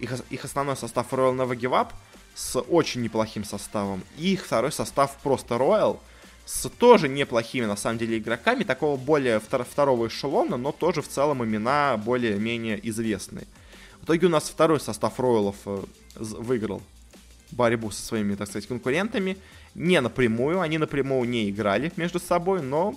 Их, 0.00 0.12
их 0.30 0.44
основной 0.44 0.76
состав 0.76 1.12
Royal 1.12 1.36
Never 1.36 1.56
Give 1.56 1.70
Up 1.70 1.88
с 2.34 2.58
очень 2.58 3.02
неплохим 3.02 3.44
составом. 3.44 4.02
И 4.16 4.32
их 4.32 4.46
второй 4.46 4.72
состав 4.72 5.16
просто 5.22 5.56
Royal– 5.56 5.98
с 6.44 6.68
тоже 6.68 7.08
неплохими, 7.08 7.64
на 7.64 7.76
самом 7.76 7.98
деле, 7.98 8.18
игроками, 8.18 8.64
такого 8.64 8.96
более 8.96 9.38
втор- 9.38 9.64
второго 9.64 10.08
эшелона, 10.08 10.56
но 10.56 10.72
тоже 10.72 11.02
в 11.02 11.08
целом 11.08 11.44
имена 11.44 11.96
более-менее 11.96 12.78
известные. 12.88 13.46
В 14.00 14.04
итоге 14.04 14.26
у 14.26 14.30
нас 14.30 14.50
второй 14.50 14.80
состав 14.80 15.18
Ройлов 15.18 15.56
э, 15.64 15.82
выиграл 16.16 16.82
борьбу 17.50 17.90
со 17.90 18.02
своими, 18.02 18.34
так 18.34 18.48
сказать, 18.48 18.66
конкурентами. 18.68 19.38
Не 19.74 20.00
напрямую, 20.00 20.60
они 20.60 20.78
напрямую 20.78 21.28
не 21.28 21.48
играли 21.50 21.90
между 21.96 22.18
собой, 22.18 22.62
но 22.62 22.94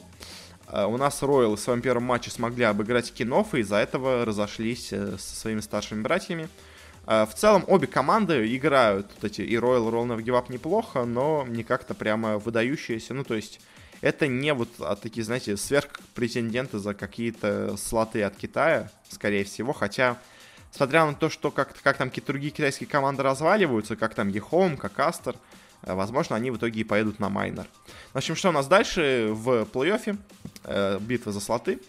э, 0.68 0.86
у 0.86 0.98
нас 0.98 1.24
Ройлы 1.24 1.56
в 1.56 1.60
своем 1.60 1.82
первом 1.82 2.04
матче 2.04 2.30
смогли 2.30 2.66
обыграть 2.66 3.14
Кинов, 3.14 3.56
и 3.56 3.60
из-за 3.60 3.78
этого 3.78 4.26
разошлись 4.26 4.90
э, 4.92 5.18
со 5.18 5.36
своими 5.36 5.62
старшими 5.62 6.02
братьями. 6.02 6.50
Э, 7.08 7.26
в 7.26 7.34
целом 7.34 7.64
обе 7.68 7.88
команды 7.88 8.56
играют 8.56 9.08
вот 9.16 9.24
эти 9.24 9.42
и 9.42 9.56
Royal, 9.56 9.90
Roll 9.90 10.08
Never 10.08 10.24
Give 10.24 10.40
Up 10.40 10.52
неплохо, 10.52 11.06
но 11.06 11.46
не 11.48 11.64
как-то 11.64 11.94
прямо 11.94 12.38
выдающиеся. 12.38 13.14
Ну, 13.14 13.24
то 13.24 13.34
есть 13.34 13.62
это 14.02 14.28
не 14.28 14.54
вот 14.54 14.70
а, 14.80 14.96
такие, 14.96 15.24
знаете, 15.24 15.58
сверхпретенденты 15.58 16.78
за 16.78 16.94
какие-то 16.94 17.78
слоты 17.78 18.24
от 18.24 18.36
Китая, 18.36 18.92
скорее 19.10 19.44
всего. 19.44 19.74
Хотя, 19.74 20.18
смотря 20.72 21.06
на 21.06 21.16
то, 21.16 21.30
что 21.30 21.50
как, 21.50 21.74
как 21.82 21.98
там 21.98 22.10
какие-то 22.10 22.32
другие 22.34 22.52
китайские 22.52 22.88
команды 22.88 23.24
разваливаются, 23.24 23.96
как 23.96 24.14
там 24.14 24.28
EHOME, 24.28 24.78
как 24.78 25.00
Aster, 25.00 25.36
э, 25.84 25.94
возможно, 25.94 26.36
они 26.36 26.52
в 26.52 26.58
итоге 26.58 26.82
и 26.82 26.84
поедут 26.84 27.20
на 27.20 27.30
майнор. 27.30 27.68
В 28.14 28.18
общем, 28.18 28.36
что 28.36 28.50
у 28.50 28.52
нас 28.52 28.68
дальше 28.68 29.30
в 29.32 29.64
плей-оффе? 29.64 30.18
Э, 30.66 31.00
битва 31.00 31.32
за 31.32 31.40
слоты. 31.40 31.80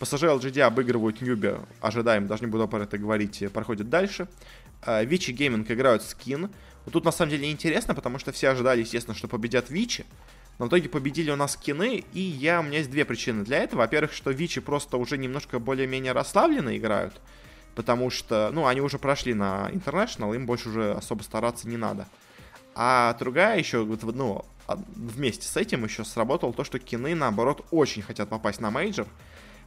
PSG 0.00 0.38
LGD 0.38 0.60
обыгрывают 0.60 1.20
Newbee, 1.20 1.54
ожидаем, 1.80 2.26
даже 2.26 2.44
не 2.44 2.50
буду 2.50 2.68
про 2.68 2.84
это 2.84 2.98
говорить, 2.98 3.44
проходит 3.52 3.88
дальше. 3.88 4.28
Vici 4.86 5.32
Gaming 5.32 5.70
играют 5.70 6.02
с 6.02 6.10
Keen. 6.10 6.50
Вот 6.84 6.92
тут 6.92 7.04
на 7.04 7.10
самом 7.10 7.32
деле 7.32 7.50
интересно, 7.50 7.94
потому 7.94 8.18
что 8.18 8.30
все 8.32 8.50
ожидали, 8.50 8.80
естественно, 8.80 9.16
что 9.16 9.26
победят 9.28 9.70
Vici. 9.70 10.06
Но 10.58 10.66
в 10.66 10.68
итоге 10.68 10.88
победили 10.88 11.30
у 11.30 11.36
нас 11.36 11.52
Keen'ы, 11.52 12.04
и 12.12 12.20
я, 12.20 12.60
у 12.60 12.62
меня 12.62 12.78
есть 12.78 12.90
две 12.90 13.04
причины 13.04 13.44
для 13.44 13.58
этого. 13.58 13.80
Во-первых, 13.80 14.12
что 14.12 14.30
Vici 14.30 14.60
просто 14.60 14.96
уже 14.96 15.18
немножко 15.18 15.58
более-менее 15.58 16.12
расслабленно 16.12 16.76
играют, 16.76 17.20
потому 17.74 18.10
что, 18.10 18.50
ну, 18.52 18.66
они 18.66 18.80
уже 18.80 18.98
прошли 18.98 19.34
на 19.34 19.70
International, 19.72 20.34
им 20.34 20.46
больше 20.46 20.68
уже 20.68 20.92
особо 20.92 21.22
стараться 21.22 21.68
не 21.68 21.76
надо. 21.76 22.08
А 22.74 23.14
другая 23.18 23.58
еще, 23.58 23.84
ну, 23.84 24.44
вместе 24.96 25.46
с 25.46 25.56
этим 25.56 25.84
еще 25.84 26.04
сработало 26.04 26.52
то, 26.52 26.64
что 26.64 26.78
Keen'ы, 26.78 27.14
наоборот, 27.14 27.64
очень 27.70 28.02
хотят 28.02 28.28
попасть 28.28 28.60
на 28.60 28.70
мейджор, 28.70 29.06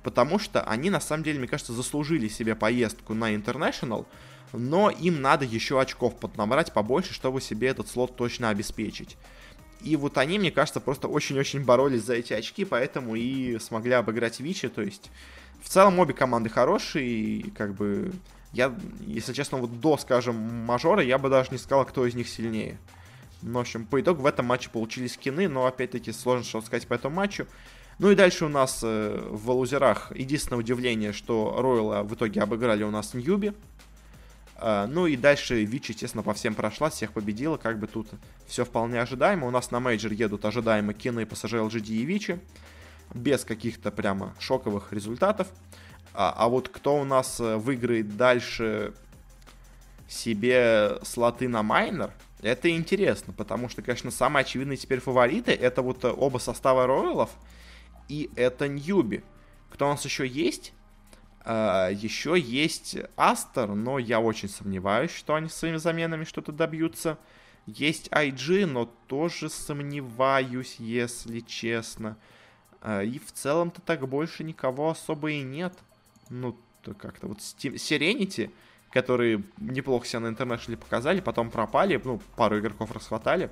потому 0.04 0.40
что 0.40 0.62
они, 0.64 0.90
на 0.90 1.00
самом 1.00 1.24
деле, 1.24 1.40
мне 1.40 1.48
кажется, 1.48 1.74
заслужили 1.74 2.28
себе 2.28 2.56
поездку 2.56 3.14
на 3.14 3.34
International, 3.34 4.06
но 4.54 4.90
им 4.90 5.22
надо 5.22 5.46
еще 5.46 5.80
очков 5.80 6.18
поднабрать 6.18 6.74
побольше, 6.74 7.14
чтобы 7.14 7.42
себе 7.42 7.70
этот 7.70 7.88
слот 7.88 8.16
точно 8.16 8.50
обеспечить. 8.50 9.18
И 9.82 9.96
вот 9.96 10.18
они, 10.18 10.38
мне 10.38 10.52
кажется, 10.52 10.80
просто 10.80 11.08
очень-очень 11.08 11.64
боролись 11.64 12.04
за 12.04 12.14
эти 12.14 12.34
очки, 12.34 12.66
поэтому 12.66 13.16
и 13.16 13.58
смогли 13.60 13.94
обыграть 13.94 14.40
Vici. 14.40 14.68
То 14.70 14.82
есть, 14.82 15.10
в 15.62 15.70
целом, 15.70 16.00
обе 16.00 16.14
команды 16.14 16.50
хорошие, 16.50 17.08
и 17.08 17.52
как 17.52 17.74
бы 17.74 18.12
я, 18.54 18.76
если 19.08 19.34
честно, 19.34 19.58
вот 19.58 19.80
до, 19.80 19.98
скажем, 19.98 20.36
мажора, 20.36 21.02
я 21.04 21.18
бы 21.18 21.30
даже 21.30 21.52
не 21.52 21.58
сказал, 21.58 21.86
кто 21.86 22.06
из 22.06 22.16
них 22.16 22.28
сильнее. 22.28 22.78
Ну, 23.42 23.58
в 23.58 23.62
общем, 23.62 23.86
по 23.86 24.00
итогу 24.00 24.22
в 24.22 24.26
этом 24.28 24.46
матче 24.46 24.70
получились 24.70 25.14
Keen'ы, 25.14 25.48
но 25.48 25.66
опять-таки 25.66 26.12
сложно 26.12 26.44
что 26.44 26.62
сказать 26.62 26.88
по 26.88 26.94
этому 26.94 27.16
матчу. 27.16 27.48
Ну 28.02 28.10
и 28.10 28.16
дальше 28.16 28.46
у 28.46 28.50
нас 28.50 28.80
э, 28.82 29.28
в 29.30 29.52
лузерах 29.52 30.12
единственное 30.16 30.58
удивление, 30.58 31.14
что 31.14 31.54
Royal 31.60 32.02
в 32.02 32.16
итоге 32.16 32.42
обыграли 32.42 32.82
у 32.82 32.90
нас 32.90 33.14
Newbee. 33.14 33.54
А, 34.56 34.88
ну 34.88 35.06
и 35.06 35.16
дальше 35.16 35.64
Vici, 35.64 35.90
естественно, 35.90 36.24
по 36.24 36.34
всем 36.34 36.56
прошла, 36.56 36.90
всех 36.90 37.14
победила, 37.14 37.58
как 37.58 37.78
бы 37.78 37.86
тут 37.86 38.08
все 38.48 38.66
вполне 38.66 39.00
ожидаемо. 39.00 39.46
У 39.46 39.52
нас 39.52 39.70
на 39.70 39.80
мейджор 39.80 40.14
едут 40.14 40.46
ожидаемо 40.46 40.94
Keen'ы, 40.96 41.26
PSG, 41.26 41.70
LGD 41.70 41.90
и 41.90 42.06
Vici, 42.06 42.40
без 43.14 43.46
каких-то 43.46 43.92
прямо 43.92 44.34
шоковых 44.40 44.92
результатов. 44.92 45.48
А, 46.16 46.34
а 46.36 46.50
вот 46.50 46.70
кто 46.70 47.00
у 47.00 47.04
нас 47.04 47.40
э, 47.40 47.58
выиграет 47.58 48.18
дальше 48.18 48.96
себе 50.08 50.98
слоты 51.04 51.48
на 51.48 51.62
майнер, 51.62 52.10
это 52.42 52.68
интересно, 52.72 53.32
потому 53.32 53.70
что, 53.70 53.84
конечно, 53.84 54.10
самые 54.10 54.42
очевидные 54.42 54.78
теперь 54.78 55.02
фавориты 55.02 55.52
это 55.52 55.84
вот 55.84 56.04
э, 56.04 56.10
оба 56.10 56.40
состава 56.40 56.88
Роялов 56.88 57.30
и 58.12 58.30
это 58.36 58.68
Ньюби. 58.68 59.24
Кто 59.70 59.88
у 59.88 59.92
нас 59.92 60.04
еще 60.04 60.28
есть? 60.28 60.74
А, 61.46 61.90
еще 61.90 62.38
есть 62.38 62.98
Астер, 63.16 63.70
но 63.70 64.00
я 64.00 64.20
очень 64.20 64.50
сомневаюсь, 64.50 65.12
что 65.12 65.34
они 65.34 65.48
своими 65.48 65.78
заменами 65.78 66.26
что-то 66.26 66.52
добьются. 66.52 67.18
Есть 67.66 68.10
IG, 68.10 68.66
но 68.66 68.92
тоже 69.08 69.50
сомневаюсь, 69.50 70.76
если 70.78 71.40
честно. 71.40 72.18
Uh, 72.82 73.06
и 73.06 73.20
в 73.20 73.32
целом-то 73.32 73.80
так 73.80 74.08
больше 74.10 74.44
никого 74.44 74.90
особо 74.90 75.30
и 75.30 75.42
нет. 75.44 75.74
Ну, 76.30 76.58
то 76.82 76.96
как-то 76.96 77.28
вот 77.28 77.38
Serenity, 77.38 78.52
которые 78.90 79.44
неплохо 79.58 80.08
себя 80.08 80.22
на 80.22 80.28
интернешнале 80.30 80.78
показали, 80.78 81.22
потом 81.22 81.52
пропали, 81.52 82.02
ну, 82.04 82.20
пару 82.36 82.60
игроков 82.60 82.92
расхватали. 82.92 83.52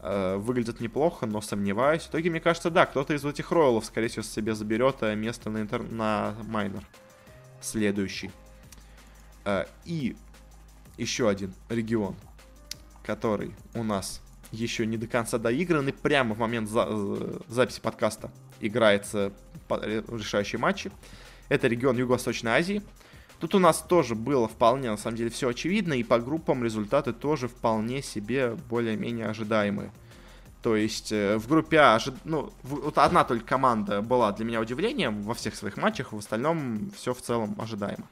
Выглядят 0.00 0.80
неплохо, 0.80 1.26
но 1.26 1.40
сомневаюсь. 1.40 2.02
В 2.02 2.10
итоге, 2.10 2.30
мне 2.30 2.40
кажется, 2.40 2.70
да, 2.70 2.86
кто-то 2.86 3.14
из 3.14 3.24
этих 3.24 3.50
роялов, 3.50 3.84
скорее 3.84 4.08
всего, 4.08 4.22
себе 4.22 4.54
заберет 4.54 5.02
место 5.02 5.50
на, 5.50 5.60
интер... 5.60 5.82
на 5.82 6.34
майнер 6.46 6.84
следующий. 7.60 8.30
Э, 9.44 9.64
и 9.84 10.16
еще 10.96 11.28
один 11.28 11.54
регион, 11.68 12.16
который 13.02 13.54
у 13.74 13.82
нас 13.82 14.20
еще 14.50 14.86
не 14.86 14.96
до 14.96 15.06
конца 15.06 15.38
доигран, 15.38 15.88
и 15.88 15.92
прямо 15.92 16.34
в 16.34 16.38
момент 16.38 16.68
за 16.68 16.86
э, 16.88 17.38
записи 17.48 17.80
подкаста 17.80 18.30
играется 18.60 19.32
э, 19.68 20.02
решающий 20.08 20.56
матчи. 20.56 20.90
Это 21.48 21.66
регион 21.68 21.96
Юго-Восточной 21.96 22.52
Азии. 22.52 22.82
Тут 23.40 23.54
у 23.54 23.58
нас 23.58 23.80
тоже 23.80 24.14
было 24.14 24.48
вполне, 24.48 24.90
на 24.90 24.96
самом 24.96 25.16
деле, 25.16 25.30
все 25.30 25.48
очевидно, 25.48 25.92
и 25.92 26.02
по 26.02 26.18
группам 26.18 26.64
результаты 26.64 27.12
тоже 27.12 27.48
вполне 27.48 28.02
себе 28.02 28.56
более-менее 28.68 29.26
ожидаемые. 29.26 29.92
То 30.62 30.74
есть 30.74 31.12
э, 31.12 31.38
в 31.38 31.46
группе 31.48 31.78
А, 31.78 32.00
ну, 32.24 32.52
вот 32.64 32.98
одна 32.98 33.22
только 33.24 33.44
команда 33.44 34.02
была 34.02 34.32
для 34.32 34.44
меня 34.44 34.60
удивлением 34.60 35.22
во 35.22 35.34
всех 35.34 35.54
своих 35.54 35.76
матчах, 35.76 36.12
в 36.12 36.18
остальном 36.18 36.90
все 36.96 37.14
в 37.14 37.22
целом 37.22 37.54
ожидаемо. 37.58 38.04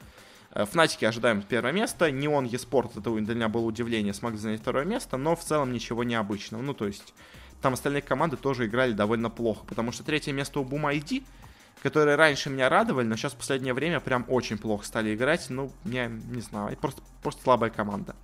Фнатики 0.65 1.05
ожидаем 1.05 1.43
первое 1.43 1.73
место. 1.73 2.11
Неон 2.11 2.47
Еспорт, 2.47 2.97
это 2.97 3.11
для 3.11 3.35
меня 3.35 3.49
было 3.49 3.67
удивление, 3.67 4.15
смогли 4.15 4.39
занять 4.39 4.63
второе 4.63 4.87
место, 4.87 5.19
но 5.19 5.37
в 5.37 5.45
целом 5.45 5.71
ничего 5.73 6.03
необычного. 6.03 6.63
Ну, 6.63 6.73
то 6.73 6.87
есть, 6.87 7.13
там 7.61 7.75
остальные 7.75 8.03
команды 8.03 8.37
тоже 8.37 8.67
играли 8.67 8.93
довольно 8.93 9.29
плохо, 9.29 9.67
потому 9.67 9.93
что 9.93 10.03
третье 10.03 10.33
место 10.33 10.61
у 10.61 10.65
ID, 10.65 11.25
которые 11.83 12.17
раньше 12.17 12.51
меня 12.51 12.69
радовали, 12.69 13.07
но 13.07 13.17
сейчас 13.17 13.33
в 13.33 13.37
последнее 13.37 13.75
время 13.75 14.01
прям 14.01 14.25
очень 14.29 14.59
плохо 14.59 14.85
стали 14.85 15.15
играть. 15.15 15.47
Ну, 15.51 15.73
я 15.85 16.07
не 16.09 16.41
знаю, 16.41 16.77
просто, 16.77 17.03
просто 17.23 17.43
слабая 17.43 17.71
команда. 17.71 18.17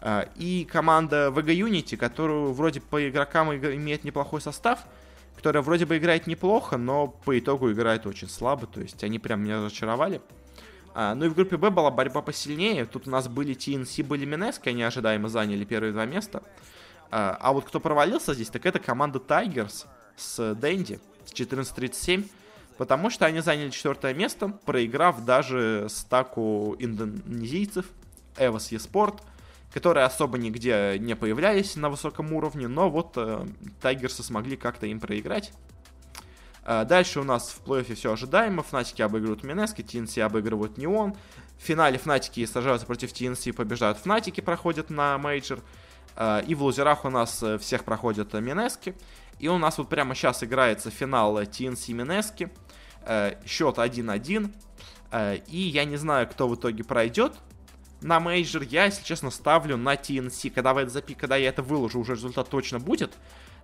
А, 0.00 0.28
и 0.36 0.64
команда 0.64 1.28
VG 1.28 1.68
Unity, 1.68 1.96
которую 1.96 2.52
вроде 2.52 2.80
по 2.80 3.08
игрокам 3.08 3.54
имеет 3.54 4.04
неплохой 4.04 4.40
состав, 4.40 4.80
которая 5.36 5.62
вроде 5.62 5.86
бы 5.86 5.96
играет 5.98 6.26
неплохо, 6.26 6.76
но 6.76 7.08
по 7.08 7.38
итогу 7.38 7.70
играет 7.72 8.06
очень 8.06 8.28
слабо, 8.28 8.66
то 8.66 8.80
есть 8.80 9.02
они 9.04 9.18
прям 9.18 9.42
меня 9.42 9.56
разочаровали. 9.56 10.20
А, 10.92 11.14
ну 11.14 11.26
и 11.26 11.28
в 11.28 11.34
группе 11.34 11.56
Б 11.56 11.70
была 11.70 11.90
борьба 11.90 12.20
посильнее. 12.22 12.84
Тут 12.84 13.06
у 13.06 13.10
нас 13.10 13.28
были 13.28 13.54
TNC, 13.54 14.04
были 14.04 14.24
Минески, 14.24 14.68
они 14.68 14.82
ожидаемо 14.82 15.28
заняли 15.28 15.64
первые 15.64 15.92
два 15.92 16.04
места. 16.04 16.42
А, 17.10 17.36
а 17.40 17.52
вот 17.52 17.64
кто 17.64 17.80
провалился 17.80 18.34
здесь, 18.34 18.48
так 18.48 18.66
это 18.66 18.78
команда 18.78 19.18
Tigers 19.18 19.86
с 20.16 20.54
Dendi 20.54 21.00
с 21.24 21.32
1437, 21.32 22.28
потому 22.80 23.10
что 23.10 23.26
они 23.26 23.40
заняли 23.40 23.68
четвертое 23.68 24.14
место, 24.14 24.48
проиграв 24.48 25.22
даже 25.26 25.86
стаку 25.90 26.76
индонезийцев, 26.78 27.84
EVOS 28.38 28.72
Esports, 28.72 29.22
которые 29.70 30.06
особо 30.06 30.38
нигде 30.38 30.96
не 30.98 31.14
появлялись 31.14 31.76
на 31.76 31.90
высоком 31.90 32.32
уровне, 32.32 32.68
но 32.68 32.88
вот 32.88 33.12
э, 33.16 33.46
Tigers'ы 33.82 34.22
смогли 34.22 34.56
как-то 34.56 34.86
им 34.86 34.98
проиграть. 34.98 35.52
А, 36.64 36.86
дальше 36.86 37.20
у 37.20 37.22
нас 37.22 37.50
в 37.50 37.68
плей-оффе 37.68 37.94
все 37.96 38.14
ожидаемо. 38.14 38.62
Fnatic'и 38.62 39.02
обыгрывают 39.02 39.44
Mineski, 39.44 39.82
TNC 39.82 40.22
обыгрывают 40.22 40.78
Неон. 40.78 41.14
В 41.58 41.62
финале 41.62 41.98
Fnatic'и 41.98 42.46
сражаются 42.46 42.86
против 42.86 43.12
TNC, 43.12 43.52
побеждают 43.52 43.98
Fnatic'и, 43.98 44.40
проходят 44.40 44.88
на 44.88 45.18
мейджор. 45.18 45.60
А, 46.16 46.38
и 46.38 46.54
в 46.54 46.62
лузерах 46.62 47.04
у 47.04 47.10
нас 47.10 47.42
э, 47.42 47.58
всех 47.58 47.84
проходят 47.84 48.32
Mineski. 48.32 48.94
И 49.38 49.48
у 49.48 49.58
нас 49.58 49.76
вот 49.76 49.88
прямо 49.90 50.14
сейчас 50.14 50.42
играется 50.44 50.90
финал 50.90 51.38
TNC 51.40 51.92
Mineski. 51.92 52.50
Э, 53.04 53.34
счет 53.46 53.78
1-1. 53.78 54.52
Э, 55.10 55.36
и 55.46 55.58
я 55.58 55.84
не 55.84 55.96
знаю, 55.96 56.28
кто 56.28 56.48
в 56.48 56.54
итоге 56.54 56.84
пройдет 56.84 57.34
на 58.00 58.20
мейджор. 58.20 58.62
Я, 58.62 58.86
если 58.86 59.04
честно, 59.04 59.30
ставлю 59.30 59.76
на 59.76 59.94
TNC. 59.94 60.50
Когда, 60.50 60.74
вы 60.74 60.82
это 60.82 60.90
запи... 60.90 61.14
Когда 61.14 61.36
я 61.36 61.48
это 61.48 61.62
выложу, 61.62 62.00
уже 62.00 62.14
результат 62.14 62.48
точно 62.48 62.78
будет. 62.78 63.12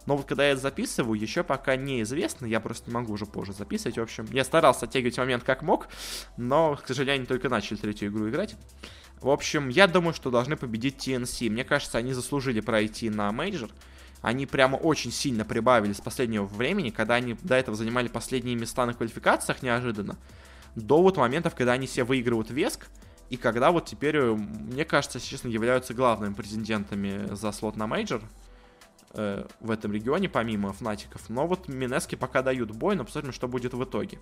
Но 0.07 0.17
вот 0.17 0.27
когда 0.27 0.45
я 0.45 0.53
это 0.53 0.61
записываю, 0.61 1.21
еще 1.21 1.43
пока 1.43 1.75
неизвестно, 1.77 2.47
я 2.47 2.61
просто 2.61 2.89
не 2.89 2.95
могу 2.95 3.13
уже 3.13 3.27
позже 3.27 3.53
записывать. 3.53 3.99
В 3.99 4.03
общем, 4.03 4.27
я 4.31 4.45
старался 4.45 4.87
оттягивать 4.87 5.19
момент 5.19 5.43
как 5.43 5.63
мог, 5.63 5.89
но, 6.37 6.77
к 6.77 6.87
сожалению, 6.87 7.27
только 7.27 7.49
начали 7.49 7.77
третью 7.77 8.11
игру 8.11 8.29
играть. 8.29 8.55
В 9.21 9.31
общем, 9.31 9.69
я 9.69 9.89
думаю, 9.89 10.15
что 10.15 10.31
должны 10.31 10.57
победить 10.57 10.97
TNC. 10.97 11.51
Мне 11.51 11.65
кажется, 11.65 11.99
они 11.99 12.13
заслужили 12.13 12.61
пройти 12.61 13.11
на 13.11 13.33
мейджор. 13.33 13.71
Они 14.23 14.47
прямо 14.47 14.77
очень 14.77 15.13
сильно 15.13 15.45
прибавили 15.45 15.93
с 15.93 16.01
последнего 16.01 16.45
времени, 16.45 16.91
когда 16.91 17.15
они 17.15 17.35
до 17.43 17.55
этого 17.55 17.77
занимали 17.77 18.09
последние 18.09 18.57
места 18.57 18.87
на 18.87 18.95
квалификациях 18.95 19.63
неожиданно, 19.63 20.17
до 20.75 21.03
вот 21.03 21.17
моментов, 21.17 21.55
когда 21.55 21.73
они 21.73 21.87
все 21.87 22.05
выигрывают 22.05 22.51
всех, 22.51 22.89
и 23.31 23.37
когда 23.37 23.71
вот 23.71 23.87
теперь, 23.87 24.17
э, 24.17 24.35
мне 24.35 24.85
кажется, 24.85 25.21
честно, 25.21 25.49
являются 25.49 25.95
главными 25.95 26.35
претендентами 26.35 27.35
за 27.35 27.51
слот 27.53 27.77
на 27.77 27.87
мейджор 27.87 28.23
э, 29.15 29.47
в 29.61 29.71
этом 29.71 29.93
регионе, 29.93 30.29
помимо 30.29 30.73
Fnatic'ов. 30.73 31.29
Но 31.29 31.47
вот 31.47 31.69
Mineski 31.69 32.15
пока 32.15 32.43
дают 32.43 32.71
бой, 32.71 32.95
но 32.95 33.05
посмотрим, 33.05 33.33
что 33.33 33.49
будет 33.49 33.75
в 33.75 33.83
итоге. 33.83 34.19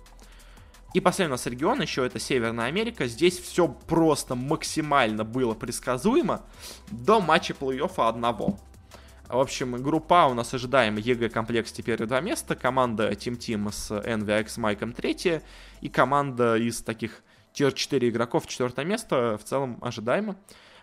И 0.93 1.01
последний 1.01 1.31
у 1.31 1.33
нас 1.33 1.45
регион 1.45 1.81
еще 1.81 2.05
это 2.05 2.19
Северная 2.19 2.67
Америка. 2.67 3.05
Здесь 3.05 3.37
все 3.37 3.67
просто 3.67 4.33
максимально 4.33 5.23
было 5.23 5.53
предсказуемо 5.53 6.43
до 6.89 7.19
матча 7.19 7.53
плей-оффа 7.53 8.07
одного. 8.07 8.57
В 9.35 9.39
общем, 9.41 9.73
группа 9.83 10.27
у 10.27 10.33
нас 10.33 10.53
ожидаемо 10.53 10.95
EG, 10.95 11.27
compLexity 11.27 11.69
первые 11.69 11.97
два 12.05 12.21
места. 12.21 12.55
Команда 12.55 13.09
Team 13.11 13.37
Team 13.37 13.69
с 13.69 13.91
NVX 13.91 14.57
Майком 14.61 14.93
третье. 14.93 15.43
И 15.81 15.89
команда 15.89 16.55
из 16.55 16.81
таких 16.81 17.21
tier-4 17.51 18.07
игроков 18.07 18.47
четвертое 18.47 18.85
место. 18.85 19.37
В 19.37 19.43
целом 19.43 19.77
ожидаемо. 19.81 20.37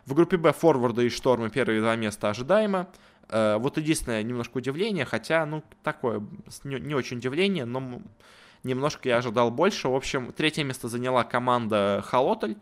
В 0.05 0.13
группе 0.13 0.37
Б 0.37 0.53
Forward'ы 0.53 1.07
и 1.07 1.09
J.Storm'ы 1.09 1.49
первые 1.49 1.81
два 1.81 1.97
места 1.97 2.29
ожидаемо. 2.29 2.89
Э, 3.31 3.57
вот 3.57 3.79
единственное 3.79 4.23
немножко 4.23 4.59
удивление, 4.59 5.07
хотя, 5.07 5.47
ну, 5.47 5.65
такое, 5.83 6.23
не, 6.63 6.79
не 6.79 6.95
очень 6.95 7.17
удивление, 7.17 7.65
но 7.65 8.03
немножко 8.65 9.09
я 9.09 9.17
ожидал 9.17 9.51
больше. 9.51 9.89
В 9.89 9.95
общем, 9.95 10.31
третье 10.31 10.63
место 10.63 10.89
заняла 10.89 11.25
команда 11.25 12.05
Холотль 12.05 12.57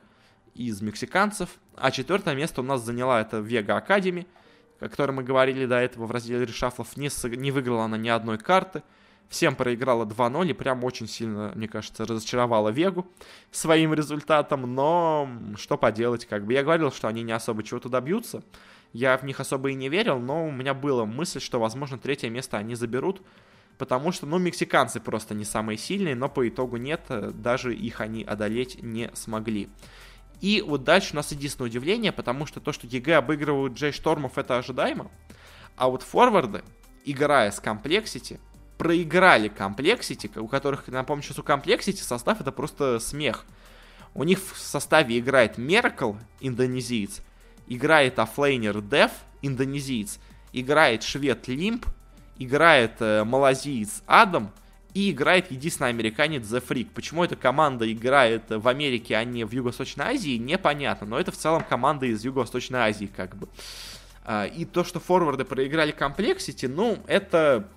из 0.55 0.83
мексиканцев, 0.83 1.49
а 1.75 1.91
четвертое 1.91 2.37
место 2.37 2.61
у 2.61 2.65
нас 2.65 2.81
заняла 2.81 3.21
это 3.21 3.39
Вега 3.39 3.77
Академи, 3.77 4.29
о 4.81 4.89
которой 4.89 5.13
мы 5.13 5.23
говорили 5.23 5.67
до 5.67 5.77
этого 5.77 6.07
в 6.07 6.11
разделе 6.11 6.45
решафлов. 6.45 6.97
Не, 6.97 7.11
не 7.37 7.51
выиграла 7.51 7.85
она 7.85 7.97
ни 7.97 8.09
одной 8.09 8.39
карты, 8.39 8.83
всем 9.29 9.55
проиграла 9.55 10.05
2-0 10.05 10.51
и 10.51 10.53
прям 10.53 10.85
очень 10.85 11.07
сильно, 11.07 11.53
мне 11.55 11.69
кажется, 11.69 12.05
разочаровала 12.05 12.71
Вегу 12.71 13.07
своим 13.51 13.95
результатом, 13.95 14.75
но 14.75 15.29
что 15.57 15.79
поделать, 15.79 16.27
как 16.27 16.45
бы 16.45 16.53
я 16.53 16.63
говорил, 16.63 16.91
что 16.91 17.09
они 17.09 17.23
не 17.23 17.33
особо 17.33 17.63
чего-то 17.63 17.89
добьются, 17.89 18.43
я 18.93 19.17
в 19.17 19.23
них 19.23 19.39
особо 19.39 19.71
и 19.71 19.75
не 19.75 19.89
верил, 19.89 20.19
но 20.19 20.47
у 20.47 20.51
меня 20.51 20.75
была 20.75 21.07
мысль, 21.07 21.41
что, 21.41 21.61
возможно, 21.61 21.97
третье 21.97 22.29
место 22.29 22.59
они 22.59 22.75
заберут, 22.75 23.23
потому 23.79 24.11
что, 24.11 24.27
ну, 24.27 24.39
мексиканцы 24.39 24.99
просто 24.99 25.35
не 25.35 25.45
самые 25.45 25.79
сильные, 25.79 26.17
но 26.17 26.29
по 26.29 26.49
итогу 26.49 26.77
нет, 26.77 27.03
даже 27.09 27.75
их 27.75 28.01
они 28.01 28.25
одолеть 28.25 28.83
не 28.83 29.11
смогли. 29.15 29.69
И 30.41 30.63
вот 30.67 30.85
дальше 30.85 31.11
у 31.13 31.17
нас 31.17 31.31
единственное 31.33 31.69
удивление, 31.69 32.13
потому 32.13 32.47
что 32.47 32.61
то, 32.61 32.73
что 32.73 32.87
EG 32.87 33.17
обыгрывают 33.17 33.75
J.Storm'ов, 33.75 34.39
это 34.39 34.57
ожидаемо, 34.59 35.11
а 35.77 35.89
вот 35.89 36.03
Forward'ы, 36.03 36.63
играя 37.05 37.51
с 37.51 37.61
compLexity, 37.61 38.41
проиграли 38.79 39.49
compLexity, 39.49 40.31
у 40.39 40.49
которых, 40.49 40.89
напомню, 40.89 41.23
сейчас 41.23 41.39
у 41.39 41.43
compLexity 41.43 42.01
состав 42.03 42.41
это 42.41 42.53
просто 42.53 42.99
смех. 42.99 43.45
У 44.15 44.25
них 44.25 44.41
в 44.41 44.59
составе 44.59 45.19
играет 45.19 45.59
Меркл, 45.59 46.15
индонезиец, 46.41 47.21
играет 47.69 48.19
offlaner 48.19 48.81
Деф, 48.81 49.13
индонезиец, 49.43 50.19
играет 50.53 51.03
швед 51.03 51.47
Лимп, 51.49 51.87
играет 52.39 52.95
э, 53.01 53.23
малазиец 53.25 54.03
Адам 54.07 54.51
и 54.95 55.11
играет 55.11 55.51
единственный 55.51 55.91
американец 55.91 56.45
The 56.45 56.63
Freak. 56.67 56.89
Почему 56.95 57.25
эта 57.25 57.37
команда 57.37 57.91
играет 57.91 58.45
в 58.49 58.67
Америке, 58.69 59.17
а 59.17 59.25
не 59.25 59.45
в 59.45 59.53
Юго-Восточной 59.53 60.07
Азии, 60.07 60.37
непонятно, 60.37 61.07
но 61.07 61.19
это 61.19 61.33
в 61.33 61.37
целом 61.37 61.65
команда 61.69 62.07
из 62.07 62.25
Юго-Восточной 62.25 62.81
Азии 62.81 63.11
как 63.15 63.37
бы. 63.37 63.49
А, 64.25 64.47
и 64.47 64.65
то, 64.65 64.85
что 64.85 65.01
форварды 65.01 65.45
проиграли 65.45 65.93
комплексити, 65.93 66.67
ну, 66.67 66.99
это 67.07 67.69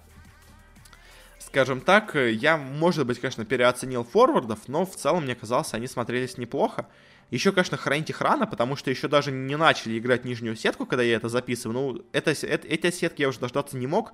скажем 1.54 1.82
так, 1.82 2.16
я, 2.16 2.58
может 2.58 3.06
быть, 3.06 3.20
конечно, 3.20 3.46
переоценил 3.46 4.04
форвардов, 4.04 4.68
но 4.68 4.88
в 4.88 4.96
целом 4.96 5.26
мне 5.26 5.36
казалось, 5.36 5.76
они 5.76 5.86
смотрелись 5.86 6.40
неплохо. 6.40 6.88
Еще, 7.30 7.52
конечно, 7.52 7.78
хоронить 7.78 8.10
их 8.10 8.22
рано, 8.22 8.48
потому 8.48 8.76
что 8.76 8.90
еще 8.90 9.08
даже 9.08 9.32
не 9.32 9.56
начали 9.56 10.00
играть 10.00 10.26
нижнюю 10.26 10.56
сетку, 10.56 10.88
когда 10.88 11.04
я 11.04 11.16
это 11.16 11.30
записываю. 11.30 11.74
Ну, 11.74 12.06
это, 12.12 12.32
это, 12.32 12.68
эти 12.68 12.90
сетки 12.90 13.22
я 13.22 13.30
уже 13.30 13.40
дождаться 13.40 13.78
не 13.78 13.86
мог, 13.86 14.14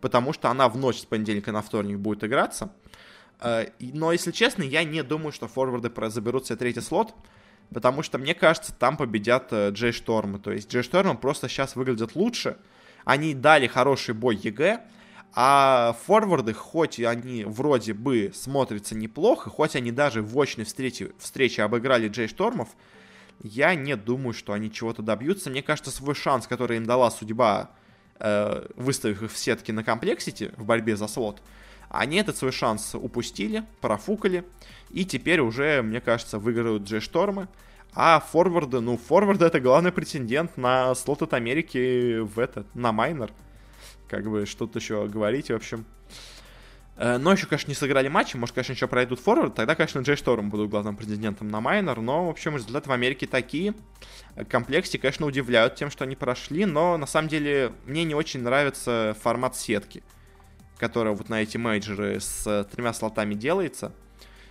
потому 0.00 0.32
что 0.32 0.50
она 0.50 0.68
в 0.68 0.76
ночь 0.76 1.00
с 1.00 1.04
понедельника 1.04 1.52
на 1.52 1.62
вторник 1.62 1.98
будет 1.98 2.24
играться. 2.24 2.72
Э, 3.40 3.66
но, 3.78 4.12
если 4.12 4.30
честно, 4.30 4.62
я 4.62 4.84
не 4.84 5.02
думаю, 5.02 5.32
что 5.32 5.48
Forward'ы 5.48 5.90
заберут 6.10 6.46
себе 6.46 6.56
третий 6.56 6.80
слот, 6.80 7.14
потому 7.72 8.02
что, 8.02 8.18
мне 8.18 8.34
кажется, 8.34 8.72
там 8.72 8.96
победят 8.96 9.48
э, 9.52 9.70
J.Storm'ы. 9.70 10.38
То 10.38 10.52
есть 10.52 10.70
J.Storm'ы 10.72 11.16
просто 11.16 11.48
сейчас 11.48 11.76
выглядят 11.76 12.14
лучше. 12.14 12.56
Они 13.04 13.34
дали 13.34 13.66
хороший 13.66 14.14
бой 14.14 14.36
EG, 14.36 14.82
а 15.34 15.96
Forward'ы, 16.06 16.52
хоть 16.52 17.00
они 17.00 17.44
вроде 17.44 17.94
бы 17.94 18.32
смотрятся 18.34 18.94
неплохо, 18.94 19.50
хоть 19.50 19.76
они 19.76 19.92
даже 19.92 20.22
в 20.22 20.38
очной 20.40 20.64
встрече, 20.64 21.12
встрече 21.18 21.62
обыграли 21.62 22.08
J.Storm'ов, 22.08 22.68
я 23.42 23.74
не 23.74 23.96
думаю, 23.96 24.32
что 24.32 24.52
они 24.52 24.72
чего-то 24.72 25.02
добьются. 25.02 25.48
Мне 25.50 25.62
кажется, 25.62 25.90
свой 25.90 26.14
шанс, 26.14 26.46
который 26.46 26.78
им 26.78 26.86
дала 26.86 27.10
судьба, 27.10 27.70
э, 28.20 28.66
выставив 28.76 29.22
их 29.22 29.32
в 29.32 29.38
сетке 29.38 29.72
на 29.72 29.84
комплексити 29.84 30.52
в 30.56 30.64
борьбе 30.64 30.96
за 30.96 31.08
слот, 31.08 31.42
они 31.88 32.18
этот 32.18 32.36
свой 32.36 32.52
шанс 32.52 32.94
упустили, 32.94 33.64
профукали, 33.80 34.44
и 34.90 35.04
теперь 35.04 35.40
уже, 35.40 35.82
мне 35.82 36.00
кажется, 36.00 36.38
выиграют 36.38 36.84
Джей 36.84 37.00
Штормы. 37.00 37.48
А 37.94 38.20
форварды, 38.20 38.80
ну, 38.80 38.98
форварды 38.98 39.46
это 39.46 39.60
главный 39.60 39.92
претендент 39.92 40.56
на 40.58 40.94
слот 40.94 41.22
от 41.22 41.32
Америки 41.32 42.18
в 42.18 42.38
этот, 42.38 42.72
на 42.74 42.92
майнер 42.92 43.32
как 44.08 44.28
бы 44.28 44.46
что-то 44.46 44.78
еще 44.78 45.06
говорить, 45.06 45.50
в 45.50 45.54
общем. 45.54 45.84
Э, 46.98 47.16
но 47.16 47.32
еще, 47.32 47.46
конечно, 47.46 47.70
не 47.70 47.76
сыграли 47.76 48.08
матчи, 48.08 48.36
может, 48.36 48.54
конечно, 48.54 48.72
еще 48.72 48.88
пройдут 48.88 49.20
форвард, 49.20 49.54
тогда, 49.54 49.76
конечно, 49.76 50.00
Джей 50.00 50.16
Шторм 50.16 50.50
будут 50.50 50.68
главным 50.68 50.96
президентом 50.96 51.48
на 51.48 51.60
майнер, 51.60 52.00
но, 52.00 52.26
в 52.26 52.30
общем, 52.30 52.56
результаты 52.56 52.88
в 52.88 52.92
Америке 52.92 53.28
такие. 53.28 53.74
compLexity, 54.48 54.98
конечно, 54.98 55.24
удивляют 55.24 55.76
тем, 55.76 55.90
что 55.90 56.04
они 56.04 56.16
прошли, 56.16 56.66
но, 56.66 56.96
на 56.96 57.06
самом 57.06 57.28
деле, 57.28 57.72
мне 57.86 58.02
не 58.02 58.16
очень 58.16 58.42
нравится 58.42 59.16
формат 59.20 59.56
сетки, 59.56 60.02
которая 60.76 61.14
вот 61.14 61.28
на 61.28 61.40
эти 61.40 61.56
мейджоры 61.56 62.18
с 62.18 62.68
тремя 62.72 62.92
слотами 62.92 63.34
делается, 63.34 63.92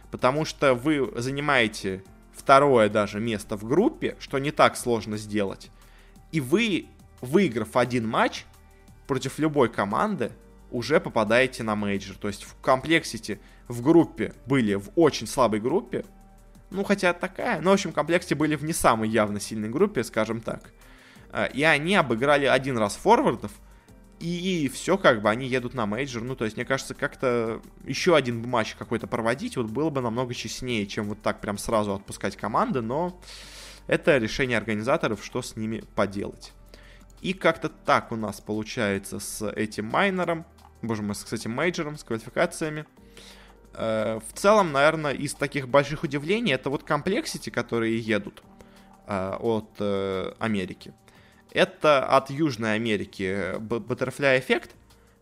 потому 0.10 0.46
что 0.46 0.74
вы 0.74 1.12
занимаете 1.18 2.02
второе 2.34 2.88
даже 2.88 3.20
место 3.20 3.58
в 3.58 3.66
группе, 3.66 4.16
что 4.20 4.40
не 4.40 4.52
так 4.52 4.78
сложно 4.78 5.18
сделать. 5.18 5.70
И 6.32 6.40
вы, 6.40 6.88
выиграв 7.20 7.76
один 7.76 8.08
матч 8.08 8.46
против 9.06 9.38
любой 9.38 9.68
команды, 9.68 10.32
уже 10.72 11.00
попадаете 11.00 11.64
на 11.64 11.76
мейджор. 11.76 12.18
То 12.18 12.28
есть 12.28 12.44
в 12.44 12.56
compLexity 12.56 13.40
в 13.68 13.82
группе 13.82 14.34
были 14.46 14.76
в 14.76 14.90
очень 14.96 15.28
слабой 15.28 15.60
группе, 15.60 16.06
ну, 16.70 16.84
хотя 16.84 17.14
такая, 17.14 17.62
но, 17.62 17.72
в 17.72 17.74
общем, 17.74 17.92
compLexity 17.92 18.36
были 18.36 18.56
в 18.56 18.64
не 18.64 18.74
самой 18.74 19.10
явно 19.10 19.40
сильной 19.40 19.70
группе, 19.70 20.04
скажем 20.04 20.42
так. 20.42 20.74
А, 21.32 21.46
и 21.46 21.64
они 21.64 21.96
обыграли 21.96 22.46
один 22.46 22.78
раз 22.78 22.96
Forward'ов, 22.96 23.52
и 24.20 24.70
все, 24.74 24.98
как 24.98 25.22
бы, 25.22 25.30
они 25.30 25.48
едут 25.48 25.76
на 25.76 25.86
мейджор. 25.86 26.24
Ну, 26.24 26.36
то 26.36 26.44
есть, 26.44 26.58
мне 26.58 26.66
кажется, 26.66 26.94
как-то 26.94 27.62
еще 27.86 28.16
один 28.16 28.46
матч 28.48 28.76
какой-то 28.76 29.08
проводить, 29.08 29.56
вот 29.56 29.68
было 29.68 29.90
бы 29.90 30.02
намного 30.02 30.34
честнее, 30.34 30.88
чем 30.88 31.08
вот 31.10 31.22
так 31.22 31.40
прям 31.40 31.58
сразу 31.58 31.94
отпускать 31.94 32.36
команды, 32.36 32.82
но 32.82 33.20
это 33.86 34.18
решение 34.18 34.58
организаторов, 34.58 35.24
что 35.24 35.42
с 35.42 35.56
ними 35.56 35.84
поделать. 35.96 36.52
И 37.22 37.34
как-то 37.34 37.70
так 37.70 38.12
у 38.12 38.16
нас 38.16 38.42
получается 38.42 39.20
с 39.20 39.48
этим 39.50 39.86
майнером, 39.86 40.46
боже 40.82 41.02
мой, 41.02 41.16
с 41.16 41.32
этим 41.32 41.52
мейджором, 41.52 41.98
с 41.98 42.04
квалификациями. 42.04 42.86
Э, 43.74 44.20
в 44.28 44.34
целом, 44.34 44.72
наверное, 44.72 45.14
из 45.14 45.34
таких 45.34 45.70
больших 45.70 46.04
удивлений 46.04 46.54
это 46.54 46.70
вот 46.70 46.84
комплексити, 46.84 47.50
которые 47.50 48.00
едут 48.00 48.44
э, 49.08 49.38
от 49.40 49.70
э, 49.80 50.34
Америки. 50.40 50.94
Это 51.52 52.06
от 52.06 52.30
Южной 52.30 52.76
Америки 52.76 53.58
Butterfly 53.58 54.40
Effect, 54.40 54.72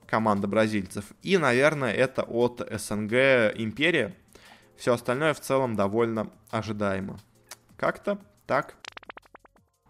команда 0.07 0.47
бразильцев. 0.47 1.05
И, 1.21 1.37
наверное, 1.37 1.93
это 1.93 2.23
от 2.23 2.67
СНГ 2.71 3.13
Империя. 3.55 4.15
Все 4.77 4.93
остальное 4.93 5.33
в 5.33 5.39
целом 5.39 5.75
довольно 5.75 6.29
ожидаемо. 6.49 7.19
Как-то 7.77 8.19
так. 8.45 8.75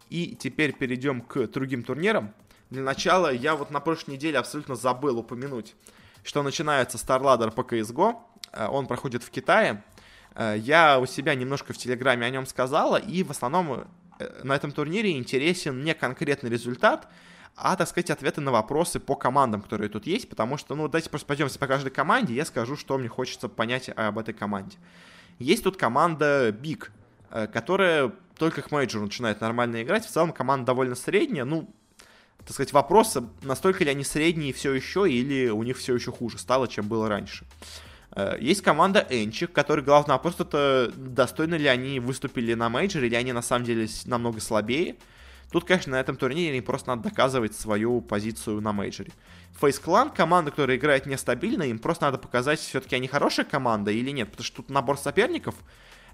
И 0.09 0.35
теперь 0.35 0.73
перейдем 0.73 1.21
к 1.21 1.47
другим 1.47 1.83
турнирам. 1.83 2.33
Для 2.69 2.81
начала 2.81 3.31
я 3.31 3.55
вот 3.55 3.69
на 3.69 3.79
прошлой 3.79 4.13
неделе 4.13 4.39
абсолютно 4.39 4.75
забыл 4.75 5.19
упомянуть, 5.19 5.75
что 6.23 6.41
начинается 6.41 6.97
StarLadder 6.97 7.51
по 7.51 7.61
CSGO. 7.61 8.15
Э, 8.51 8.67
он 8.67 8.87
проходит 8.87 9.23
в 9.23 9.29
Китае. 9.29 9.83
Э, 10.33 10.55
я 10.57 10.99
у 10.99 11.05
себя 11.05 11.35
немножко 11.35 11.73
в 11.73 11.77
Телеграме 11.77 12.25
о 12.25 12.29
нем 12.29 12.45
сказала, 12.47 12.97
и 12.97 13.23
в 13.23 13.31
основном 13.31 13.87
э, 14.19 14.41
на 14.43 14.55
этом 14.55 14.71
турнире 14.71 15.11
интересен 15.11 15.83
не 15.83 15.93
конкретный 15.93 16.49
результат, 16.49 17.07
а, 17.55 17.75
так 17.75 17.87
сказать, 17.87 18.09
ответы 18.09 18.41
на 18.41 18.51
вопросы 18.51 18.99
по 18.99 19.15
командам, 19.15 19.61
которые 19.61 19.89
тут 19.89 20.07
есть, 20.07 20.27
потому 20.27 20.57
что, 20.57 20.75
ну, 20.75 20.87
давайте 20.87 21.09
просто 21.09 21.27
пойдемся 21.27 21.59
по 21.59 21.67
каждой 21.67 21.91
команде, 21.91 22.33
я 22.33 22.45
скажу, 22.45 22.75
что 22.75 22.97
мне 22.97 23.07
хочется 23.07 23.47
понять 23.47 23.89
об 23.95 24.17
этой 24.17 24.33
команде. 24.33 24.77
Есть 25.39 25.63
тут 25.63 25.77
команда 25.77 26.49
Big, 26.49 26.89
которая 27.29 28.11
только 28.37 28.61
к 28.61 28.71
мейджору 28.71 29.05
начинает 29.05 29.39
нормально 29.39 29.81
играть. 29.83 30.05
В 30.05 30.09
целом 30.09 30.33
команда 30.33 30.65
довольно 30.65 30.95
средняя. 30.95 31.45
Ну, 31.45 31.73
так 32.39 32.53
сказать, 32.53 32.73
вопросы, 32.73 33.23
настолько 33.41 33.83
ли 33.83 33.91
они 33.91 34.03
средние 34.03 34.53
все 34.53 34.73
еще, 34.73 35.09
или 35.09 35.49
у 35.49 35.63
них 35.63 35.77
все 35.77 35.95
еще 35.95 36.11
хуже 36.11 36.37
стало, 36.37 36.67
чем 36.67 36.87
было 36.87 37.09
раньше. 37.09 37.45
Э, 38.15 38.37
есть 38.39 38.61
команда 38.61 39.05
Энчик, 39.09 39.51
который 39.51 39.83
главный 39.83 40.13
вопрос 40.13 40.35
это 40.39 40.91
достойны 40.95 41.55
ли 41.55 41.67
они 41.67 41.99
выступили 41.99 42.53
на 42.53 42.69
мейджоре, 42.69 43.07
или 43.07 43.15
они 43.15 43.33
на 43.33 43.41
самом 43.41 43.65
деле 43.65 43.87
намного 44.05 44.39
слабее. 44.39 44.95
Тут, 45.51 45.65
конечно, 45.65 45.91
на 45.91 45.99
этом 45.99 46.17
турнире 46.17 46.57
им 46.57 46.63
просто 46.63 46.89
надо 46.89 47.03
доказывать 47.09 47.55
свою 47.55 48.01
позицию 48.01 48.61
на 48.61 48.73
мейджоре. 48.73 49.11
FaZe 49.59 49.81
Clan, 49.81 50.13
команда, 50.13 50.51
которая 50.51 50.77
играет 50.77 51.05
нестабильно, 51.05 51.63
им 51.63 51.79
просто 51.79 52.05
надо 52.05 52.17
показать, 52.17 52.59
все-таки 52.59 52.95
они 52.95 53.07
хорошая 53.07 53.45
команда 53.45 53.91
или 53.91 54.11
нет, 54.11 54.29
потому 54.29 54.45
что 54.45 54.57
тут 54.57 54.69
набор 54.69 54.97
соперников, 54.97 55.55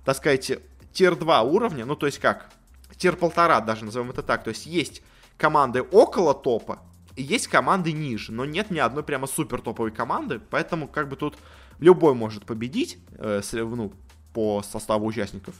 так 0.05 0.17
сказать, 0.17 0.59
tier 0.93 1.16
2 1.15 1.41
уровня, 1.43 1.86
ну 1.86 1.95
то 1.95 2.05
есть 2.05 2.19
как, 2.19 2.51
tier 2.97 3.16
полтора 3.15 3.61
даже, 3.61 3.86
назовем 3.86 4.11
это 4.11 4.22
так, 4.22 4.43
то 4.43 4.49
есть 4.49 4.65
есть 4.65 5.01
команды 5.38 5.82
около 5.82 6.34
топа, 6.34 6.79
и 7.15 7.23
есть 7.23 7.47
команды 7.47 7.91
ниже, 7.91 8.32
но 8.32 8.45
нет 8.45 8.71
ни 8.71 8.79
одной 8.79 9.03
прямо 9.03 9.27
супер 9.27 9.61
топовой 9.61 9.91
команды, 9.91 10.39
поэтому 10.49 10.88
как 10.88 11.09
бы 11.09 11.15
тут 11.15 11.38
любой 11.79 12.13
может 12.13 12.45
победить, 12.45 12.99
э, 13.17 13.41
ну, 13.53 13.93
по 14.34 14.61
составу 14.63 15.05
участников. 15.05 15.55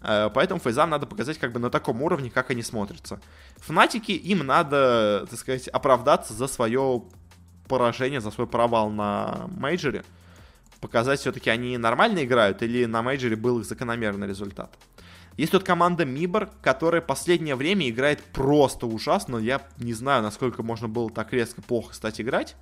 Э, 0.00 0.30
поэтому 0.32 0.60
фейзам 0.60 0.90
надо 0.90 1.06
показать 1.06 1.38
как 1.38 1.52
бы 1.52 1.58
на 1.58 1.70
таком 1.70 2.02
уровне, 2.02 2.30
как 2.30 2.50
они 2.50 2.62
смотрятся. 2.62 3.20
Фнатики, 3.56 4.12
им 4.12 4.46
надо, 4.46 5.26
так 5.28 5.38
сказать, 5.38 5.68
оправдаться 5.68 6.34
за 6.34 6.46
свое 6.46 7.02
поражение, 7.66 8.20
за 8.20 8.30
свой 8.30 8.46
провал 8.46 8.90
на 8.90 9.48
мейджоре 9.56 10.04
показать, 10.80 11.20
все-таки 11.20 11.50
они 11.50 11.76
нормально 11.76 12.24
играют, 12.24 12.62
или 12.62 12.84
на 12.84 13.02
мейджоре 13.02 13.36
был 13.36 13.58
их 13.60 13.66
закономерный 13.66 14.28
результат. 14.28 14.70
Есть 15.38 15.52
тут 15.52 15.62
команда 15.62 16.04
Мибор, 16.04 16.50
которая 16.62 17.00
последнее 17.00 17.54
время 17.54 17.88
играет 17.88 18.20
просто 18.24 18.88
ужасно. 18.88 19.36
Я 19.36 19.62
не 19.78 19.94
знаю, 19.94 20.20
насколько 20.20 20.64
можно 20.64 20.88
было 20.88 21.08
так 21.10 21.32
резко 21.32 21.62
плохо 21.62 21.94
стать 21.94 22.20
играть. 22.20 22.56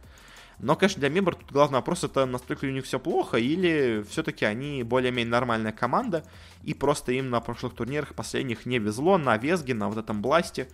Но, 0.59 0.77
конечно, 0.77 1.01
для 1.01 1.09
Мибор 1.09 1.37
тут 1.37 1.51
главный 1.51 1.77
вопрос, 1.77 2.05
это 2.05 2.27
настолько 2.27 2.67
ли 2.67 2.73
у 2.73 2.75
них 2.75 2.85
все 2.85 3.01
плохо, 3.01 3.39
или 3.39 4.05
все-таки 4.11 4.45
они 4.45 4.83
более-менее 4.83 5.31
нормальная 5.31 5.73
команда, 5.73 6.23
и 6.65 6.75
просто 6.75 7.13
им 7.13 7.31
на 7.31 7.41
прошлых 7.41 7.75
турнирах 7.75 8.15
последних 8.15 8.67
не 8.67 8.79
везло, 8.79 9.17
на 9.17 9.39
Везге, 9.39 9.73
на 9.73 9.89
вот 9.89 9.97
этом 9.97 10.21
Бласте, 10.21 10.69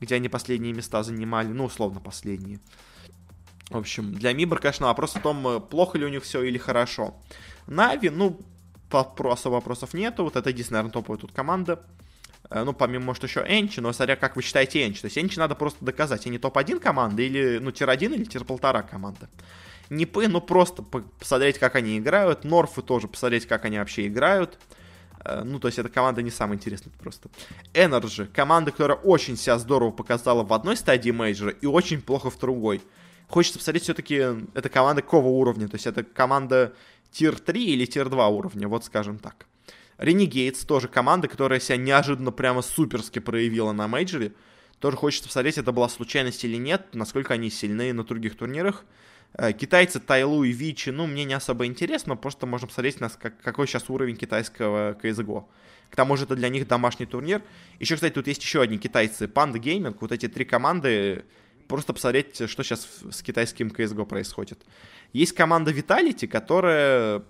где 0.00 0.16
они 0.16 0.28
последние 0.28 0.72
места 0.72 1.04
занимали, 1.04 1.48
ну, 1.48 1.66
условно, 1.66 2.00
последние. 2.00 2.58
В 3.70 3.76
общем, 3.76 4.12
для 4.12 4.32
Мибр, 4.32 4.58
конечно, 4.58 4.86
вопрос 4.86 5.14
о 5.14 5.20
том, 5.20 5.46
э, 5.46 5.60
плохо 5.60 5.98
ли 5.98 6.04
у 6.04 6.08
них 6.08 6.24
все 6.24 6.42
или 6.42 6.58
хорошо. 6.58 7.14
Нави, 7.66 8.10
ну, 8.10 8.40
особо 8.90 9.54
вопросов 9.54 9.94
нету. 9.94 10.24
Вот 10.24 10.36
это 10.36 10.50
единственная, 10.50 10.82
наверное, 10.82 10.92
топовая 10.92 11.20
тут 11.20 11.32
команда. 11.32 11.80
Э, 12.50 12.64
ну, 12.64 12.72
помимо, 12.72 13.06
может, 13.06 13.22
еще 13.24 13.40
ENCE, 13.40 13.80
но 13.80 13.92
смотря 13.92 14.16
как 14.16 14.36
вы 14.36 14.42
считаете 14.42 14.86
ENCE. 14.86 15.00
То 15.00 15.06
есть 15.06 15.18
ENCE 15.18 15.38
надо 15.38 15.54
просто 15.54 15.84
доказать, 15.84 16.26
они 16.26 16.38
топ-1 16.38 16.80
команда 16.80 17.22
или, 17.22 17.58
ну, 17.58 17.70
tier-1 17.70 18.14
или 18.14 18.24
tier-1,5 18.24 18.88
команда. 18.88 19.28
Нипы, 19.90 20.28
ну, 20.28 20.40
просто 20.40 20.82
посмотреть, 20.82 21.58
как 21.58 21.74
они 21.74 21.98
играют. 21.98 22.44
North 22.44 22.76
ы 22.76 22.82
тоже 22.82 23.08
посмотреть, 23.08 23.46
как 23.46 23.64
они 23.64 23.78
вообще 23.78 24.06
играют. 24.06 24.58
Э, 25.24 25.42
ну, 25.44 25.58
то 25.58 25.68
есть 25.68 25.78
эта 25.78 25.88
команда 25.88 26.22
не 26.22 26.30
самая 26.30 26.56
интересная 26.56 26.92
просто. 26.98 27.28
NRG, 27.72 28.26
команда, 28.26 28.70
которая 28.70 28.98
очень 28.98 29.36
себя 29.36 29.58
здорово 29.58 29.90
показала 29.90 30.42
в 30.42 30.52
одной 30.52 30.76
стадии 30.76 31.10
мейджора 31.10 31.50
и 31.50 31.66
очень 31.66 32.00
плохо 32.00 32.30
в 32.30 32.38
другой 32.38 32.82
хочется 33.28 33.58
посмотреть 33.58 33.84
все-таки, 33.84 34.14
это 34.54 34.68
команда 34.68 35.02
какого 35.02 35.28
уровня, 35.28 35.68
то 35.68 35.74
есть 35.74 35.86
это 35.86 36.04
команда 36.04 36.72
тир 37.14 37.38
3 37.38 37.64
или 37.64 37.86
тир 37.86 38.08
2 38.08 38.28
уровня, 38.28 38.68
вот 38.68 38.84
скажем 38.84 39.18
так. 39.18 39.46
Renegades 39.98 40.66
тоже 40.66 40.88
команда, 40.88 41.28
которая 41.28 41.60
себя 41.60 41.76
неожиданно 41.76 42.32
прямо 42.32 42.60
суперски 42.60 43.20
проявила 43.20 43.72
на 43.72 43.86
мейджоре. 43.86 44.32
Тоже 44.80 44.96
хочется 44.96 45.28
посмотреть, 45.28 45.56
это 45.56 45.70
была 45.72 45.88
случайность 45.88 46.44
или 46.44 46.56
нет, 46.56 46.88
насколько 46.92 47.34
они 47.34 47.48
сильны 47.48 47.92
на 47.92 48.02
других 48.02 48.36
турнирах. 48.36 48.84
Э, 49.34 49.52
китайцы 49.52 50.00
Тайлу 50.00 50.42
и 50.42 50.50
Вичи, 50.50 50.90
ну, 50.90 51.06
мне 51.06 51.24
не 51.24 51.34
особо 51.34 51.66
интересно, 51.66 52.16
просто 52.16 52.46
можно 52.46 52.66
посмотреть, 52.66 53.00
на 53.00 53.08
как, 53.08 53.40
какой 53.40 53.68
сейчас 53.68 53.88
уровень 53.88 54.16
китайского 54.16 54.94
CSGO. 54.94 55.44
К 55.90 55.96
тому 55.96 56.16
же 56.16 56.24
это 56.24 56.34
для 56.34 56.48
них 56.48 56.66
домашний 56.66 57.06
турнир. 57.06 57.42
Еще, 57.78 57.94
кстати, 57.94 58.12
тут 58.12 58.26
есть 58.26 58.42
еще 58.42 58.60
одни 58.60 58.78
китайцы, 58.78 59.26
Panda 59.26 59.60
Gaming, 59.60 59.96
вот 60.00 60.10
эти 60.10 60.26
три 60.26 60.44
команды 60.44 61.24
просто 61.66 61.92
посмотреть, 61.92 62.48
что 62.48 62.62
сейчас 62.62 62.88
с 63.10 63.22
китайским 63.22 63.68
CSGO 63.68 64.06
происходит. 64.06 64.64
Есть 65.12 65.32
команда 65.32 65.72
Vitality, 65.72 66.26
которая 66.26 67.22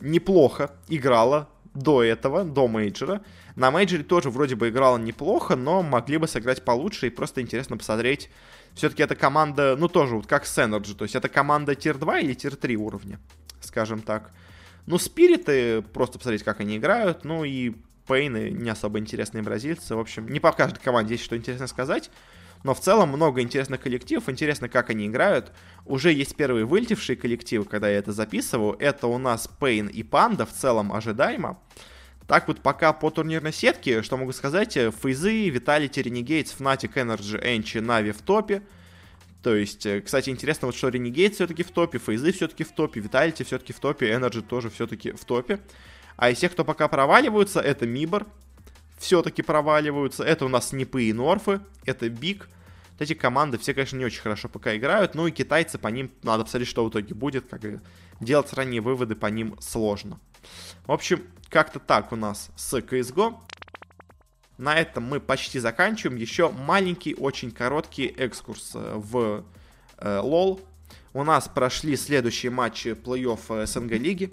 неплохо 0.00 0.70
играла 0.88 1.48
до 1.74 2.02
этого, 2.02 2.44
до 2.44 2.68
мейджора. 2.68 3.22
На 3.56 3.70
мейджоре 3.70 4.04
тоже 4.04 4.30
вроде 4.30 4.54
бы 4.54 4.68
играла 4.68 4.98
неплохо, 4.98 5.56
но 5.56 5.82
могли 5.82 6.18
бы 6.18 6.28
сыграть 6.28 6.64
получше, 6.64 7.08
и 7.08 7.10
просто 7.10 7.40
интересно 7.40 7.76
посмотреть. 7.76 8.30
Все-таки 8.74 9.02
эта 9.02 9.14
команда, 9.14 9.76
ну 9.76 9.88
тоже 9.88 10.16
вот 10.16 10.26
как 10.26 10.44
с 10.44 10.54
NRG, 10.54 10.94
то 10.94 11.04
есть 11.04 11.14
это 11.14 11.28
команда 11.28 11.74
tier 11.74 11.98
2 11.98 12.20
или 12.20 12.34
tier 12.34 12.56
3 12.56 12.76
уровня, 12.76 13.20
скажем 13.60 14.02
так. 14.02 14.32
Ну, 14.86 14.98
спириты, 14.98 15.80
просто 15.80 16.18
посмотреть, 16.18 16.42
как 16.42 16.60
они 16.60 16.76
играют, 16.76 17.24
ну 17.24 17.44
и 17.44 17.74
Пейны 18.06 18.50
не 18.50 18.68
особо 18.68 18.98
интересные 18.98 19.42
бразильцы. 19.42 19.94
В 19.94 19.98
общем, 19.98 20.28
не 20.28 20.40
по 20.40 20.52
каждой 20.52 20.80
команде 20.80 21.14
есть 21.14 21.24
что 21.24 21.36
интересно 21.36 21.66
сказать. 21.66 22.10
Но 22.64 22.74
в 22.74 22.80
целом 22.80 23.10
много 23.10 23.42
интересных 23.42 23.82
коллективов, 23.82 24.30
интересно, 24.30 24.70
как 24.70 24.88
они 24.88 25.06
играют. 25.06 25.52
Уже 25.84 26.12
есть 26.12 26.34
первые 26.34 26.64
вылетевшие 26.64 27.14
коллективы, 27.14 27.66
когда 27.66 27.90
я 27.90 27.98
это 27.98 28.10
записываю. 28.12 28.74
Это 28.80 29.06
у 29.06 29.18
нас 29.18 29.46
Пейн 29.60 29.86
и 29.86 30.02
Панда, 30.02 30.46
в 30.46 30.52
целом 30.52 30.90
ожидаемо. 30.90 31.58
Так 32.26 32.48
вот, 32.48 32.62
пока 32.62 32.94
по 32.94 33.10
турнирной 33.10 33.52
сетке, 33.52 34.02
что 34.02 34.16
могу 34.16 34.32
сказать, 34.32 34.72
Фейзы, 34.72 35.50
Виталити, 35.50 36.00
Renegades, 36.00 36.56
Fnatic, 36.58 36.94
Energy, 36.94 37.38
Энчи, 37.44 37.78
Нави 37.78 38.12
в 38.12 38.22
топе. 38.22 38.62
То 39.42 39.54
есть, 39.54 39.84
э, 39.84 40.00
кстати, 40.00 40.30
интересно, 40.30 40.64
вот 40.64 40.74
что 40.74 40.88
Renegades 40.88 41.32
все-таки 41.32 41.62
в 41.62 41.70
топе, 41.70 41.98
Фейзы 41.98 42.32
все-таки 42.32 42.64
в 42.64 42.72
топе, 42.72 43.00
Виталити 43.00 43.44
все-таки 43.44 43.74
в 43.74 43.78
топе, 43.78 44.10
Energy 44.10 44.40
тоже 44.40 44.70
все-таки 44.70 45.12
в 45.12 45.22
топе. 45.26 45.60
А 46.16 46.30
из 46.30 46.38
тех, 46.38 46.52
кто 46.52 46.64
пока 46.64 46.88
проваливаются, 46.88 47.60
это 47.60 47.86
Мибор, 47.86 48.26
все-таки 48.98 49.42
проваливаются. 49.42 50.24
Это 50.24 50.44
у 50.44 50.48
нас 50.48 50.68
Снипы 50.68 51.04
и 51.04 51.12
Норфы, 51.12 51.60
это 51.84 52.08
Биг. 52.08 52.48
Вот 52.92 53.02
эти 53.02 53.14
команды 53.14 53.58
все, 53.58 53.74
конечно, 53.74 53.96
не 53.96 54.04
очень 54.04 54.20
хорошо 54.20 54.48
пока 54.48 54.76
играют, 54.76 55.14
ну 55.14 55.26
и 55.26 55.32
китайцы 55.32 55.78
по 55.78 55.88
ним, 55.88 56.12
надо 56.22 56.44
посмотреть, 56.44 56.68
что 56.68 56.84
в 56.84 56.90
итоге 56.90 57.12
будет, 57.14 57.46
как 57.48 57.62
делать 58.20 58.52
ранние 58.52 58.80
выводы 58.80 59.16
по 59.16 59.26
ним 59.26 59.56
сложно. 59.60 60.20
В 60.86 60.92
общем, 60.92 61.22
Как-то 61.50 61.78
так 61.78 62.10
у 62.12 62.16
нас 62.16 62.50
с 62.56 62.74
CSGO. 62.74 63.36
На 64.58 64.76
этом 64.76 65.04
мы 65.04 65.20
почти 65.20 65.58
заканчиваем. 65.58 66.18
Еще 66.18 66.50
маленький, 66.50 67.14
очень 67.14 67.50
короткий 67.50 68.06
экскурс 68.06 68.72
э, 68.74 68.94
в 68.96 69.44
э, 69.98 70.20
LoL. 70.22 70.60
У 71.12 71.22
нас 71.22 71.48
прошли 71.48 71.96
следующие 71.96 72.50
матчи 72.50 72.88
плей-офф 72.88 73.66
СНГ 73.66 73.92
лиги. 73.92 74.30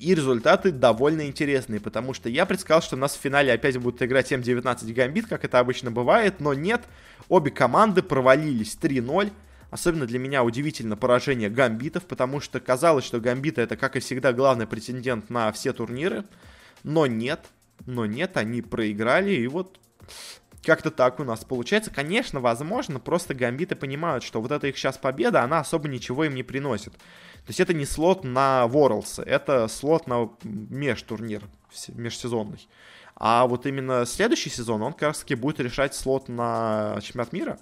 И 0.00 0.14
результаты 0.14 0.72
довольно 0.72 1.26
интересные, 1.26 1.78
потому 1.78 2.14
что 2.14 2.30
я 2.30 2.46
предсказал, 2.46 2.80
что 2.80 2.96
у 2.96 2.98
нас 2.98 3.14
в 3.14 3.20
финале 3.20 3.52
опять 3.52 3.76
будут 3.76 4.00
играть 4.00 4.32
М19 4.32 4.94
Гамбит, 4.94 5.26
как 5.26 5.44
это 5.44 5.58
обычно 5.58 5.90
бывает, 5.90 6.40
но 6.40 6.54
нет. 6.54 6.80
Обе 7.28 7.50
команды 7.50 8.02
провалились 8.02 8.78
3-0. 8.80 9.30
Особенно 9.70 10.06
для 10.06 10.18
меня 10.18 10.42
удивительно 10.42 10.96
поражение 10.96 11.50
гамбитов, 11.50 12.06
потому 12.06 12.40
что 12.40 12.60
казалось, 12.60 13.04
что 13.04 13.20
гамбиты 13.20 13.60
это, 13.60 13.76
как 13.76 13.94
и 13.94 14.00
всегда, 14.00 14.32
главный 14.32 14.66
претендент 14.66 15.28
на 15.28 15.52
все 15.52 15.74
турниры. 15.74 16.24
Но 16.82 17.06
нет, 17.06 17.44
но 17.84 18.06
нет, 18.06 18.38
они 18.38 18.62
проиграли, 18.62 19.32
и 19.32 19.46
вот 19.48 19.78
как-то 20.64 20.90
так 20.90 21.20
у 21.20 21.24
нас 21.24 21.44
получается. 21.44 21.90
Конечно, 21.90 22.40
возможно, 22.40 23.00
просто 23.00 23.34
гамбиты 23.34 23.76
понимают, 23.76 24.24
что 24.24 24.40
вот 24.40 24.50
эта 24.52 24.66
их 24.66 24.76
сейчас 24.76 24.98
победа, 24.98 25.42
она 25.42 25.60
особо 25.60 25.88
ничего 25.88 26.24
им 26.24 26.34
не 26.34 26.42
приносит. 26.42 26.92
То 26.92 27.48
есть 27.48 27.60
это 27.60 27.72
не 27.72 27.86
слот 27.86 28.24
на 28.24 28.64
Worlds, 28.66 29.22
это 29.22 29.68
слот 29.68 30.06
на 30.06 30.30
межтурнир, 30.44 31.42
межсезонный. 31.88 32.68
А 33.16 33.46
вот 33.46 33.66
именно 33.66 34.06
следующий 34.06 34.50
сезон, 34.50 34.82
он 34.82 34.92
как 34.92 35.02
раз 35.02 35.18
таки 35.20 35.34
будет 35.34 35.60
решать 35.60 35.94
слот 35.94 36.28
на 36.28 36.98
чемпионат 37.02 37.32
мира. 37.32 37.58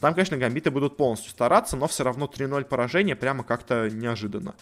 Там, 0.00 0.14
конечно, 0.14 0.36
гамбиты 0.36 0.70
будут 0.70 0.96
полностью 0.96 1.30
стараться, 1.30 1.76
но 1.76 1.86
все 1.86 2.04
равно 2.04 2.26
3-0 2.26 2.64
поражение 2.64 3.16
прямо 3.16 3.44
как-то 3.44 3.90
неожиданно. 3.90 4.54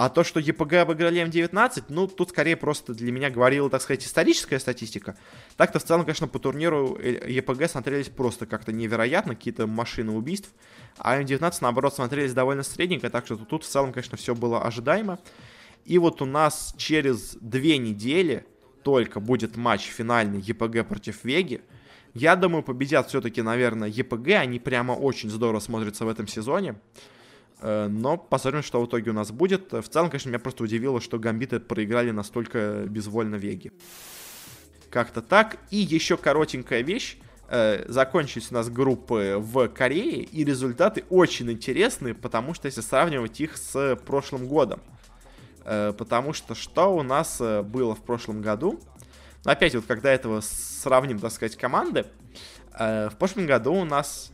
А 0.00 0.10
то, 0.10 0.22
что 0.22 0.38
ЕПГ 0.38 0.74
обыграли 0.74 1.20
М19, 1.26 1.86
ну, 1.88 2.06
тут 2.06 2.28
скорее 2.28 2.56
просто 2.56 2.94
для 2.94 3.10
меня 3.10 3.30
говорила, 3.30 3.68
так 3.68 3.82
сказать, 3.82 4.04
историческая 4.04 4.60
статистика. 4.60 5.16
Так-то 5.56 5.80
в 5.80 5.82
целом, 5.82 6.02
конечно, 6.02 6.28
по 6.28 6.38
турниру 6.38 6.96
ЕПГ 7.00 7.68
смотрелись 7.68 8.06
просто 8.06 8.46
как-то 8.46 8.70
невероятно, 8.70 9.34
какие-то 9.34 9.66
машины 9.66 10.12
убийств. 10.12 10.50
А 10.98 11.20
М19, 11.20 11.52
наоборот, 11.62 11.96
смотрелись 11.96 12.32
довольно 12.32 12.62
средненько, 12.62 13.10
так 13.10 13.26
что 13.26 13.34
тут 13.38 13.64
в 13.64 13.68
целом, 13.68 13.92
конечно, 13.92 14.16
все 14.16 14.36
было 14.36 14.62
ожидаемо. 14.62 15.18
И 15.84 15.98
вот 15.98 16.22
у 16.22 16.26
нас 16.26 16.76
через 16.76 17.34
две 17.40 17.76
недели 17.78 18.46
только 18.84 19.18
будет 19.18 19.56
матч 19.56 19.86
финальный 19.86 20.40
ЕПГ 20.40 20.86
против 20.86 21.24
Веги. 21.24 21.60
Я 22.14 22.36
думаю, 22.36 22.62
победят 22.62 23.08
все-таки, 23.08 23.42
наверное, 23.42 23.88
ЕПГ. 23.88 24.28
Они 24.28 24.60
прямо 24.60 24.92
очень 24.92 25.28
здорово 25.28 25.58
смотрятся 25.58 26.04
в 26.04 26.08
этом 26.08 26.28
сезоне. 26.28 26.76
Э, 27.60 27.88
но 27.88 28.16
посмотрим, 28.16 28.62
что 28.62 28.80
в 28.80 28.86
итоге 28.86 29.10
у 29.10 29.14
нас 29.14 29.30
будет. 29.30 29.72
В 29.72 29.88
целом, 29.88 30.10
конечно, 30.10 30.28
меня 30.28 30.38
просто 30.38 30.64
удивило, 30.64 31.00
что 31.00 31.18
гамбиты 31.18 31.60
проиграли 31.60 32.10
настолько 32.10 32.84
безвольно 32.86 33.36
Веги. 33.36 33.72
Как-то 34.90 35.22
так. 35.22 35.58
И 35.70 35.76
еще 35.76 36.16
коротенькая 36.16 36.82
вещь. 36.82 37.18
Э, 37.48 37.84
закончились 37.88 38.50
у 38.50 38.54
нас 38.54 38.68
группы 38.68 39.36
в 39.38 39.68
Корее, 39.68 40.22
и 40.22 40.44
результаты 40.44 41.04
очень 41.08 41.50
интересные, 41.50 42.14
потому 42.14 42.54
что 42.54 42.66
если 42.66 42.82
сравнивать 42.82 43.40
их 43.40 43.56
с 43.56 43.96
прошлым 44.04 44.46
годом. 44.46 44.80
Э, 45.64 45.92
потому 45.96 46.32
что 46.32 46.54
что 46.54 46.94
у 46.94 47.02
нас 47.02 47.40
было 47.40 47.94
в 47.94 48.00
прошлом 48.00 48.42
году? 48.42 48.80
опять 49.44 49.74
вот, 49.74 49.86
когда 49.86 50.12
этого 50.12 50.42
сравним, 50.42 51.18
так 51.20 51.32
сказать, 51.32 51.56
команды, 51.56 52.04
в 52.74 53.14
прошлом 53.18 53.46
году 53.46 53.72
у 53.72 53.84
нас... 53.84 54.30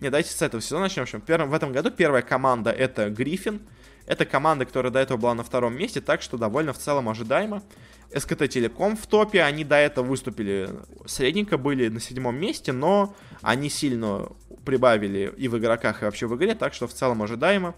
Не, 0.00 0.10
давайте 0.10 0.30
с 0.30 0.42
этого 0.42 0.62
сезона 0.62 0.82
начнем. 0.82 1.06
В, 1.06 1.24
первом, 1.24 1.50
в 1.50 1.54
этом 1.54 1.72
году 1.72 1.90
первая 1.90 2.22
команда 2.22 2.70
это 2.70 3.10
Гриффин. 3.10 3.60
Это 4.06 4.26
команда, 4.26 4.66
которая 4.66 4.92
до 4.92 4.98
этого 4.98 5.16
была 5.16 5.34
на 5.34 5.42
втором 5.42 5.76
месте, 5.76 6.00
так 6.00 6.20
что 6.20 6.36
довольно 6.36 6.72
в 6.72 6.78
целом 6.78 7.08
ожидаемо. 7.08 7.62
СКТ 8.14 8.48
Телеком 8.48 8.96
в 8.96 9.06
топе, 9.06 9.42
они 9.42 9.64
до 9.64 9.76
этого 9.76 10.04
выступили 10.04 10.68
средненько, 11.06 11.56
были 11.56 11.88
на 11.88 12.00
седьмом 12.00 12.36
месте, 12.36 12.72
но 12.72 13.14
они 13.40 13.70
сильно 13.70 14.28
прибавили 14.64 15.32
и 15.36 15.48
в 15.48 15.58
игроках, 15.58 16.02
и 16.02 16.04
вообще 16.04 16.26
в 16.26 16.36
игре, 16.36 16.54
так 16.54 16.74
что 16.74 16.86
в 16.86 16.92
целом 16.92 17.22
ожидаемо. 17.22 17.74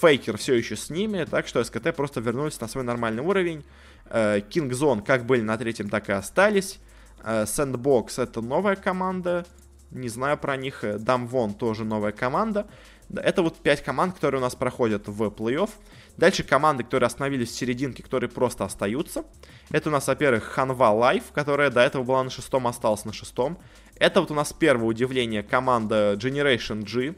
Faker 0.00 0.36
все 0.36 0.54
еще 0.54 0.76
с 0.76 0.90
ними, 0.90 1.24
так 1.24 1.48
что 1.48 1.62
SKT 1.62 1.94
просто 1.94 2.20
вернулись 2.20 2.60
на 2.60 2.68
свой 2.68 2.84
нормальный 2.84 3.22
уровень. 3.22 3.64
Э, 4.06 4.40
Kingzone 4.40 5.02
как 5.04 5.26
были 5.26 5.42
на 5.42 5.56
третьем, 5.56 5.88
так 5.88 6.08
и 6.08 6.12
остались. 6.12 6.78
Э, 7.24 7.44
Sandbox 7.44 8.22
это 8.22 8.40
новая 8.40 8.76
команда. 8.76 9.46
Не 9.90 10.08
знаю 10.08 10.38
про 10.38 10.56
них. 10.56 10.84
Damwon 10.98 11.54
тоже 11.54 11.84
новая 11.84 12.12
команда. 12.12 12.66
Это 13.14 13.42
вот 13.42 13.56
пять 13.56 13.82
команд, 13.82 14.14
которые 14.14 14.40
у 14.40 14.42
нас 14.42 14.54
проходят 14.54 15.08
в 15.08 15.22
плей-офф. 15.24 15.70
Дальше 16.18 16.42
команды, 16.42 16.84
которые 16.84 17.06
остановились 17.06 17.48
в 17.48 17.54
серединке, 17.54 18.02
которые 18.02 18.28
просто 18.28 18.64
остаются. 18.64 19.24
Это 19.70 19.88
у 19.88 19.92
нас, 19.92 20.06
во-первых, 20.06 20.44
Hanwha 20.44 20.90
Life, 20.90 21.32
которая 21.32 21.70
до 21.70 21.80
этого 21.80 22.02
была 22.02 22.22
на 22.22 22.30
шестом, 22.30 22.66
осталась 22.66 23.04
на 23.04 23.12
шестом. 23.12 23.58
Это 23.96 24.20
вот 24.20 24.30
у 24.30 24.34
нас 24.34 24.52
первое 24.52 24.86
удивление 24.86 25.42
команда 25.42 26.14
Generation 26.14 26.82
G, 26.82 27.14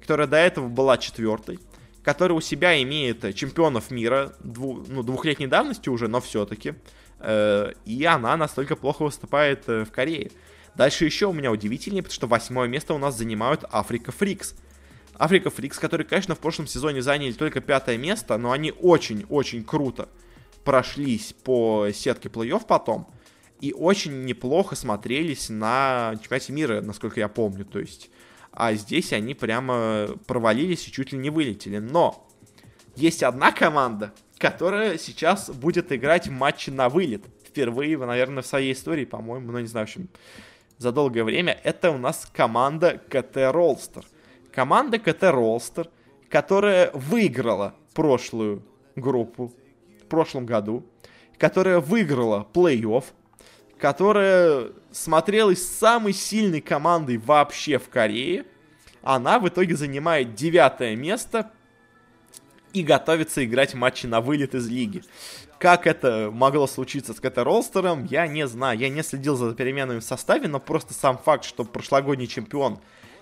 которая 0.00 0.26
до 0.26 0.36
этого 0.36 0.68
была 0.68 0.98
четвертой 0.98 1.60
который 2.02 2.32
у 2.32 2.40
себя 2.40 2.82
имеет 2.82 3.34
чемпионов 3.34 3.90
мира 3.90 4.32
дву, 4.40 4.84
ну, 4.88 5.02
двухлетней 5.02 5.46
давности 5.46 5.88
уже, 5.88 6.08
но 6.08 6.20
все-таки. 6.20 6.74
Э, 7.18 7.72
и 7.84 8.04
она 8.04 8.36
настолько 8.36 8.76
плохо 8.76 9.04
выступает 9.04 9.68
э, 9.68 9.84
в 9.84 9.90
Корее. 9.90 10.30
Дальше 10.74 11.04
еще 11.04 11.26
у 11.26 11.32
меня 11.32 11.50
удивительнее, 11.50 12.02
потому 12.02 12.14
что 12.14 12.26
восьмое 12.26 12.68
место 12.68 12.94
у 12.94 12.98
нас 12.98 13.16
занимают 13.16 13.64
Afreeca 13.70 14.12
Freecs. 14.12 14.54
Afreeca 15.14 15.50
Freecs, 15.50 15.78
которые, 15.78 16.06
конечно, 16.06 16.34
в 16.34 16.38
прошлом 16.38 16.66
сезоне 16.66 17.02
заняли 17.02 17.32
только 17.32 17.60
пятое 17.60 17.98
место, 17.98 18.38
но 18.38 18.52
они 18.52 18.72
очень-очень 18.72 19.64
круто 19.64 20.08
прошлись 20.64 21.34
по 21.44 21.88
сетке 21.92 22.28
плей-офф 22.28 22.64
потом. 22.66 23.06
И 23.60 23.72
очень 23.72 24.24
неплохо 24.24 24.74
смотрелись 24.74 25.50
на 25.50 26.14
чемпионате 26.22 26.52
мира, 26.52 26.80
насколько 26.80 27.20
я 27.20 27.28
помню. 27.28 27.66
То 27.66 27.78
есть 27.78 28.10
а 28.52 28.74
здесь 28.74 29.12
они 29.12 29.34
прямо 29.34 30.08
провалились 30.26 30.86
и 30.88 30.92
чуть 30.92 31.12
ли 31.12 31.18
не 31.18 31.30
вылетели. 31.30 31.78
Но 31.78 32.28
есть 32.96 33.22
одна 33.22 33.52
команда, 33.52 34.12
которая 34.38 34.98
сейчас 34.98 35.50
будет 35.50 35.92
играть 35.92 36.28
матчи 36.28 36.70
на 36.70 36.88
вылет. 36.88 37.24
Впервые, 37.46 37.98
наверное, 37.98 38.42
в 38.42 38.46
своей 38.46 38.72
истории, 38.72 39.04
по-моему, 39.04 39.52
ну 39.52 39.58
не 39.58 39.66
знаю, 39.66 39.86
в 39.86 39.90
общем, 39.90 40.08
за 40.80 40.92
долгое 40.92 41.24
время. 41.24 41.60
Это 41.62 41.90
у 41.90 41.98
нас 41.98 42.26
команда 42.32 43.00
КТ 43.10 43.52
Ролстер. 43.52 44.06
Команда 44.50 44.98
КТ 44.98 45.24
Ролстер, 45.24 45.90
которая 46.30 46.90
выиграла 46.92 47.74
прошлую 47.92 48.64
группу 48.96 49.52
в 50.02 50.06
прошлом 50.06 50.46
году, 50.46 50.86
которая 51.36 51.80
выиграла 51.80 52.48
плей-офф, 52.54 53.04
которая 53.78 54.68
смотрелась 54.90 55.62
самой 55.62 56.14
сильной 56.14 56.62
командой 56.62 57.18
вообще 57.18 57.78
в 57.78 57.90
Корее. 57.90 58.46
Она 59.02 59.38
в 59.38 59.46
итоге 59.48 59.76
занимает 59.76 60.34
девятое 60.34 60.96
место 60.96 61.50
и 62.72 62.82
готовится 62.82 63.44
играть 63.44 63.74
матчи 63.74 64.06
на 64.06 64.22
вылет 64.22 64.54
из 64.54 64.66
лиги. 64.66 65.02
Как 65.60 65.86
это 65.86 66.30
могло 66.32 66.66
случиться 66.66 67.12
с 67.12 67.20
Кэта 67.20 67.44
Ролстером, 67.44 68.06
я 68.06 68.26
не 68.26 68.46
знаю. 68.46 68.78
Я 68.78 68.88
не 68.88 69.02
следил 69.02 69.36
за 69.36 69.54
переменами 69.54 69.98
в 69.98 70.04
составе, 70.04 70.48
но 70.48 70.58
просто 70.58 70.94
сам 70.94 71.18
факт, 71.18 71.44
что 71.44 71.64
прошлогодний 71.64 72.26
чемпион 72.26 72.78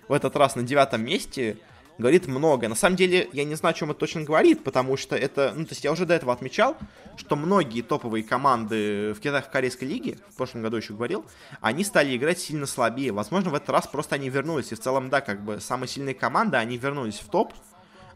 в 0.07 0.13
этот 0.13 0.37
раз 0.37 0.55
на 0.55 0.63
девятом 0.63 1.05
месте, 1.05 1.57
говорит 1.99 2.29
много. 2.29 2.69
На 2.69 2.77
самом 2.77 2.95
деле, 2.95 3.29
я 3.33 3.43
не 3.43 3.57
знаю, 3.57 3.75
о 3.75 3.77
чем 3.77 3.91
это 3.91 3.99
точно 3.99 4.23
говорит, 4.23 4.63
потому 4.63 4.97
что 4.97 5.17
это, 5.17 5.53
ну, 5.57 5.65
то 5.65 5.73
есть 5.73 5.83
я 5.83 5.91
уже 5.91 6.07
до 6.07 6.15
этого 6.15 6.33
отмечал, 6.33 6.77
что 7.17 7.35
многие 7.35 7.83
топовые 7.83 8.23
команды 8.23 9.15
в 9.15 9.19
Китае 9.19 9.43
в 9.43 9.51
Корейской 9.51 9.87
лиге, 9.87 10.19
в 10.31 10.37
прошлом 10.37 10.63
году 10.63 10.77
еще 10.77 10.95
говорил, 10.95 11.25
они 11.61 11.83
стали 11.83 12.17
играть 12.17 12.39
сильно 12.39 12.67
слабее. 12.67 13.11
Возможно, 13.11 13.51
в 13.51 13.55
этот 13.57 13.71
раз 13.71 13.89
просто 13.89 14.15
они 14.15 14.31
вернулись. 14.31 14.71
И 14.71 14.77
в 14.77 14.81
целом, 14.81 15.11
да, 15.11 15.23
как 15.23 15.45
бы 15.45 15.59
самые 15.59 15.89
сильные 15.89 16.15
команды, 16.15 16.57
они 16.57 16.79
вернулись 16.79 17.19
в 17.19 17.29
топ, 17.29 17.53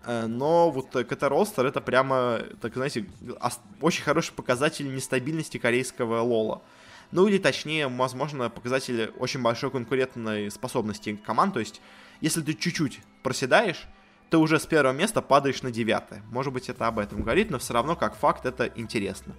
но 0.07 0.70
вот 0.70 0.90
КТ 0.90 1.22
Ролстер 1.24 1.66
это 1.66 1.80
прямо, 1.80 2.40
так 2.61 2.74
знаете, 2.74 3.07
очень 3.80 4.03
хороший 4.03 4.32
показатель 4.32 4.92
нестабильности 4.92 5.59
корейского 5.59 6.20
лола. 6.20 6.62
Ну 7.12 7.28
или 7.28 7.38
точнее, 7.38 7.88
возможно, 7.88 8.48
показатель 8.48 9.12
очень 9.18 9.42
большой 9.42 9.70
конкурентной 9.70 10.50
способности 10.50 11.14
команд. 11.16 11.55
То 11.55 11.61
есть, 11.61 11.80
если 12.20 12.40
ты 12.40 12.55
чуть-чуть 12.55 13.00
проседаешь, 13.22 13.86
ты 14.30 14.38
уже 14.38 14.59
с 14.59 14.64
первого 14.64 14.94
места 14.94 15.20
падаешь 15.20 15.62
на 15.62 15.70
девятое. 15.70 16.22
Может 16.30 16.55
быть, 16.55 16.70
это 16.70 16.86
об 16.86 16.98
этом 16.98 17.20
говорит, 17.20 17.50
но 17.50 17.59
все 17.59 17.74
равно, 17.74 17.96
как 17.96 18.16
факт, 18.16 18.46
это 18.46 18.72
интересно. 18.76 19.34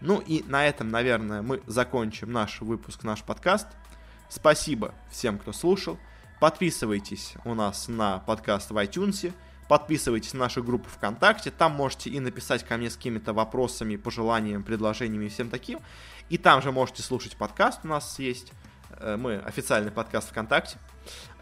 Ну 0.00 0.18
и 0.20 0.42
на 0.44 0.66
этом, 0.66 0.90
наверное, 0.90 1.42
мы 1.42 1.62
закончим 1.66 2.32
наш 2.32 2.62
выпуск, 2.62 3.04
наш 3.04 3.22
подкаст. 3.22 3.68
Спасибо 4.30 4.94
всем, 5.10 5.38
кто 5.38 5.52
слушал. 5.52 5.98
Подписывайтесь 6.40 7.34
у 7.44 7.54
нас 7.54 7.86
на 7.88 8.18
подкаст 8.20 8.70
в 8.70 8.76
iTunes. 8.78 9.32
Подписывайтесь 9.68 10.34
на 10.34 10.40
нашу 10.40 10.62
группу 10.62 10.88
ВКонтакте. 10.90 11.50
Там 11.50 11.72
можете 11.72 12.10
и 12.10 12.20
написать 12.20 12.64
ко 12.64 12.76
мне 12.76 12.90
с 12.90 12.96
какими-то 12.96 13.32
вопросами, 13.32 13.96
пожеланиями, 13.96 14.62
предложениями 14.62 15.26
и 15.26 15.28
всем 15.28 15.48
таким. 15.48 15.80
И 16.28 16.38
там 16.38 16.62
же 16.62 16.72
можете 16.72 17.02
слушать 17.02 17.36
подкаст. 17.36 17.80
У 17.84 17.88
нас 17.88 18.18
есть. 18.18 18.52
Э, 18.98 19.16
мы 19.16 19.36
официальный 19.36 19.90
подкаст 19.90 20.30
ВКонтакте. 20.30 20.78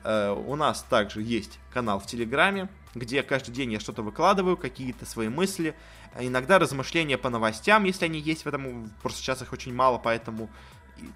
Э, 0.05 0.31
у 0.31 0.57
нас 0.57 0.83
также 0.83 1.23
есть 1.23 1.59
канал 1.73 2.01
в 2.01 2.07
Телеграме, 2.07 2.69
где 2.95 3.23
каждый 3.23 3.53
день 3.53 3.73
я 3.73 3.81
что-то 3.81 4.03
выкладываю, 4.03 4.57
какие-то 4.57 5.07
свои 5.07 5.29
мысли, 5.29 5.75
иногда 6.19 6.59
размышления 6.59 7.19
по 7.19 7.31
новостям, 7.31 7.85
если 7.85 8.07
они 8.07 8.19
есть 8.19 8.45
в 8.45 8.49
этом, 8.49 8.91
просто 9.03 9.21
сейчас 9.21 9.43
их 9.43 9.53
очень 9.53 9.75
мало, 9.75 9.99
поэтому 9.99 10.51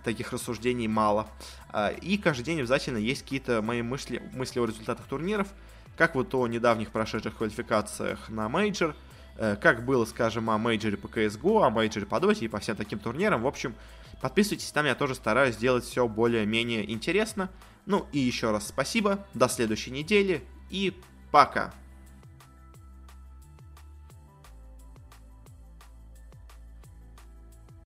таких 0.04 0.32
рассуждений 0.32 0.88
мало. 0.88 1.28
Э, 1.72 1.94
и 2.00 2.18
каждый 2.18 2.44
день 2.44 2.60
обязательно 2.60 2.98
есть 2.98 3.22
какие-то 3.22 3.62
мои 3.62 3.82
мысли, 3.82 4.22
мысли 4.32 4.60
о 4.60 4.66
результатах 4.66 5.06
турниров, 5.06 5.48
как 5.96 6.14
вот 6.14 6.34
о 6.34 6.46
недавних 6.46 6.90
прошедших 6.90 7.36
квалификациях 7.36 8.28
на 8.28 8.48
мейджор, 8.48 8.94
э, 9.36 9.56
как 9.56 9.84
было, 9.84 10.04
скажем, 10.04 10.50
о 10.50 10.58
мейджоре 10.58 10.96
по 10.96 11.06
CSGO, 11.06 11.66
о 11.66 11.70
мейджоре 11.70 12.06
по 12.06 12.16
Dota 12.16 12.44
и 12.44 12.48
по 12.48 12.58
всем 12.58 12.76
таким 12.76 12.98
турнирам. 12.98 13.42
В 13.42 13.46
общем, 13.46 13.74
подписывайтесь, 14.20 14.70
там 14.72 14.86
я 14.86 14.94
тоже 14.94 15.14
стараюсь 15.14 15.54
сделать 15.54 15.84
все 15.84 16.06
более-менее 16.06 16.90
интересно. 16.90 17.50
Ну 17.86 18.06
и 18.12 18.18
еще 18.18 18.50
раз 18.50 18.68
спасибо, 18.68 19.24
до 19.34 19.48
следующей 19.48 19.90
недели 19.90 20.44
и 20.70 20.92
пока! 21.30 21.72